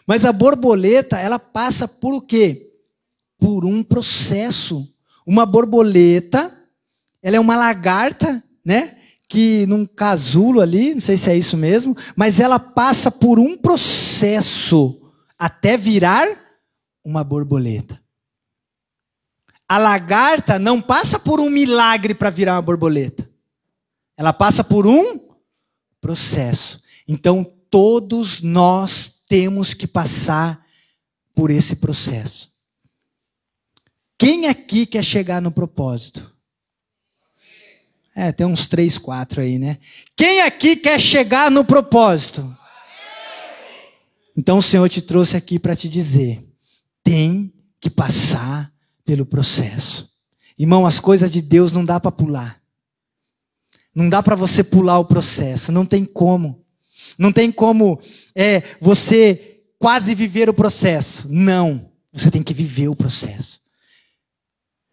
Mas 0.07 0.27
a 0.27 0.35
borboleta, 0.35 1.17
ela 1.17 1.39
passa 1.39 1.89
por 1.89 2.13
o 2.13 2.21
quê? 2.21 2.75
Por 3.39 3.65
um 3.65 3.83
processo. 3.83 4.87
Uma 5.25 5.47
borboleta, 5.47 6.55
ela 7.23 7.37
é 7.37 7.41
uma 7.41 7.57
lagarta, 7.57 8.43
né? 8.65 8.97
Que 9.29 9.67
num 9.67 9.87
casulo 9.87 10.61
ali, 10.61 10.95
não 10.95 11.01
sei 11.01 11.17
se 11.17 11.31
é 11.31 11.37
isso 11.37 11.57
mesmo, 11.57 11.97
mas 12.17 12.41
ela 12.41 12.59
passa 12.59 13.11
por 13.11 13.39
um 13.39 13.57
processo 13.57 15.01
até 15.39 15.77
virar 15.77 16.29
uma 17.05 17.23
borboleta. 17.23 18.01
A 19.69 19.79
lagarta 19.79 20.59
não 20.59 20.83
passa 20.83 21.19
por 21.19 21.39
um 21.39 21.49
milagre 21.49 22.13
para 22.13 22.29
virar 22.29 22.57
uma 22.57 22.63
borboleta. 22.63 23.31
Ela 24.17 24.33
passa 24.33 24.65
por 24.65 24.87
um 24.87 25.21
processo. 26.01 26.83
Então, 27.07 27.45
todos 27.71 28.43
nós 28.43 29.15
temos 29.29 29.73
que 29.73 29.87
passar 29.87 30.67
por 31.35 31.51
esse 31.51 31.77
processo. 31.77 32.51
Quem 34.19 34.49
aqui 34.49 34.85
quer 34.85 35.05
chegar 35.05 35.41
no 35.41 35.51
propósito? 35.51 36.30
É, 38.15 38.33
tem 38.33 38.47
uns 38.47 38.67
três, 38.67 38.99
quatro 38.99 39.41
aí, 39.41 39.59
né? 39.59 39.79
Quem 40.17 40.41
aqui 40.43 40.77
quer 40.77 41.01
chegar 41.01 41.51
no 41.51 41.65
propósito? 41.65 42.57
Então 44.37 44.59
o 44.59 44.63
Senhor 44.63 44.89
te 44.89 45.01
trouxe 45.01 45.37
aqui 45.37 45.59
para 45.59 45.77
te 45.77 45.89
dizer: 45.89 46.45
tem 47.05 47.53
que 47.81 47.89
passar 47.89 48.73
pelo 49.05 49.25
processo. 49.25 50.09
Irmão, 50.59 50.85
as 50.85 51.01
coisas 51.01 51.31
de 51.31 51.41
Deus 51.41 51.73
não 51.73 51.85
dá 51.85 51.99
para 51.99 52.13
pular. 52.13 52.61
Não 53.95 54.09
dá 54.09 54.23
para 54.23 54.37
você 54.37 54.63
pular 54.63 54.99
o 54.99 55.05
processo, 55.05 55.73
não 55.73 55.85
tem 55.85 56.05
como. 56.05 56.65
Não 57.19 57.33
tem 57.33 57.51
como 57.51 58.01
é, 58.35 58.63
você 58.81 59.63
quase 59.79 60.15
viver 60.15 60.49
o 60.49 60.55
processo. 60.55 61.27
Não, 61.29 61.91
você 62.13 62.31
tem 62.31 62.43
que 62.43 62.55
viver 62.55 62.89
o 62.89 62.97
processo. 62.97 63.60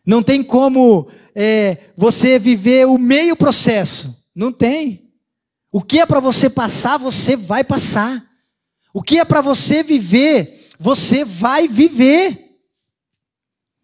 Não 0.08 0.24
tem 0.24 0.42
como 0.42 1.10
é, 1.36 1.92
você 1.98 2.40
viver 2.40 2.88
o 2.88 2.98
meio 2.98 3.36
processo. 3.36 4.16
Não 4.34 4.54
tem. 4.54 5.12
O 5.70 5.82
que 5.82 6.00
é 6.00 6.06
para 6.06 6.22
você 6.22 6.50
passar, 6.50 6.98
você 6.98 7.36
vai 7.36 7.62
passar. 7.62 8.26
O 8.94 9.04
que 9.04 9.20
é 9.20 9.26
para 9.26 9.42
você 9.42 9.84
viver, 9.84 10.70
você 10.80 11.26
vai 11.26 11.68
viver. 11.68 12.58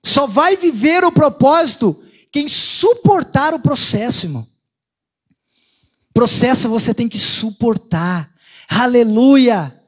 Só 0.01 0.25
vai 0.25 0.55
viver 0.55 1.03
o 1.03 1.11
propósito 1.11 2.01
quem 2.31 2.47
suportar 2.47 3.53
o 3.53 3.59
processo, 3.59 4.25
irmão. 4.25 4.47
Processo 6.13 6.67
você 6.67 6.93
tem 6.93 7.07
que 7.07 7.19
suportar. 7.19 8.33
Aleluia! 8.67 9.79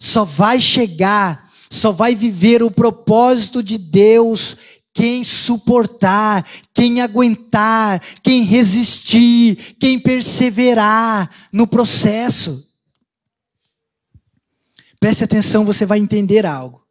Só 0.00 0.24
vai 0.24 0.58
chegar, 0.58 1.52
só 1.70 1.92
vai 1.92 2.16
viver 2.16 2.62
o 2.64 2.70
propósito 2.70 3.62
de 3.62 3.78
Deus 3.78 4.56
quem 4.94 5.24
suportar, 5.24 6.48
quem 6.72 7.02
aguentar, 7.02 8.00
quem 8.22 8.44
resistir, 8.44 9.74
quem 9.80 9.98
perseverar 9.98 11.28
no 11.52 11.66
processo. 11.66 12.64
Preste 15.00 15.24
atenção, 15.24 15.64
você 15.64 15.84
vai 15.84 15.98
entender 15.98 16.46
algo. 16.46 16.86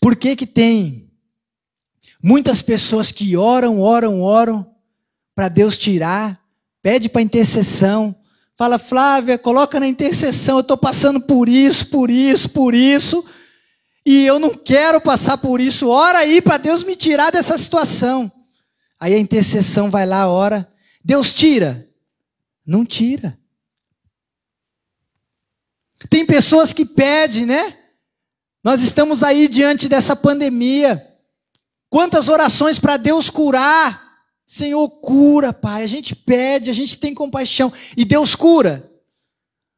Por 0.00 0.16
que 0.16 0.34
que 0.34 0.46
tem 0.46 1.08
muitas 2.20 2.60
pessoas 2.60 3.12
que 3.12 3.36
oram, 3.36 3.80
oram, 3.80 4.20
oram 4.20 4.66
para 5.32 5.48
Deus 5.48 5.78
tirar, 5.78 6.40
pede 6.82 7.08
para 7.08 7.22
intercessão, 7.22 8.16
fala 8.56 8.80
Flávia, 8.80 9.38
coloca 9.38 9.78
na 9.78 9.86
intercessão, 9.86 10.56
eu 10.56 10.62
estou 10.62 10.76
passando 10.76 11.20
por 11.20 11.48
isso, 11.48 11.86
por 11.86 12.10
isso, 12.10 12.48
por 12.48 12.74
isso, 12.74 13.24
e 14.04 14.24
eu 14.24 14.38
não 14.38 14.50
quero 14.50 15.00
passar 15.00 15.38
por 15.38 15.60
isso. 15.60 15.88
Ora 15.88 16.18
aí 16.18 16.40
para 16.40 16.56
Deus 16.56 16.84
me 16.84 16.96
tirar 16.96 17.30
dessa 17.30 17.56
situação. 17.58 18.30
Aí 18.98 19.14
a 19.14 19.18
intercessão 19.18 19.90
vai 19.90 20.06
lá, 20.06 20.28
ora. 20.28 20.70
Deus 21.04 21.32
tira? 21.32 21.88
Não 22.66 22.84
tira. 22.84 23.38
Tem 26.08 26.24
pessoas 26.24 26.72
que 26.72 26.84
pedem, 26.84 27.44
né? 27.44 27.76
Nós 28.62 28.82
estamos 28.82 29.22
aí 29.22 29.48
diante 29.48 29.88
dessa 29.88 30.14
pandemia. 30.14 31.06
Quantas 31.88 32.28
orações 32.28 32.78
para 32.78 32.96
Deus 32.96 33.28
curar? 33.28 34.10
Senhor, 34.46 34.88
cura, 34.88 35.52
Pai. 35.52 35.82
A 35.82 35.86
gente 35.86 36.14
pede, 36.14 36.70
a 36.70 36.74
gente 36.74 36.98
tem 36.98 37.14
compaixão. 37.14 37.72
E 37.96 38.04
Deus 38.04 38.34
cura? 38.34 38.90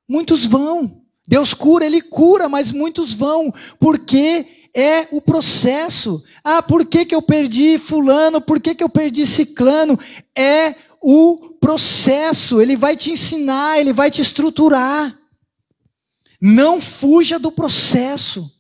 Muitos 0.09 0.45
vão. 0.45 1.02
Deus 1.33 1.55
cura, 1.55 1.87
Ele 1.87 2.03
cura, 2.03 2.47
mas 2.47 2.71
muitos 2.71 3.15
vão, 3.15 3.51
porque 3.81 4.67
é 4.75 5.09
o 5.11 5.19
processo. 5.19 6.23
Ah, 6.45 6.63
por 6.63 6.85
que, 6.85 7.07
que 7.07 7.15
eu 7.15 7.23
perdi 7.23 7.79
fulano? 7.79 8.39
Por 8.39 8.61
que, 8.61 8.75
que 8.75 8.85
eu 8.85 8.89
perdi 8.91 9.27
ciclano? 9.27 9.99
É 10.37 10.75
o 11.01 11.55
processo. 11.59 12.61
Ele 12.61 12.77
vai 12.77 12.95
te 12.95 13.11
ensinar, 13.11 13.81
ele 13.81 13.95
vai 13.95 14.11
te 14.11 14.21
estruturar. 14.21 15.19
Não 16.39 16.83
fuja 16.83 17.39
do 17.39 17.51
processo. 17.51 18.53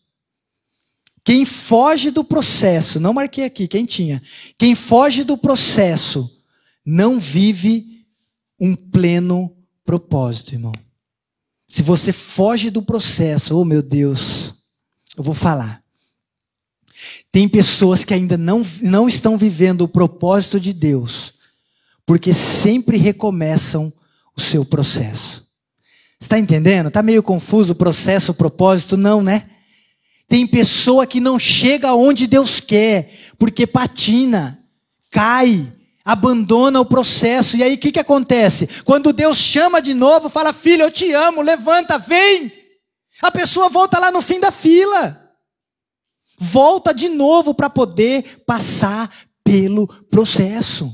Quem 1.22 1.44
foge 1.44 2.10
do 2.10 2.24
processo, 2.24 2.98
não 2.98 3.12
marquei 3.12 3.44
aqui, 3.44 3.68
quem 3.68 3.84
tinha. 3.84 4.22
Quem 4.56 4.74
foge 4.74 5.24
do 5.24 5.36
processo 5.36 6.26
não 6.86 7.20
vive 7.20 8.06
um 8.58 8.74
pleno 8.74 9.54
propósito, 9.84 10.54
irmão. 10.54 10.72
Se 11.72 11.82
você 11.82 12.12
foge 12.12 12.68
do 12.68 12.82
processo, 12.82 13.58
oh 13.58 13.64
meu 13.64 13.80
Deus, 13.80 14.54
eu 15.16 15.24
vou 15.24 15.32
falar. 15.32 15.82
Tem 17.32 17.48
pessoas 17.48 18.04
que 18.04 18.12
ainda 18.12 18.36
não, 18.36 18.60
não 18.82 19.08
estão 19.08 19.38
vivendo 19.38 19.80
o 19.80 19.88
propósito 19.88 20.60
de 20.60 20.74
Deus, 20.74 21.32
porque 22.04 22.34
sempre 22.34 22.98
recomeçam 22.98 23.90
o 24.36 24.40
seu 24.40 24.66
processo. 24.66 25.48
Está 26.20 26.38
entendendo? 26.38 26.88
Está 26.88 27.02
meio 27.02 27.22
confuso 27.22 27.72
o 27.72 27.76
processo, 27.76 28.32
o 28.32 28.34
propósito? 28.34 28.98
Não, 28.98 29.22
né? 29.22 29.48
Tem 30.28 30.46
pessoa 30.46 31.06
que 31.06 31.20
não 31.20 31.38
chega 31.38 31.94
onde 31.94 32.26
Deus 32.26 32.60
quer, 32.60 33.18
porque 33.38 33.66
patina, 33.66 34.62
cai, 35.10 35.72
abandona 36.04 36.80
o 36.80 36.86
processo. 36.86 37.56
E 37.56 37.62
aí 37.62 37.74
o 37.74 37.78
que, 37.78 37.92
que 37.92 38.00
acontece? 38.00 38.66
Quando 38.84 39.12
Deus 39.12 39.38
chama 39.38 39.80
de 39.80 39.94
novo, 39.94 40.28
fala: 40.28 40.52
Filho, 40.52 40.82
eu 40.82 40.90
te 40.90 41.12
amo, 41.12 41.42
levanta, 41.42 41.98
vem. 41.98 42.52
A 43.20 43.30
pessoa 43.30 43.68
volta 43.68 43.98
lá 43.98 44.10
no 44.10 44.20
fim 44.20 44.40
da 44.40 44.50
fila. 44.50 45.18
Volta 46.38 46.92
de 46.92 47.08
novo 47.08 47.54
para 47.54 47.70
poder 47.70 48.42
passar 48.44 49.10
pelo 49.44 49.86
processo. 49.86 50.92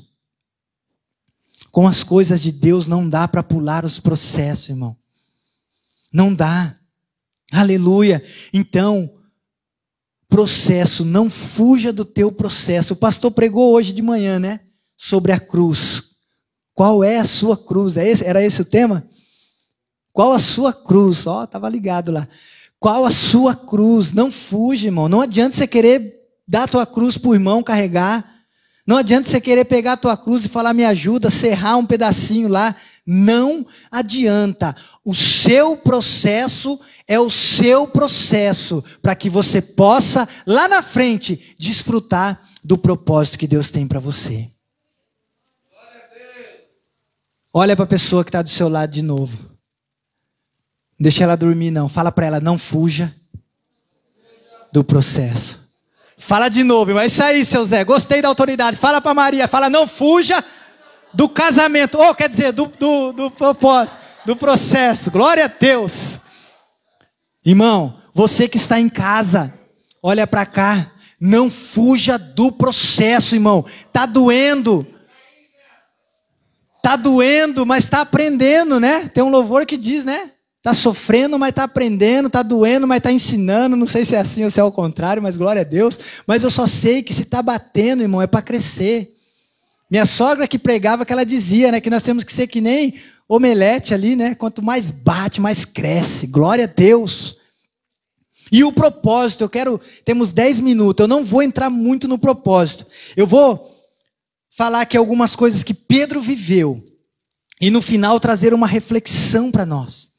Com 1.70 1.86
as 1.86 2.02
coisas 2.02 2.40
de 2.40 2.52
Deus 2.52 2.86
não 2.86 3.08
dá 3.08 3.26
para 3.26 3.42
pular 3.42 3.84
os 3.84 3.98
processos, 3.98 4.68
irmão. 4.68 4.96
Não 6.12 6.34
dá. 6.34 6.76
Aleluia. 7.52 8.22
Então, 8.52 9.10
processo, 10.28 11.04
não 11.04 11.30
fuja 11.30 11.92
do 11.92 12.04
teu 12.04 12.30
processo. 12.30 12.92
O 12.92 12.96
pastor 12.96 13.30
pregou 13.30 13.72
hoje 13.72 13.92
de 13.92 14.02
manhã, 14.02 14.38
né? 14.38 14.60
Sobre 14.98 15.30
a 15.30 15.38
cruz. 15.38 16.02
Qual 16.74 17.04
é 17.04 17.18
a 17.18 17.24
sua 17.24 17.56
cruz? 17.56 17.96
É 17.96 18.10
era 18.24 18.44
esse 18.44 18.60
o 18.60 18.64
tema? 18.64 19.08
Qual 20.12 20.32
a 20.32 20.38
sua 20.40 20.72
cruz? 20.72 21.26
Ó, 21.26 21.40
oh, 21.40 21.44
estava 21.44 21.68
ligado 21.68 22.10
lá. 22.10 22.28
Qual 22.80 23.06
a 23.06 23.10
sua 23.10 23.54
cruz? 23.54 24.12
Não 24.12 24.30
fuja, 24.30 24.88
irmão. 24.88 25.08
Não 25.08 25.20
adianta 25.20 25.56
você 25.56 25.66
querer 25.66 26.12
dar 26.46 26.64
a 26.64 26.68
tua 26.68 26.84
cruz 26.84 27.16
para 27.16 27.30
o 27.30 27.34
irmão 27.34 27.62
carregar. 27.62 28.28
Não 28.84 28.96
adianta 28.96 29.28
você 29.28 29.40
querer 29.40 29.64
pegar 29.64 29.92
a 29.92 29.96
tua 29.96 30.16
cruz 30.16 30.44
e 30.44 30.48
falar, 30.48 30.74
me 30.74 30.84
ajuda, 30.84 31.30
serrar 31.30 31.78
um 31.78 31.86
pedacinho 31.86 32.48
lá. 32.48 32.74
Não 33.06 33.64
adianta. 33.90 34.74
O 35.04 35.14
seu 35.14 35.76
processo 35.76 36.78
é 37.06 37.18
o 37.20 37.30
seu 37.30 37.86
processo 37.86 38.82
para 39.00 39.14
que 39.14 39.30
você 39.30 39.60
possa, 39.60 40.28
lá 40.46 40.68
na 40.68 40.82
frente, 40.82 41.54
desfrutar 41.58 42.40
do 42.64 42.76
propósito 42.76 43.38
que 43.38 43.46
Deus 43.46 43.70
tem 43.70 43.86
para 43.86 44.00
você. 44.00 44.50
Olha 47.58 47.74
para 47.74 47.86
a 47.86 47.88
pessoa 47.88 48.22
que 48.22 48.28
está 48.28 48.40
do 48.40 48.48
seu 48.48 48.68
lado 48.68 48.92
de 48.92 49.02
novo. 49.02 49.36
Não 50.96 51.00
deixa 51.00 51.24
ela 51.24 51.36
dormir, 51.36 51.72
não. 51.72 51.88
Fala 51.88 52.12
para 52.12 52.26
ela, 52.26 52.40
não 52.40 52.56
fuja 52.56 53.12
do 54.72 54.84
processo. 54.84 55.58
Fala 56.16 56.48
de 56.48 56.62
novo, 56.62 56.94
mas 56.94 57.10
isso 57.12 57.22
aí, 57.24 57.44
seu 57.44 57.64
Zé. 57.64 57.82
Gostei 57.82 58.22
da 58.22 58.28
autoridade. 58.28 58.76
Fala 58.76 59.00
para 59.00 59.12
Maria, 59.12 59.48
fala, 59.48 59.68
não 59.68 59.88
fuja 59.88 60.44
do 61.12 61.28
casamento. 61.28 61.98
Ou 61.98 62.14
quer 62.14 62.28
dizer, 62.28 62.52
do, 62.52 62.66
do, 62.66 63.12
do 63.12 63.28
propósito, 63.28 63.96
do 64.24 64.36
processo. 64.36 65.10
Glória 65.10 65.46
a 65.46 65.48
Deus. 65.48 66.20
Irmão, 67.44 68.00
você 68.14 68.46
que 68.46 68.56
está 68.56 68.78
em 68.78 68.88
casa, 68.88 69.52
olha 70.00 70.28
para 70.28 70.46
cá. 70.46 70.92
Não 71.20 71.50
fuja 71.50 72.16
do 72.16 72.52
processo, 72.52 73.34
irmão. 73.34 73.64
Tá 73.92 74.06
doendo. 74.06 74.86
Tá 76.82 76.96
doendo, 76.96 77.66
mas 77.66 77.84
está 77.84 78.00
aprendendo, 78.00 78.78
né? 78.78 79.08
Tem 79.08 79.22
um 79.22 79.30
louvor 79.30 79.66
que 79.66 79.76
diz, 79.76 80.04
né? 80.04 80.30
Tá 80.62 80.74
sofrendo, 80.74 81.38
mas 81.38 81.50
está 81.50 81.64
aprendendo, 81.64 82.28
tá 82.28 82.42
doendo, 82.42 82.86
mas 82.86 82.98
está 82.98 83.12
ensinando. 83.12 83.76
Não 83.76 83.86
sei 83.86 84.04
se 84.04 84.14
é 84.14 84.18
assim 84.18 84.44
ou 84.44 84.50
se 84.50 84.60
é 84.60 84.64
o 84.64 84.72
contrário, 84.72 85.22
mas 85.22 85.36
glória 85.36 85.62
a 85.62 85.64
Deus. 85.64 85.98
Mas 86.26 86.44
eu 86.44 86.50
só 86.50 86.66
sei 86.66 87.02
que 87.02 87.14
se 87.14 87.22
está 87.22 87.40
batendo, 87.40 88.02
irmão, 88.02 88.22
é 88.22 88.26
para 88.26 88.42
crescer. 88.42 89.14
Minha 89.90 90.04
sogra 90.04 90.46
que 90.46 90.58
pregava, 90.58 91.06
que 91.06 91.12
ela 91.12 91.24
dizia, 91.24 91.72
né, 91.72 91.80
que 91.80 91.88
nós 91.88 92.02
temos 92.02 92.22
que 92.22 92.32
ser 92.32 92.46
que 92.46 92.60
nem 92.60 92.94
omelete 93.28 93.94
ali, 93.94 94.16
né? 94.16 94.34
Quanto 94.34 94.62
mais 94.62 94.90
bate, 94.90 95.40
mais 95.40 95.64
cresce. 95.64 96.26
Glória 96.26 96.64
a 96.64 96.68
Deus. 96.68 97.36
E 98.50 98.64
o 98.64 98.72
propósito, 98.72 99.44
eu 99.44 99.48
quero, 99.48 99.80
temos 100.04 100.32
10 100.32 100.60
minutos, 100.60 101.02
eu 101.02 101.08
não 101.08 101.24
vou 101.24 101.42
entrar 101.42 101.68
muito 101.68 102.08
no 102.08 102.18
propósito. 102.18 102.86
Eu 103.16 103.26
vou 103.26 103.77
falar 104.58 104.80
aqui 104.80 104.96
algumas 104.96 105.36
coisas 105.36 105.62
que 105.62 105.72
Pedro 105.72 106.20
viveu 106.20 106.84
e 107.60 107.70
no 107.70 107.80
final 107.80 108.18
trazer 108.18 108.52
uma 108.52 108.66
reflexão 108.66 109.52
para 109.52 109.64
nós. 109.64 110.10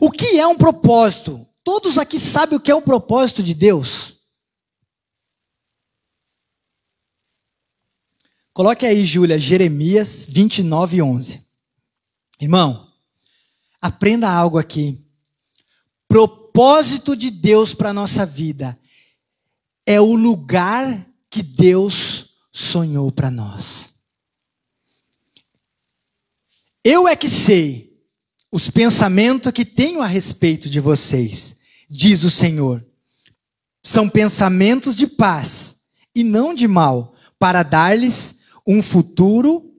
O 0.00 0.08
que 0.08 0.38
é 0.38 0.46
um 0.46 0.56
propósito? 0.56 1.44
Todos 1.64 1.98
aqui 1.98 2.16
sabem 2.16 2.56
o 2.56 2.60
que 2.60 2.70
é 2.70 2.74
o 2.76 2.80
propósito 2.80 3.42
de 3.42 3.54
Deus? 3.54 4.14
Coloque 8.54 8.86
aí, 8.86 9.04
Júlia, 9.04 9.36
Jeremias 9.36 10.28
29, 10.30 11.02
11. 11.02 11.44
Irmão, 12.40 12.88
aprenda 13.82 14.30
algo 14.30 14.58
aqui. 14.58 15.04
Propósito 16.06 17.16
de 17.16 17.32
Deus 17.32 17.74
para 17.74 17.90
a 17.90 17.94
nossa 17.94 18.24
vida 18.24 18.78
é 19.84 20.00
o 20.00 20.14
lugar 20.14 21.04
que 21.28 21.42
Deus 21.42 22.28
sonhou 22.52 23.10
para 23.10 23.28
nós. 23.28 23.87
Eu 26.84 27.08
é 27.08 27.16
que 27.16 27.28
sei 27.28 27.88
os 28.50 28.70
pensamentos 28.70 29.52
que 29.52 29.64
tenho 29.64 30.00
a 30.00 30.06
respeito 30.06 30.68
de 30.68 30.80
vocês, 30.80 31.56
diz 31.88 32.24
o 32.24 32.30
Senhor. 32.30 32.84
São 33.82 34.08
pensamentos 34.08 34.96
de 34.96 35.06
paz 35.06 35.76
e 36.14 36.24
não 36.24 36.54
de 36.54 36.66
mal, 36.66 37.14
para 37.38 37.62
dar-lhes 37.62 38.36
um 38.66 38.82
futuro 38.82 39.72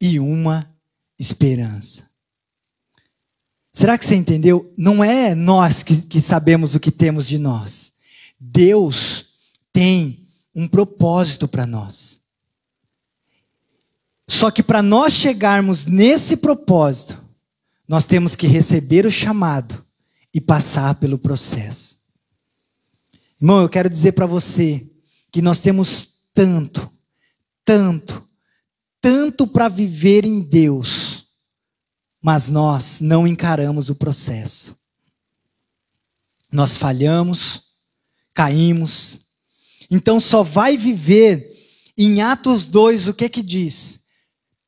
e 0.00 0.18
uma 0.18 0.66
esperança. 1.18 2.08
Será 3.72 3.96
que 3.96 4.04
você 4.04 4.14
entendeu? 4.14 4.72
Não 4.76 5.02
é 5.02 5.34
nós 5.34 5.82
que, 5.82 6.02
que 6.02 6.20
sabemos 6.20 6.74
o 6.74 6.80
que 6.80 6.90
temos 6.90 7.26
de 7.26 7.38
nós. 7.38 7.92
Deus 8.38 9.26
tem 9.72 10.28
um 10.54 10.68
propósito 10.68 11.48
para 11.48 11.66
nós. 11.66 12.21
Só 14.32 14.50
que 14.50 14.62
para 14.62 14.80
nós 14.80 15.12
chegarmos 15.12 15.84
nesse 15.84 16.38
propósito, 16.38 17.22
nós 17.86 18.06
temos 18.06 18.34
que 18.34 18.46
receber 18.46 19.04
o 19.04 19.10
chamado 19.10 19.84
e 20.32 20.40
passar 20.40 20.94
pelo 20.94 21.18
processo. 21.18 21.98
Irmão, 23.38 23.60
eu 23.60 23.68
quero 23.68 23.90
dizer 23.90 24.12
para 24.12 24.24
você 24.24 24.86
que 25.30 25.42
nós 25.42 25.60
temos 25.60 26.14
tanto, 26.32 26.90
tanto, 27.62 28.26
tanto 29.02 29.46
para 29.46 29.68
viver 29.68 30.24
em 30.24 30.40
Deus, 30.40 31.26
mas 32.18 32.48
nós 32.48 33.02
não 33.02 33.26
encaramos 33.26 33.90
o 33.90 33.94
processo. 33.94 34.74
Nós 36.50 36.78
falhamos, 36.78 37.64
caímos, 38.32 39.20
então 39.90 40.18
só 40.18 40.42
vai 40.42 40.78
viver 40.78 41.52
em 41.98 42.22
Atos 42.22 42.66
2 42.66 43.08
o 43.08 43.14
que 43.14 43.28
que 43.28 43.42
diz? 43.42 44.01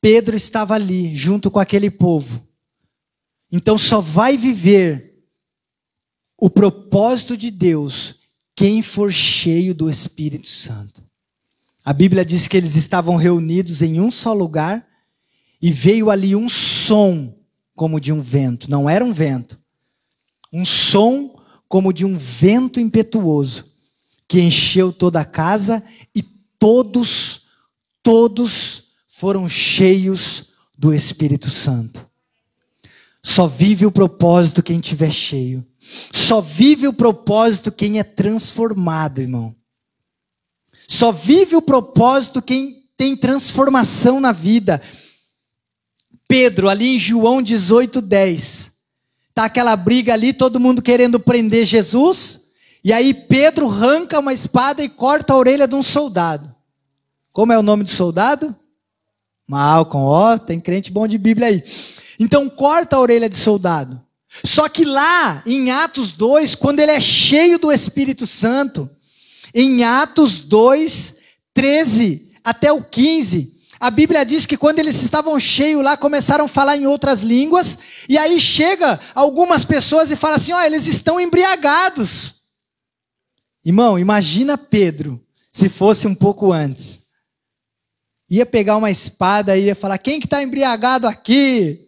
Pedro 0.04 0.36
estava 0.36 0.74
ali 0.74 1.14
junto 1.14 1.50
com 1.50 1.58
aquele 1.58 1.90
povo. 1.90 2.46
Então 3.50 3.78
só 3.78 4.02
vai 4.02 4.36
viver 4.36 5.24
o 6.36 6.50
propósito 6.50 7.38
de 7.38 7.50
Deus 7.50 8.16
quem 8.54 8.82
for 8.82 9.10
cheio 9.10 9.74
do 9.74 9.88
Espírito 9.88 10.46
Santo. 10.46 11.02
A 11.82 11.90
Bíblia 11.94 12.22
diz 12.22 12.46
que 12.46 12.54
eles 12.54 12.76
estavam 12.76 13.16
reunidos 13.16 13.80
em 13.80 13.98
um 13.98 14.10
só 14.10 14.34
lugar 14.34 14.86
e 15.58 15.72
veio 15.72 16.10
ali 16.10 16.36
um 16.36 16.50
som 16.50 17.34
como 17.74 17.98
de 17.98 18.12
um 18.12 18.20
vento. 18.20 18.70
Não 18.70 18.90
era 18.90 19.02
um 19.02 19.12
vento, 19.12 19.58
um 20.52 20.66
som 20.66 21.34
como 21.66 21.94
de 21.94 22.04
um 22.04 22.14
vento 22.14 22.78
impetuoso 22.78 23.72
que 24.28 24.38
encheu 24.38 24.92
toda 24.92 25.22
a 25.22 25.24
casa 25.24 25.82
e 26.14 26.22
todos, 26.58 27.46
todos 28.02 28.83
foram 29.16 29.48
cheios 29.48 30.46
do 30.76 30.92
Espírito 30.92 31.48
Santo. 31.48 32.04
Só 33.22 33.46
vive 33.46 33.86
o 33.86 33.92
propósito 33.92 34.60
quem 34.60 34.80
tiver 34.80 35.12
cheio. 35.12 35.64
Só 36.12 36.40
vive 36.40 36.88
o 36.88 36.92
propósito 36.92 37.70
quem 37.70 38.00
é 38.00 38.02
transformado, 38.02 39.20
irmão. 39.20 39.54
Só 40.88 41.12
vive 41.12 41.54
o 41.54 41.62
propósito 41.62 42.42
quem 42.42 42.88
tem 42.96 43.16
transformação 43.16 44.18
na 44.18 44.32
vida. 44.32 44.82
Pedro, 46.26 46.68
ali 46.68 46.96
em 46.96 46.98
João 46.98 47.40
18, 47.40 48.00
10. 48.00 48.72
Tá 49.32 49.44
aquela 49.44 49.76
briga 49.76 50.12
ali, 50.12 50.32
todo 50.32 50.58
mundo 50.58 50.82
querendo 50.82 51.20
prender 51.20 51.64
Jesus. 51.64 52.40
E 52.82 52.92
aí 52.92 53.14
Pedro 53.14 53.70
arranca 53.70 54.18
uma 54.18 54.32
espada 54.32 54.82
e 54.82 54.88
corta 54.88 55.34
a 55.34 55.38
orelha 55.38 55.68
de 55.68 55.76
um 55.76 55.84
soldado. 55.84 56.52
Como 57.32 57.52
é 57.52 57.58
o 57.58 57.62
nome 57.62 57.84
do 57.84 57.90
soldado? 57.90 58.54
Malcolm, 59.48 60.06
ó, 60.06 60.38
tem 60.38 60.58
crente 60.58 60.90
bom 60.90 61.06
de 61.06 61.18
Bíblia 61.18 61.48
aí. 61.48 61.64
Então 62.18 62.48
corta 62.48 62.96
a 62.96 63.00
orelha 63.00 63.28
de 63.28 63.36
soldado. 63.36 64.00
Só 64.42 64.68
que 64.68 64.84
lá, 64.84 65.42
em 65.46 65.70
Atos 65.70 66.12
2, 66.12 66.54
quando 66.54 66.80
ele 66.80 66.90
é 66.90 67.00
cheio 67.00 67.58
do 67.58 67.70
Espírito 67.70 68.26
Santo, 68.26 68.90
em 69.54 69.84
Atos 69.84 70.40
2, 70.40 71.14
13 71.52 72.32
até 72.42 72.72
o 72.72 72.82
15, 72.82 73.54
a 73.78 73.90
Bíblia 73.90 74.24
diz 74.24 74.46
que 74.46 74.56
quando 74.56 74.78
eles 74.78 75.02
estavam 75.02 75.38
cheios 75.38 75.84
lá, 75.84 75.96
começaram 75.96 76.46
a 76.46 76.48
falar 76.48 76.76
em 76.76 76.86
outras 76.86 77.20
línguas, 77.22 77.78
e 78.08 78.16
aí 78.16 78.40
chega 78.40 78.98
algumas 79.14 79.64
pessoas 79.64 80.10
e 80.10 80.16
fala 80.16 80.36
assim: 80.36 80.52
ó, 80.52 80.58
oh, 80.58 80.62
eles 80.62 80.86
estão 80.86 81.20
embriagados. 81.20 82.36
Irmão, 83.64 83.98
imagina 83.98 84.58
Pedro, 84.58 85.22
se 85.52 85.68
fosse 85.68 86.06
um 86.06 86.14
pouco 86.14 86.52
antes. 86.52 87.03
Ia 88.30 88.46
pegar 88.46 88.76
uma 88.76 88.90
espada 88.90 89.56
e 89.56 89.66
ia 89.66 89.74
falar: 89.74 89.98
quem 89.98 90.18
que 90.18 90.26
está 90.26 90.42
embriagado 90.42 91.06
aqui? 91.06 91.84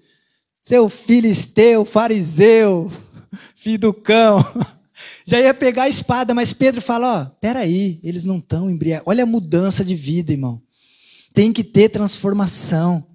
seu 0.66 0.88
filisteu, 0.88 1.84
fariseu, 1.84 2.90
filho 3.54 3.78
do 3.78 3.94
cão. 3.94 4.44
Já 5.24 5.38
ia 5.38 5.54
pegar 5.54 5.84
a 5.84 5.88
espada, 5.88 6.34
mas 6.34 6.52
Pedro 6.52 6.82
fala: 6.82 7.22
Ó, 7.22 7.24
peraí, 7.40 8.00
eles 8.02 8.24
não 8.24 8.38
estão 8.38 8.68
embriagados. 8.68 9.08
Olha 9.08 9.22
a 9.22 9.26
mudança 9.26 9.84
de 9.84 9.94
vida, 9.94 10.32
irmão. 10.32 10.60
Tem 11.32 11.52
que 11.52 11.62
ter 11.62 11.90
transformação. 11.90 13.06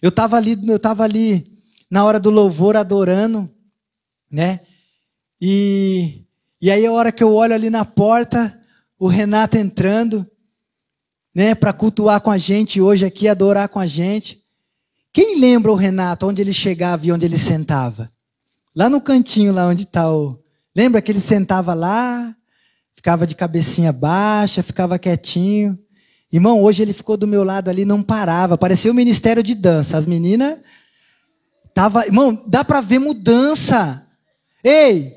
Eu 0.00 0.08
estava 0.08 0.38
ali, 0.38 0.58
eu 0.66 0.76
estava 0.76 1.04
ali 1.04 1.60
na 1.90 2.02
hora 2.02 2.18
do 2.18 2.30
louvor 2.30 2.78
adorando, 2.78 3.50
né? 4.30 4.60
E, 5.38 6.22
e 6.62 6.70
aí 6.70 6.86
a 6.86 6.92
hora 6.92 7.12
que 7.12 7.22
eu 7.22 7.34
olho 7.34 7.52
ali 7.52 7.68
na 7.68 7.84
porta, 7.84 8.58
o 8.98 9.06
Renato 9.06 9.58
entrando, 9.58 10.26
né, 11.36 11.54
para 11.54 11.70
cultuar 11.70 12.18
com 12.22 12.30
a 12.30 12.38
gente 12.38 12.80
hoje 12.80 13.04
aqui, 13.04 13.28
adorar 13.28 13.68
com 13.68 13.78
a 13.78 13.86
gente. 13.86 14.42
Quem 15.12 15.38
lembra 15.38 15.70
o 15.70 15.74
Renato, 15.74 16.26
onde 16.26 16.40
ele 16.40 16.54
chegava 16.54 17.04
e 17.04 17.12
onde 17.12 17.26
ele 17.26 17.36
sentava? 17.36 18.10
Lá 18.74 18.88
no 18.88 19.02
cantinho, 19.02 19.52
lá 19.52 19.66
onde 19.66 19.82
está 19.82 20.10
o. 20.10 20.38
Lembra 20.74 21.02
que 21.02 21.12
ele 21.12 21.20
sentava 21.20 21.74
lá, 21.74 22.34
ficava 22.94 23.26
de 23.26 23.34
cabecinha 23.34 23.92
baixa, 23.92 24.62
ficava 24.62 24.98
quietinho. 24.98 25.78
Irmão, 26.32 26.62
hoje 26.62 26.82
ele 26.82 26.94
ficou 26.94 27.18
do 27.18 27.26
meu 27.26 27.44
lado 27.44 27.68
ali, 27.68 27.84
não 27.84 28.02
parava. 28.02 28.56
Parecia 28.56 28.90
o 28.90 28.94
ministério 28.94 29.42
de 29.42 29.54
dança. 29.54 29.98
As 29.98 30.06
meninas. 30.06 30.58
Tava, 31.74 32.06
irmão, 32.06 32.42
dá 32.46 32.64
para 32.64 32.80
ver 32.80 32.98
mudança. 32.98 34.06
Ei, 34.64 35.12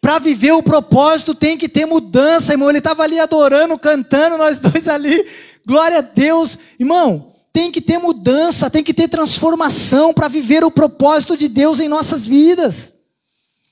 para 0.00 0.20
viver 0.20 0.52
o 0.52 0.62
propósito 0.62 1.34
tem 1.34 1.58
que 1.58 1.68
ter 1.68 1.84
mudança, 1.84 2.52
irmão. 2.52 2.68
Ele 2.68 2.78
estava 2.78 3.02
ali 3.02 3.18
adorando, 3.18 3.76
cantando, 3.76 4.38
nós 4.38 4.60
dois 4.60 4.86
ali. 4.86 5.26
Glória 5.68 5.98
a 5.98 6.00
Deus. 6.00 6.56
Irmão, 6.80 7.34
tem 7.52 7.70
que 7.70 7.82
ter 7.82 7.98
mudança, 7.98 8.70
tem 8.70 8.82
que 8.82 8.94
ter 8.94 9.06
transformação 9.06 10.14
para 10.14 10.26
viver 10.26 10.64
o 10.64 10.70
propósito 10.70 11.36
de 11.36 11.46
Deus 11.46 11.78
em 11.78 11.88
nossas 11.88 12.26
vidas. 12.26 12.94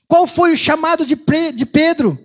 Qual 0.07 0.27
foi 0.27 0.53
o 0.53 0.57
chamado 0.57 1.07
de, 1.07 1.15
Pedro? 1.15 2.19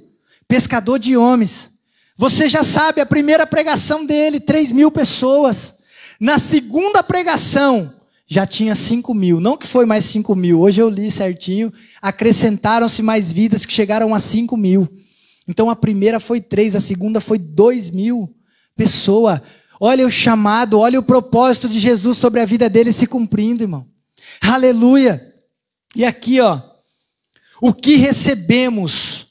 Pescador 0.46 0.98
de 0.98 1.16
homens. 1.16 1.70
Você 2.18 2.50
já 2.50 2.62
sabe, 2.62 3.00
a 3.00 3.06
primeira 3.06 3.46
pregação 3.46 4.04
dele, 4.04 4.40
3 4.40 4.72
mil 4.72 4.90
pessoas. 4.90 5.74
Na 6.20 6.38
segunda 6.38 7.02
pregação, 7.02 7.94
já 8.26 8.46
tinha 8.46 8.74
5 8.74 9.14
mil. 9.14 9.40
Não 9.40 9.56
que 9.56 9.66
foi 9.66 9.86
mais 9.86 10.04
5 10.04 10.36
mil, 10.36 10.60
hoje 10.60 10.82
eu 10.82 10.90
li 10.90 11.10
certinho. 11.10 11.72
Acrescentaram-se 12.02 13.02
mais 13.02 13.32
vidas 13.32 13.64
que 13.64 13.72
chegaram 13.72 14.14
a 14.14 14.20
5 14.20 14.54
mil. 14.54 14.86
Então 15.48 15.70
a 15.70 15.74
primeira 15.74 16.20
foi 16.20 16.42
3, 16.42 16.76
a 16.76 16.80
segunda 16.80 17.22
foi 17.22 17.38
2 17.38 17.88
mil 17.88 18.28
pessoas 18.76 19.40
Olha 19.84 20.06
o 20.06 20.10
chamado, 20.12 20.78
olha 20.78 21.00
o 21.00 21.02
propósito 21.02 21.68
de 21.68 21.80
Jesus 21.80 22.16
sobre 22.16 22.38
a 22.38 22.44
vida 22.44 22.70
dele 22.70 22.92
se 22.92 23.04
cumprindo, 23.04 23.64
irmão. 23.64 23.84
Aleluia. 24.40 25.34
E 25.96 26.04
aqui, 26.04 26.40
ó, 26.40 26.62
o 27.60 27.74
que 27.74 27.96
recebemos, 27.96 29.26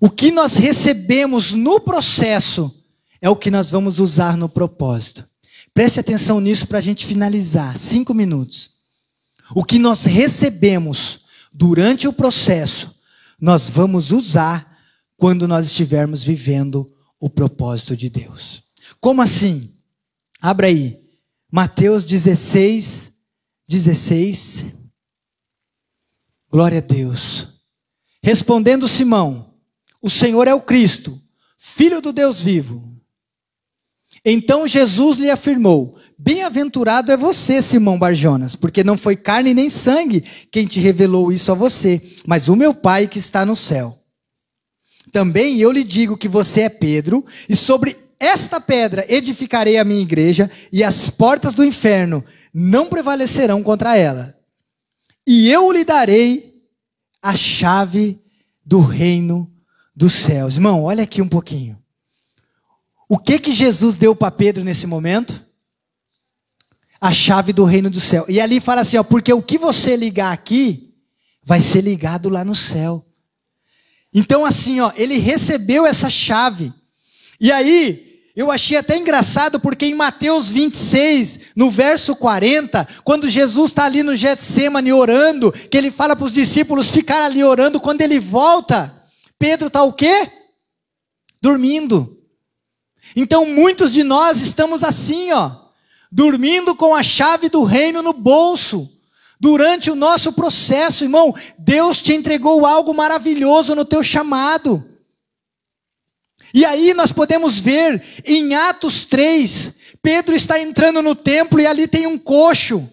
o 0.00 0.08
que 0.08 0.30
nós 0.30 0.54
recebemos 0.54 1.52
no 1.52 1.78
processo, 1.78 2.74
é 3.20 3.28
o 3.28 3.36
que 3.36 3.50
nós 3.50 3.70
vamos 3.70 3.98
usar 3.98 4.34
no 4.34 4.48
propósito. 4.48 5.28
Preste 5.74 6.00
atenção 6.00 6.40
nisso 6.40 6.66
para 6.66 6.78
a 6.78 6.80
gente 6.80 7.04
finalizar. 7.04 7.76
Cinco 7.76 8.14
minutos. 8.14 8.76
O 9.54 9.62
que 9.62 9.78
nós 9.78 10.06
recebemos 10.06 11.20
durante 11.52 12.08
o 12.08 12.14
processo, 12.14 12.96
nós 13.38 13.68
vamos 13.68 14.10
usar 14.10 14.74
quando 15.18 15.46
nós 15.46 15.66
estivermos 15.66 16.22
vivendo 16.22 16.90
o 17.20 17.28
propósito 17.28 17.94
de 17.94 18.08
Deus. 18.08 18.64
Como 19.06 19.22
assim? 19.22 19.72
Abra 20.42 20.66
aí. 20.66 20.98
Mateus 21.48 22.04
16, 22.04 23.12
16. 23.68 24.64
Glória 26.50 26.78
a 26.78 26.80
Deus. 26.80 27.46
Respondendo 28.20 28.88
Simão: 28.88 29.54
O 30.02 30.10
Senhor 30.10 30.48
é 30.48 30.54
o 30.54 30.60
Cristo, 30.60 31.22
filho 31.56 32.00
do 32.00 32.12
Deus 32.12 32.42
vivo. 32.42 33.00
Então 34.24 34.66
Jesus 34.66 35.18
lhe 35.18 35.30
afirmou: 35.30 35.96
Bem-aventurado 36.18 37.12
é 37.12 37.16
você, 37.16 37.62
Simão 37.62 38.00
Barjonas, 38.00 38.56
porque 38.56 38.82
não 38.82 38.98
foi 38.98 39.14
carne 39.14 39.54
nem 39.54 39.70
sangue 39.70 40.22
quem 40.50 40.66
te 40.66 40.80
revelou 40.80 41.30
isso 41.30 41.52
a 41.52 41.54
você, 41.54 42.02
mas 42.26 42.48
o 42.48 42.56
meu 42.56 42.74
Pai 42.74 43.06
que 43.06 43.20
está 43.20 43.46
no 43.46 43.54
céu. 43.54 44.02
Também 45.12 45.60
eu 45.60 45.70
lhe 45.70 45.84
digo 45.84 46.16
que 46.16 46.26
você 46.26 46.62
é 46.62 46.68
Pedro, 46.68 47.24
e 47.48 47.54
sobre 47.54 48.05
esta 48.18 48.60
pedra 48.60 49.04
edificarei 49.08 49.76
a 49.76 49.84
minha 49.84 50.00
igreja, 50.00 50.50
e 50.72 50.82
as 50.82 51.10
portas 51.10 51.54
do 51.54 51.64
inferno 51.64 52.24
não 52.52 52.86
prevalecerão 52.86 53.62
contra 53.62 53.96
ela. 53.96 54.38
E 55.26 55.50
eu 55.50 55.70
lhe 55.70 55.84
darei 55.84 56.62
a 57.20 57.34
chave 57.34 58.20
do 58.64 58.80
reino 58.80 59.50
dos 59.94 60.12
céus. 60.12 60.54
Irmão, 60.54 60.84
olha 60.84 61.02
aqui 61.02 61.20
um 61.20 61.28
pouquinho. 61.28 61.76
O 63.08 63.18
que 63.18 63.38
que 63.38 63.52
Jesus 63.52 63.94
deu 63.94 64.14
para 64.14 64.30
Pedro 64.30 64.64
nesse 64.64 64.86
momento? 64.86 65.44
A 67.00 67.12
chave 67.12 67.52
do 67.52 67.64
reino 67.64 67.90
do 67.90 68.00
céu. 68.00 68.24
E 68.28 68.40
ali 68.40 68.60
fala 68.60 68.80
assim, 68.80 68.96
ó, 68.96 69.02
porque 69.02 69.32
o 69.32 69.42
que 69.42 69.58
você 69.58 69.96
ligar 69.96 70.32
aqui 70.32 70.94
vai 71.42 71.60
ser 71.60 71.82
ligado 71.82 72.28
lá 72.28 72.44
no 72.44 72.54
céu. 72.54 73.06
Então 74.12 74.44
assim, 74.44 74.80
ó, 74.80 74.92
ele 74.96 75.18
recebeu 75.18 75.86
essa 75.86 76.08
chave. 76.08 76.72
E 77.40 77.52
aí, 77.52 78.05
Eu 78.36 78.50
achei 78.50 78.76
até 78.76 78.98
engraçado 78.98 79.58
porque 79.58 79.86
em 79.86 79.94
Mateus 79.94 80.50
26, 80.50 81.40
no 81.56 81.70
verso 81.70 82.14
40, 82.14 82.86
quando 83.02 83.30
Jesus 83.30 83.70
está 83.70 83.86
ali 83.86 84.02
no 84.02 84.14
Getsemane 84.14 84.92
orando, 84.92 85.50
que 85.50 85.74
ele 85.74 85.90
fala 85.90 86.14
para 86.14 86.26
os 86.26 86.32
discípulos 86.32 86.90
ficar 86.90 87.22
ali 87.22 87.42
orando, 87.42 87.80
quando 87.80 88.02
ele 88.02 88.20
volta, 88.20 88.94
Pedro 89.38 89.68
está 89.68 89.82
o 89.82 89.92
quê? 89.94 90.30
Dormindo. 91.40 92.18
Então 93.16 93.46
muitos 93.46 93.90
de 93.90 94.04
nós 94.04 94.42
estamos 94.42 94.84
assim, 94.84 95.32
ó, 95.32 95.52
dormindo 96.12 96.76
com 96.76 96.94
a 96.94 97.02
chave 97.02 97.48
do 97.48 97.64
reino 97.64 98.02
no 98.02 98.12
bolso. 98.12 98.86
Durante 99.40 99.90
o 99.90 99.94
nosso 99.94 100.30
processo, 100.30 101.04
irmão, 101.04 101.34
Deus 101.58 102.02
te 102.02 102.12
entregou 102.12 102.66
algo 102.66 102.92
maravilhoso 102.92 103.74
no 103.74 103.84
teu 103.84 104.02
chamado. 104.02 104.84
E 106.54 106.64
aí 106.64 106.94
nós 106.94 107.12
podemos 107.12 107.58
ver 107.58 108.02
em 108.24 108.54
Atos 108.54 109.04
3, 109.04 109.72
Pedro 110.02 110.34
está 110.34 110.58
entrando 110.60 111.02
no 111.02 111.14
templo 111.14 111.60
e 111.60 111.66
ali 111.66 111.86
tem 111.86 112.06
um 112.06 112.18
coxo. 112.18 112.88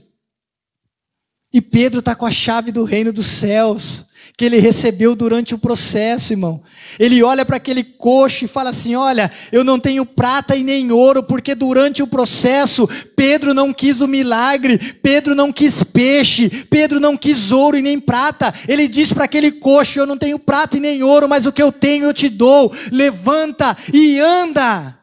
E 1.54 1.62
Pedro 1.62 2.00
está 2.00 2.16
com 2.16 2.26
a 2.26 2.32
chave 2.32 2.72
do 2.72 2.84
reino 2.84 3.14
dos 3.14 3.28
céus 3.28 4.08
que 4.36 4.46
ele 4.46 4.60
recebeu 4.60 5.16
durante 5.16 5.54
o 5.54 5.60
processo, 5.60 6.34
irmão. 6.34 6.62
Ele 7.00 7.22
olha 7.22 7.46
para 7.46 7.58
aquele 7.58 7.84
coxo 7.84 8.46
e 8.46 8.48
fala 8.48 8.72
assim: 8.72 8.96
Olha, 8.96 9.32
eu 9.52 9.64
não 9.64 9.80
tenho 9.80 10.06
prata 10.06 10.56
e 10.56 10.64
nem 10.64 10.92
ouro, 10.92 11.24
porque 11.24 11.54
durante 11.54 12.02
o 12.02 12.08
processo 12.08 12.88
Pedro 13.16 13.54
não 13.54 13.72
quis 13.72 14.02
o 14.02 14.08
milagre, 14.08 14.78
Pedro 14.78 15.36
não 15.36 15.52
quis 15.52 15.84
peixe, 15.84 16.50
Pedro 16.50 17.00
não 17.00 17.16
quis 17.16 17.52
ouro 17.52 17.78
e 17.78 17.82
nem 17.82 18.00
prata. 18.00 18.54
Ele 18.68 18.88
diz 18.88 19.14
para 19.14 19.26
aquele 19.26 19.52
coxo: 19.52 20.00
Eu 20.00 20.08
não 20.08 20.18
tenho 20.18 20.40
prata 20.40 20.78
e 20.78 20.80
nem 20.80 21.04
ouro, 21.04 21.30
mas 21.30 21.46
o 21.46 21.52
que 21.52 21.62
eu 21.62 21.72
tenho 21.72 22.06
eu 22.06 22.14
te 22.14 22.28
dou. 22.28 22.74
Levanta 22.92 23.78
e 23.94 24.20
anda. 24.20 24.98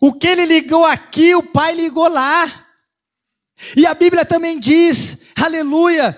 O 0.00 0.12
que 0.12 0.28
ele 0.28 0.44
ligou 0.44 0.84
aqui, 0.84 1.34
o 1.34 1.42
pai 1.42 1.74
ligou 1.74 2.08
lá. 2.08 2.66
E 3.76 3.86
a 3.86 3.94
Bíblia 3.94 4.24
também 4.24 4.58
diz, 4.60 5.18
aleluia, 5.34 6.16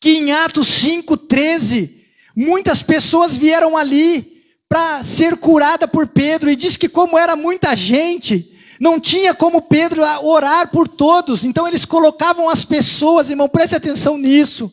que 0.00 0.10
em 0.10 0.32
Atos 0.32 0.68
5,13, 0.82 1.90
muitas 2.34 2.82
pessoas 2.82 3.36
vieram 3.36 3.76
ali 3.76 4.38
para 4.68 5.02
ser 5.02 5.36
curada 5.36 5.88
por 5.88 6.06
Pedro, 6.06 6.50
e 6.50 6.56
diz 6.56 6.76
que, 6.76 6.88
como 6.88 7.18
era 7.18 7.34
muita 7.34 7.74
gente, 7.74 8.52
não 8.78 9.00
tinha 9.00 9.34
como 9.34 9.62
Pedro 9.62 10.02
orar 10.22 10.70
por 10.70 10.86
todos, 10.86 11.44
então 11.44 11.66
eles 11.66 11.84
colocavam 11.84 12.48
as 12.48 12.64
pessoas, 12.64 13.30
irmão, 13.30 13.48
preste 13.48 13.74
atenção 13.74 14.18
nisso. 14.18 14.72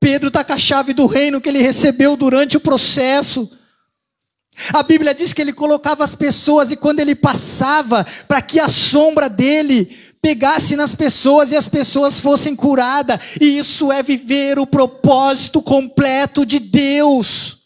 Pedro 0.00 0.28
está 0.28 0.42
com 0.42 0.52
a 0.52 0.58
chave 0.58 0.92
do 0.92 1.06
reino 1.06 1.40
que 1.40 1.48
ele 1.48 1.62
recebeu 1.62 2.16
durante 2.16 2.56
o 2.56 2.60
processo. 2.60 3.50
A 4.72 4.82
Bíblia 4.82 5.14
diz 5.14 5.32
que 5.32 5.40
ele 5.40 5.52
colocava 5.52 6.04
as 6.04 6.14
pessoas 6.14 6.70
e 6.70 6.76
quando 6.76 7.00
ele 7.00 7.14
passava, 7.14 8.06
para 8.28 8.42
que 8.42 8.60
a 8.60 8.68
sombra 8.68 9.28
dele 9.28 9.96
pegasse 10.24 10.74
nas 10.74 10.94
pessoas 10.94 11.52
e 11.52 11.56
as 11.56 11.68
pessoas 11.68 12.18
fossem 12.18 12.56
curadas. 12.56 13.20
E 13.38 13.58
isso 13.58 13.92
é 13.92 14.02
viver 14.02 14.58
o 14.58 14.66
propósito 14.66 15.60
completo 15.60 16.46
de 16.46 16.58
Deus. 16.58 17.58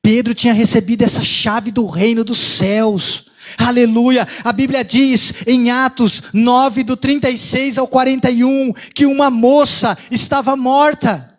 Pedro 0.00 0.34
tinha 0.34 0.54
recebido 0.54 1.02
essa 1.02 1.22
chave 1.22 1.70
do 1.70 1.84
reino 1.84 2.24
dos 2.24 2.38
céus. 2.38 3.26
Aleluia. 3.58 4.26
A 4.42 4.54
Bíblia 4.54 4.82
diz 4.82 5.34
em 5.46 5.70
Atos 5.70 6.22
9, 6.32 6.82
do 6.82 6.96
36 6.96 7.76
ao 7.76 7.86
41, 7.86 8.72
que 8.94 9.04
uma 9.04 9.28
moça 9.28 9.98
estava 10.10 10.56
morta. 10.56 11.38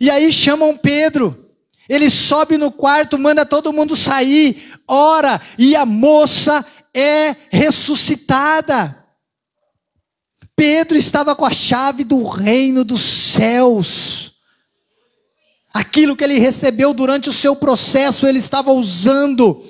E 0.00 0.08
aí 0.10 0.32
chamam 0.32 0.76
Pedro. 0.76 1.50
Ele 1.88 2.08
sobe 2.08 2.56
no 2.56 2.70
quarto, 2.70 3.18
manda 3.18 3.44
todo 3.44 3.72
mundo 3.72 3.96
sair, 3.96 4.72
ora, 4.86 5.40
e 5.58 5.74
a 5.74 5.84
moça 5.84 6.64
é 6.94 7.34
ressuscitada. 7.50 8.98
Pedro 10.54 10.96
estava 10.96 11.34
com 11.34 11.44
a 11.44 11.50
chave 11.50 12.04
do 12.04 12.22
reino 12.24 12.84
dos 12.84 13.00
céus. 13.00 14.34
Aquilo 15.72 16.14
que 16.14 16.22
ele 16.22 16.38
recebeu 16.38 16.92
durante 16.92 17.30
o 17.30 17.32
seu 17.32 17.56
processo, 17.56 18.26
ele 18.26 18.38
estava 18.38 18.72
usando 18.72 19.64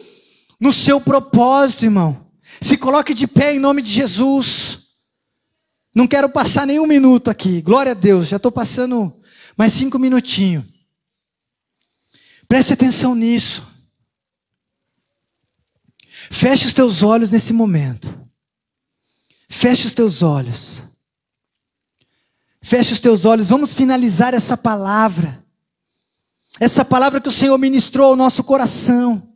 no 0.60 0.72
seu 0.72 1.00
propósito, 1.00 1.84
irmão. 1.84 2.26
Se 2.60 2.76
coloque 2.76 3.14
de 3.14 3.26
pé 3.26 3.54
em 3.54 3.58
nome 3.58 3.82
de 3.82 3.90
Jesus. 3.90 4.80
Não 5.94 6.06
quero 6.06 6.28
passar 6.28 6.66
nenhum 6.66 6.86
minuto 6.86 7.30
aqui. 7.30 7.62
Glória 7.62 7.92
a 7.92 7.94
Deus, 7.94 8.28
já 8.28 8.36
estou 8.36 8.50
passando 8.50 9.14
mais 9.56 9.72
cinco 9.72 9.98
minutinhos. 9.98 10.64
Preste 12.48 12.72
atenção 12.72 13.14
nisso. 13.14 13.71
Feche 16.32 16.66
os 16.66 16.72
teus 16.72 17.02
olhos 17.02 17.30
nesse 17.30 17.52
momento. 17.52 18.18
Feche 19.50 19.86
os 19.86 19.92
teus 19.92 20.22
olhos. 20.22 20.82
Feche 22.62 22.94
os 22.94 23.00
teus 23.00 23.26
olhos. 23.26 23.50
Vamos 23.50 23.74
finalizar 23.74 24.32
essa 24.32 24.56
palavra. 24.56 25.44
Essa 26.58 26.86
palavra 26.86 27.20
que 27.20 27.28
o 27.28 27.32
Senhor 27.32 27.58
ministrou 27.58 28.08
ao 28.08 28.16
nosso 28.16 28.42
coração. 28.42 29.28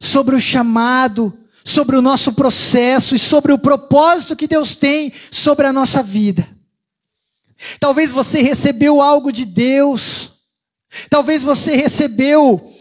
Sobre 0.00 0.34
o 0.34 0.40
chamado, 0.40 1.32
sobre 1.64 1.96
o 1.96 2.02
nosso 2.02 2.32
processo 2.32 3.14
e 3.14 3.20
sobre 3.20 3.52
o 3.52 3.58
propósito 3.58 4.34
que 4.34 4.48
Deus 4.48 4.74
tem 4.74 5.12
sobre 5.30 5.64
a 5.68 5.72
nossa 5.72 6.02
vida. 6.02 6.46
Talvez 7.78 8.10
você 8.10 8.42
recebeu 8.42 9.00
algo 9.00 9.30
de 9.30 9.44
Deus. 9.44 10.32
Talvez 11.08 11.44
você 11.44 11.76
recebeu 11.76 12.75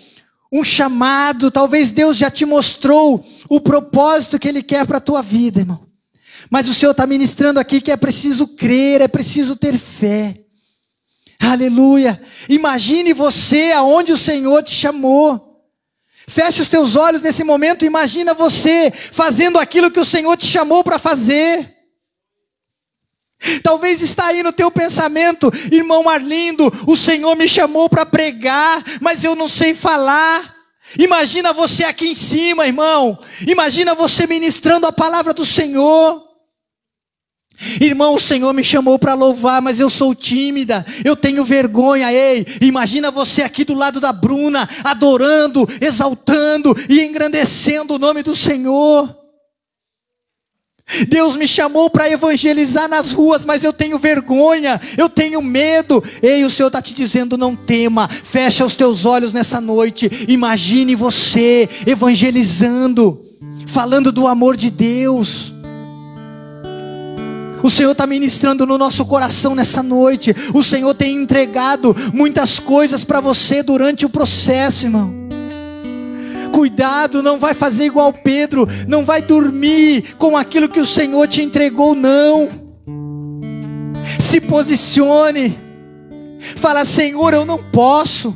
um 0.60 0.64
chamado, 0.64 1.52
talvez 1.52 1.92
Deus 1.92 2.16
já 2.16 2.32
te 2.32 2.46
mostrou 2.46 3.26
o 3.50 3.60
propósito 3.60 4.40
que 4.40 4.48
Ele 4.48 4.64
quer 4.64 4.86
para 4.88 5.00
a 5.00 5.02
tua 5.02 5.22
vida, 5.22 5.60
irmão. 5.60 5.86
Mas 6.50 6.70
o 6.70 6.74
Senhor 6.74 6.92
está 6.92 7.06
ministrando 7.06 7.60
aqui 7.60 7.82
que 7.82 7.92
é 7.92 7.98
preciso 7.98 8.48
crer, 8.48 9.02
é 9.02 9.08
preciso 9.08 9.58
ter 9.58 9.78
fé. 9.78 10.40
Aleluia. 11.38 12.22
Imagine 12.48 13.14
você 13.14 13.74
aonde 13.74 14.14
o 14.14 14.18
Senhor 14.18 14.64
te 14.64 14.72
chamou. 14.72 15.62
Feche 16.26 16.62
os 16.62 16.70
teus 16.70 16.96
olhos 16.96 17.22
nesse 17.22 17.44
momento, 17.44 17.86
imagina 17.86 18.34
você 18.34 18.92
fazendo 19.12 19.60
aquilo 19.60 19.92
que 19.92 20.00
o 20.00 20.06
Senhor 20.06 20.38
te 20.38 20.48
chamou 20.48 20.86
para 20.86 20.98
fazer. 20.98 21.75
Talvez 23.62 24.02
está 24.02 24.28
aí 24.28 24.42
no 24.42 24.54
teu 24.54 24.72
pensamento, 24.72 25.52
irmão 25.72 26.10
Arlindo, 26.10 26.72
o 26.88 26.96
Senhor 26.96 27.36
me 27.36 27.48
chamou 27.48 27.90
para 27.90 28.06
pregar, 28.06 28.84
mas 29.02 29.24
eu 29.24 29.36
não 29.36 29.48
sei 29.48 29.76
falar. 29.76 30.56
Imagina 30.98 31.52
você 31.52 31.84
aqui 31.84 32.08
em 32.08 32.16
cima, 32.16 32.66
irmão. 32.66 33.20
Imagina 33.48 33.94
você 33.94 34.26
ministrando 34.26 34.88
a 34.88 34.92
palavra 34.92 35.34
do 35.34 35.46
Senhor. 35.46 36.24
Irmão, 37.80 38.16
o 38.16 38.20
Senhor 38.20 38.54
me 38.54 38.64
chamou 38.64 39.00
para 39.00 39.14
louvar, 39.14 39.62
mas 39.62 39.80
eu 39.80 39.90
sou 39.90 40.14
tímida, 40.14 40.86
eu 41.04 41.16
tenho 41.16 41.46
vergonha. 41.46 42.12
Ei, 42.12 42.46
imagina 42.62 43.10
você 43.10 43.42
aqui 43.42 43.64
do 43.64 43.74
lado 43.74 44.00
da 44.00 44.12
Bruna, 44.12 44.68
adorando, 44.84 45.68
exaltando 45.80 46.76
e 46.90 47.02
engrandecendo 47.02 47.96
o 47.96 48.00
nome 48.00 48.24
do 48.24 48.36
Senhor. 48.36 49.25
Deus 51.08 51.36
me 51.36 51.48
chamou 51.48 51.90
para 51.90 52.10
evangelizar 52.10 52.88
nas 52.88 53.12
ruas, 53.12 53.44
mas 53.44 53.64
eu 53.64 53.74
tenho 53.74 53.98
vergonha, 53.98 54.80
eu 54.98 55.10
tenho 55.10 55.42
medo. 55.42 56.04
Ei, 56.22 56.46
o 56.46 56.50
Senhor 56.50 56.68
está 56.68 56.82
te 56.82 56.94
dizendo: 56.94 57.38
não 57.38 57.56
tema, 57.56 58.08
fecha 58.08 58.64
os 58.64 58.76
teus 58.76 59.04
olhos 59.06 59.34
nessa 59.34 59.60
noite. 59.60 60.10
Imagine 60.28 60.96
você 60.96 61.68
evangelizando, 61.88 63.20
falando 63.66 64.12
do 64.12 64.28
amor 64.28 64.56
de 64.56 64.70
Deus. 64.70 65.54
O 67.64 67.70
Senhor 67.72 67.94
está 67.94 68.06
ministrando 68.06 68.64
no 68.68 68.78
nosso 68.78 69.04
coração 69.06 69.56
nessa 69.56 69.82
noite. 69.82 70.36
O 70.54 70.64
Senhor 70.64 70.94
tem 70.94 71.16
entregado 71.16 71.96
muitas 72.14 72.60
coisas 72.60 73.04
para 73.04 73.20
você 73.20 73.64
durante 73.64 74.06
o 74.06 74.10
processo, 74.10 74.86
irmão. 74.86 75.25
Cuidado, 76.56 77.22
não 77.22 77.38
vai 77.38 77.54
fazer 77.54 77.84
igual 77.84 78.14
Pedro, 78.14 78.66
não 78.88 79.04
vai 79.04 79.22
dormir 79.22 80.16
com 80.18 80.38
aquilo 80.38 80.70
que 80.70 80.80
o 80.80 80.86
Senhor 80.86 81.28
te 81.28 81.42
entregou, 81.42 81.94
não. 81.94 82.48
Se 84.18 84.40
posicione. 84.40 85.60
Fala, 86.56 86.86
Senhor, 86.86 87.34
eu 87.34 87.44
não 87.44 87.58
posso. 87.58 88.34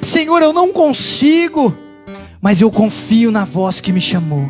Senhor, 0.00 0.40
eu 0.40 0.54
não 0.54 0.72
consigo. 0.72 1.76
Mas 2.40 2.62
eu 2.62 2.70
confio 2.70 3.30
na 3.30 3.44
voz 3.44 3.82
que 3.82 3.92
me 3.92 4.00
chamou. 4.00 4.48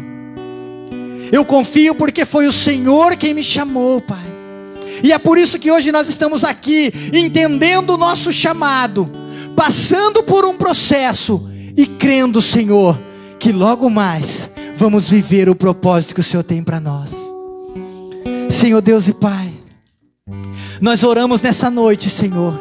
Eu 1.32 1.44
confio 1.44 1.96
porque 1.96 2.24
foi 2.24 2.46
o 2.46 2.52
Senhor 2.52 3.16
quem 3.16 3.34
me 3.34 3.42
chamou, 3.42 4.00
Pai. 4.00 4.32
E 5.02 5.12
é 5.12 5.18
por 5.18 5.38
isso 5.38 5.58
que 5.58 5.72
hoje 5.72 5.90
nós 5.90 6.08
estamos 6.08 6.44
aqui, 6.44 7.10
entendendo 7.12 7.94
o 7.94 7.98
nosso 7.98 8.32
chamado, 8.32 9.10
passando 9.56 10.22
por 10.22 10.44
um 10.44 10.56
processo 10.56 11.50
e 11.76 11.86
crendo, 11.86 12.42
Senhor, 12.42 12.98
que 13.38 13.52
logo 13.52 13.88
mais 13.90 14.50
vamos 14.76 15.10
viver 15.10 15.48
o 15.48 15.54
propósito 15.54 16.14
que 16.14 16.20
o 16.20 16.24
Senhor 16.24 16.42
tem 16.42 16.62
para 16.62 16.80
nós. 16.80 17.12
Senhor 18.50 18.80
Deus 18.80 19.08
e 19.08 19.14
Pai, 19.14 19.52
nós 20.80 21.02
oramos 21.02 21.40
nessa 21.40 21.70
noite, 21.70 22.10
Senhor. 22.10 22.58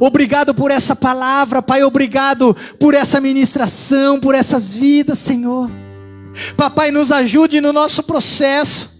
Obrigado 0.00 0.54
por 0.54 0.70
essa 0.70 0.94
palavra, 0.94 1.62
Pai. 1.62 1.82
Obrigado 1.82 2.54
por 2.78 2.94
essa 2.94 3.20
ministração, 3.20 4.18
por 4.20 4.34
essas 4.34 4.76
vidas, 4.76 5.18
Senhor. 5.18 5.70
Papai, 6.56 6.90
nos 6.90 7.12
ajude 7.12 7.60
no 7.60 7.72
nosso 7.72 8.02
processo. 8.02 8.90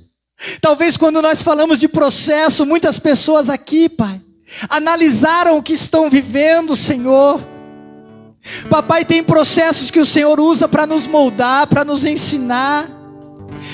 Talvez 0.61 0.97
quando 0.97 1.21
nós 1.21 1.43
falamos 1.43 1.79
de 1.79 1.89
processo, 1.89 2.65
muitas 2.65 2.99
pessoas 2.99 3.49
aqui, 3.49 3.89
Pai, 3.89 4.21
analisaram 4.69 5.59
o 5.59 5.63
que 5.63 5.73
estão 5.73 6.09
vivendo, 6.09 6.77
Senhor. 6.77 7.41
Papai, 8.69 9.05
tem 9.05 9.23
processos 9.23 9.91
que 9.91 10.01
o 10.01 10.07
Senhor 10.07 10.39
usa 10.39 10.69
para 10.69 10.87
nos 10.87 11.07
moldar, 11.07 11.67
para 11.67 11.85
nos 11.85 12.05
ensinar. 12.05 12.89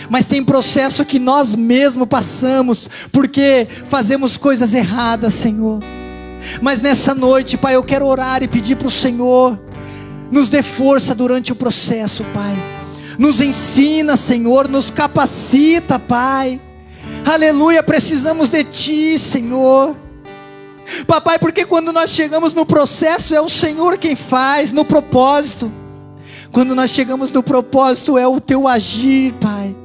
Mas 0.08 0.24
tem 0.24 0.44
processo 0.44 1.04
que 1.04 1.18
nós 1.18 1.56
mesmos 1.56 2.06
passamos, 2.06 2.88
porque 3.12 3.66
fazemos 3.86 4.36
coisas 4.36 4.72
erradas, 4.74 5.34
Senhor. 5.34 5.80
Mas 6.62 6.80
nessa 6.80 7.14
noite, 7.14 7.56
Pai, 7.56 7.74
eu 7.74 7.82
quero 7.82 8.06
orar 8.06 8.42
e 8.42 8.48
pedir 8.48 8.76
para 8.76 8.88
o 8.88 8.90
Senhor, 8.90 9.58
nos 10.30 10.48
dê 10.48 10.62
força 10.62 11.14
durante 11.14 11.52
o 11.52 11.56
processo, 11.56 12.24
Pai. 12.32 12.56
Nos 13.18 13.40
ensina, 13.40 14.16
Senhor, 14.16 14.68
nos 14.68 14.90
capacita, 14.90 15.98
Pai. 15.98 16.60
Aleluia, 17.24 17.82
precisamos 17.82 18.48
de 18.48 18.64
Ti, 18.64 19.18
Senhor. 19.18 19.94
Papai, 21.07 21.38
porque 21.38 21.64
quando 21.64 21.93
nós 21.93 22.11
chegamos 22.11 22.53
no 22.53 22.66
processo 22.66 23.34
é 23.34 23.41
o 23.41 23.49
Senhor 23.49 23.99
quem 23.99 24.16
faz, 24.16 24.72
no 24.72 24.84
propósito. 24.84 25.72
Quando 26.53 26.74
nós 26.74 26.91
chegamos 26.91 27.30
no 27.30 27.43
propósito 27.43 28.18
é 28.18 28.26
o 28.26 28.41
Teu 28.41 28.66
agir, 28.66 29.32
Pai. 29.34 29.76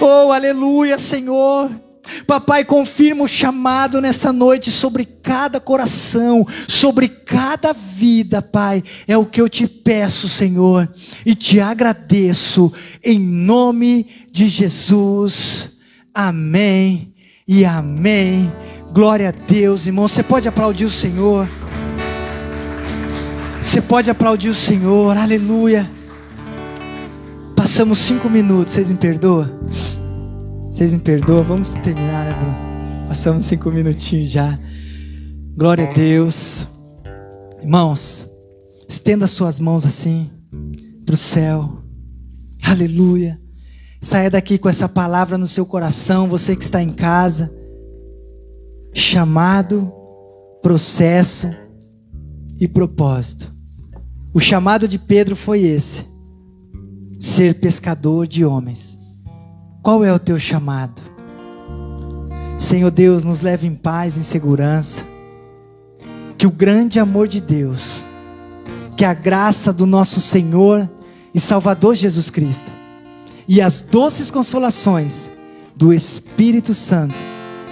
Oh, 0.00 0.32
aleluia, 0.32 0.98
Senhor. 0.98 1.70
Papai, 2.26 2.64
confirma 2.64 3.24
o 3.24 3.28
chamado 3.28 4.00
nesta 4.00 4.32
noite 4.32 4.70
sobre 4.70 5.04
cada 5.04 5.60
coração, 5.60 6.46
sobre 6.66 7.08
cada 7.08 7.72
vida, 7.72 8.40
Pai. 8.40 8.82
É 9.06 9.16
o 9.16 9.26
que 9.26 9.40
eu 9.40 9.48
te 9.48 9.66
peço, 9.66 10.28
Senhor, 10.28 10.88
e 11.24 11.34
te 11.34 11.60
agradeço 11.60 12.72
em 13.04 13.18
nome 13.18 14.06
de 14.30 14.48
Jesus. 14.48 15.70
Amém 16.14 17.12
e 17.46 17.64
amém. 17.64 18.50
Glória 18.92 19.28
a 19.28 19.32
Deus, 19.32 19.86
irmão. 19.86 20.08
Você 20.08 20.22
pode 20.22 20.48
aplaudir 20.48 20.84
o 20.84 20.90
Senhor. 20.90 21.48
Você 23.62 23.82
pode 23.82 24.10
aplaudir 24.10 24.48
o 24.48 24.54
Senhor. 24.54 25.16
Aleluia. 25.16 25.88
Passamos 27.54 27.98
cinco 27.98 28.30
minutos. 28.30 28.74
Vocês 28.74 28.90
me 28.90 28.96
perdoam? 28.96 29.48
Vocês 30.70 30.94
me 30.94 31.00
perdoam? 31.00 31.44
Vamos 31.44 31.72
terminar, 31.74 32.24
né, 32.24 32.34
Bruno? 32.34 33.08
Passamos 33.08 33.44
cinco 33.44 33.70
minutinhos 33.70 34.30
já. 34.30 34.58
Glória 35.56 35.88
a 35.88 35.92
Deus. 35.92 36.66
Irmãos, 37.60 38.26
estenda 38.88 39.26
suas 39.26 39.60
mãos 39.60 39.84
assim 39.84 40.30
para 41.04 41.14
o 41.14 41.18
céu. 41.18 41.82
Aleluia. 42.64 43.38
Saia 44.00 44.30
daqui 44.30 44.56
com 44.56 44.68
essa 44.68 44.88
palavra 44.88 45.36
no 45.36 45.46
seu 45.46 45.66
coração, 45.66 46.28
você 46.28 46.56
que 46.56 46.64
está 46.64 46.82
em 46.82 46.90
casa. 46.90 47.50
Chamado, 48.92 49.92
processo 50.62 51.48
e 52.58 52.66
propósito. 52.66 53.52
O 54.34 54.40
chamado 54.40 54.86
de 54.86 54.98
Pedro 54.98 55.36
foi 55.36 55.62
esse: 55.64 56.06
ser 57.18 57.60
pescador 57.60 58.26
de 58.26 58.44
homens. 58.44 58.98
Qual 59.82 60.04
é 60.04 60.12
o 60.12 60.18
teu 60.18 60.38
chamado? 60.38 61.00
Senhor 62.58 62.90
Deus, 62.90 63.22
nos 63.22 63.40
leve 63.40 63.66
em 63.66 63.74
paz, 63.74 64.18
em 64.18 64.22
segurança. 64.22 65.04
Que 66.36 66.46
o 66.46 66.50
grande 66.50 67.00
amor 67.00 67.26
de 67.26 67.40
Deus, 67.40 68.04
que 68.96 69.04
a 69.04 69.14
graça 69.14 69.72
do 69.72 69.86
nosso 69.86 70.20
Senhor 70.20 70.88
e 71.34 71.40
Salvador 71.40 71.94
Jesus 71.94 72.30
Cristo 72.30 72.70
e 73.48 73.62
as 73.62 73.80
doces 73.80 74.30
consolações 74.30 75.30
do 75.74 75.92
Espírito 75.92 76.74
Santo 76.74 77.14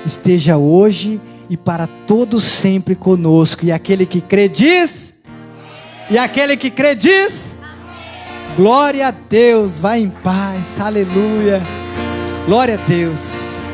esteja 0.07 0.57
hoje 0.57 1.21
e 1.51 1.57
para 1.57 1.87
todo 2.07 2.41
sempre 2.41 2.95
conosco. 2.95 3.67
E 3.67 3.73
aquele 3.73 4.07
que 4.07 4.21
crê 4.21 4.49
diz, 4.49 5.13
e 6.09 6.17
aquele 6.17 6.57
que 6.57 6.71
crê 6.71 6.95
diz, 6.95 7.55
glória 8.57 9.09
a 9.09 9.11
Deus, 9.11 9.79
vai 9.79 10.01
em 10.01 10.09
paz, 10.09 10.81
aleluia. 10.81 11.61
Glória 12.47 12.75
a 12.75 12.89
Deus. 12.89 13.66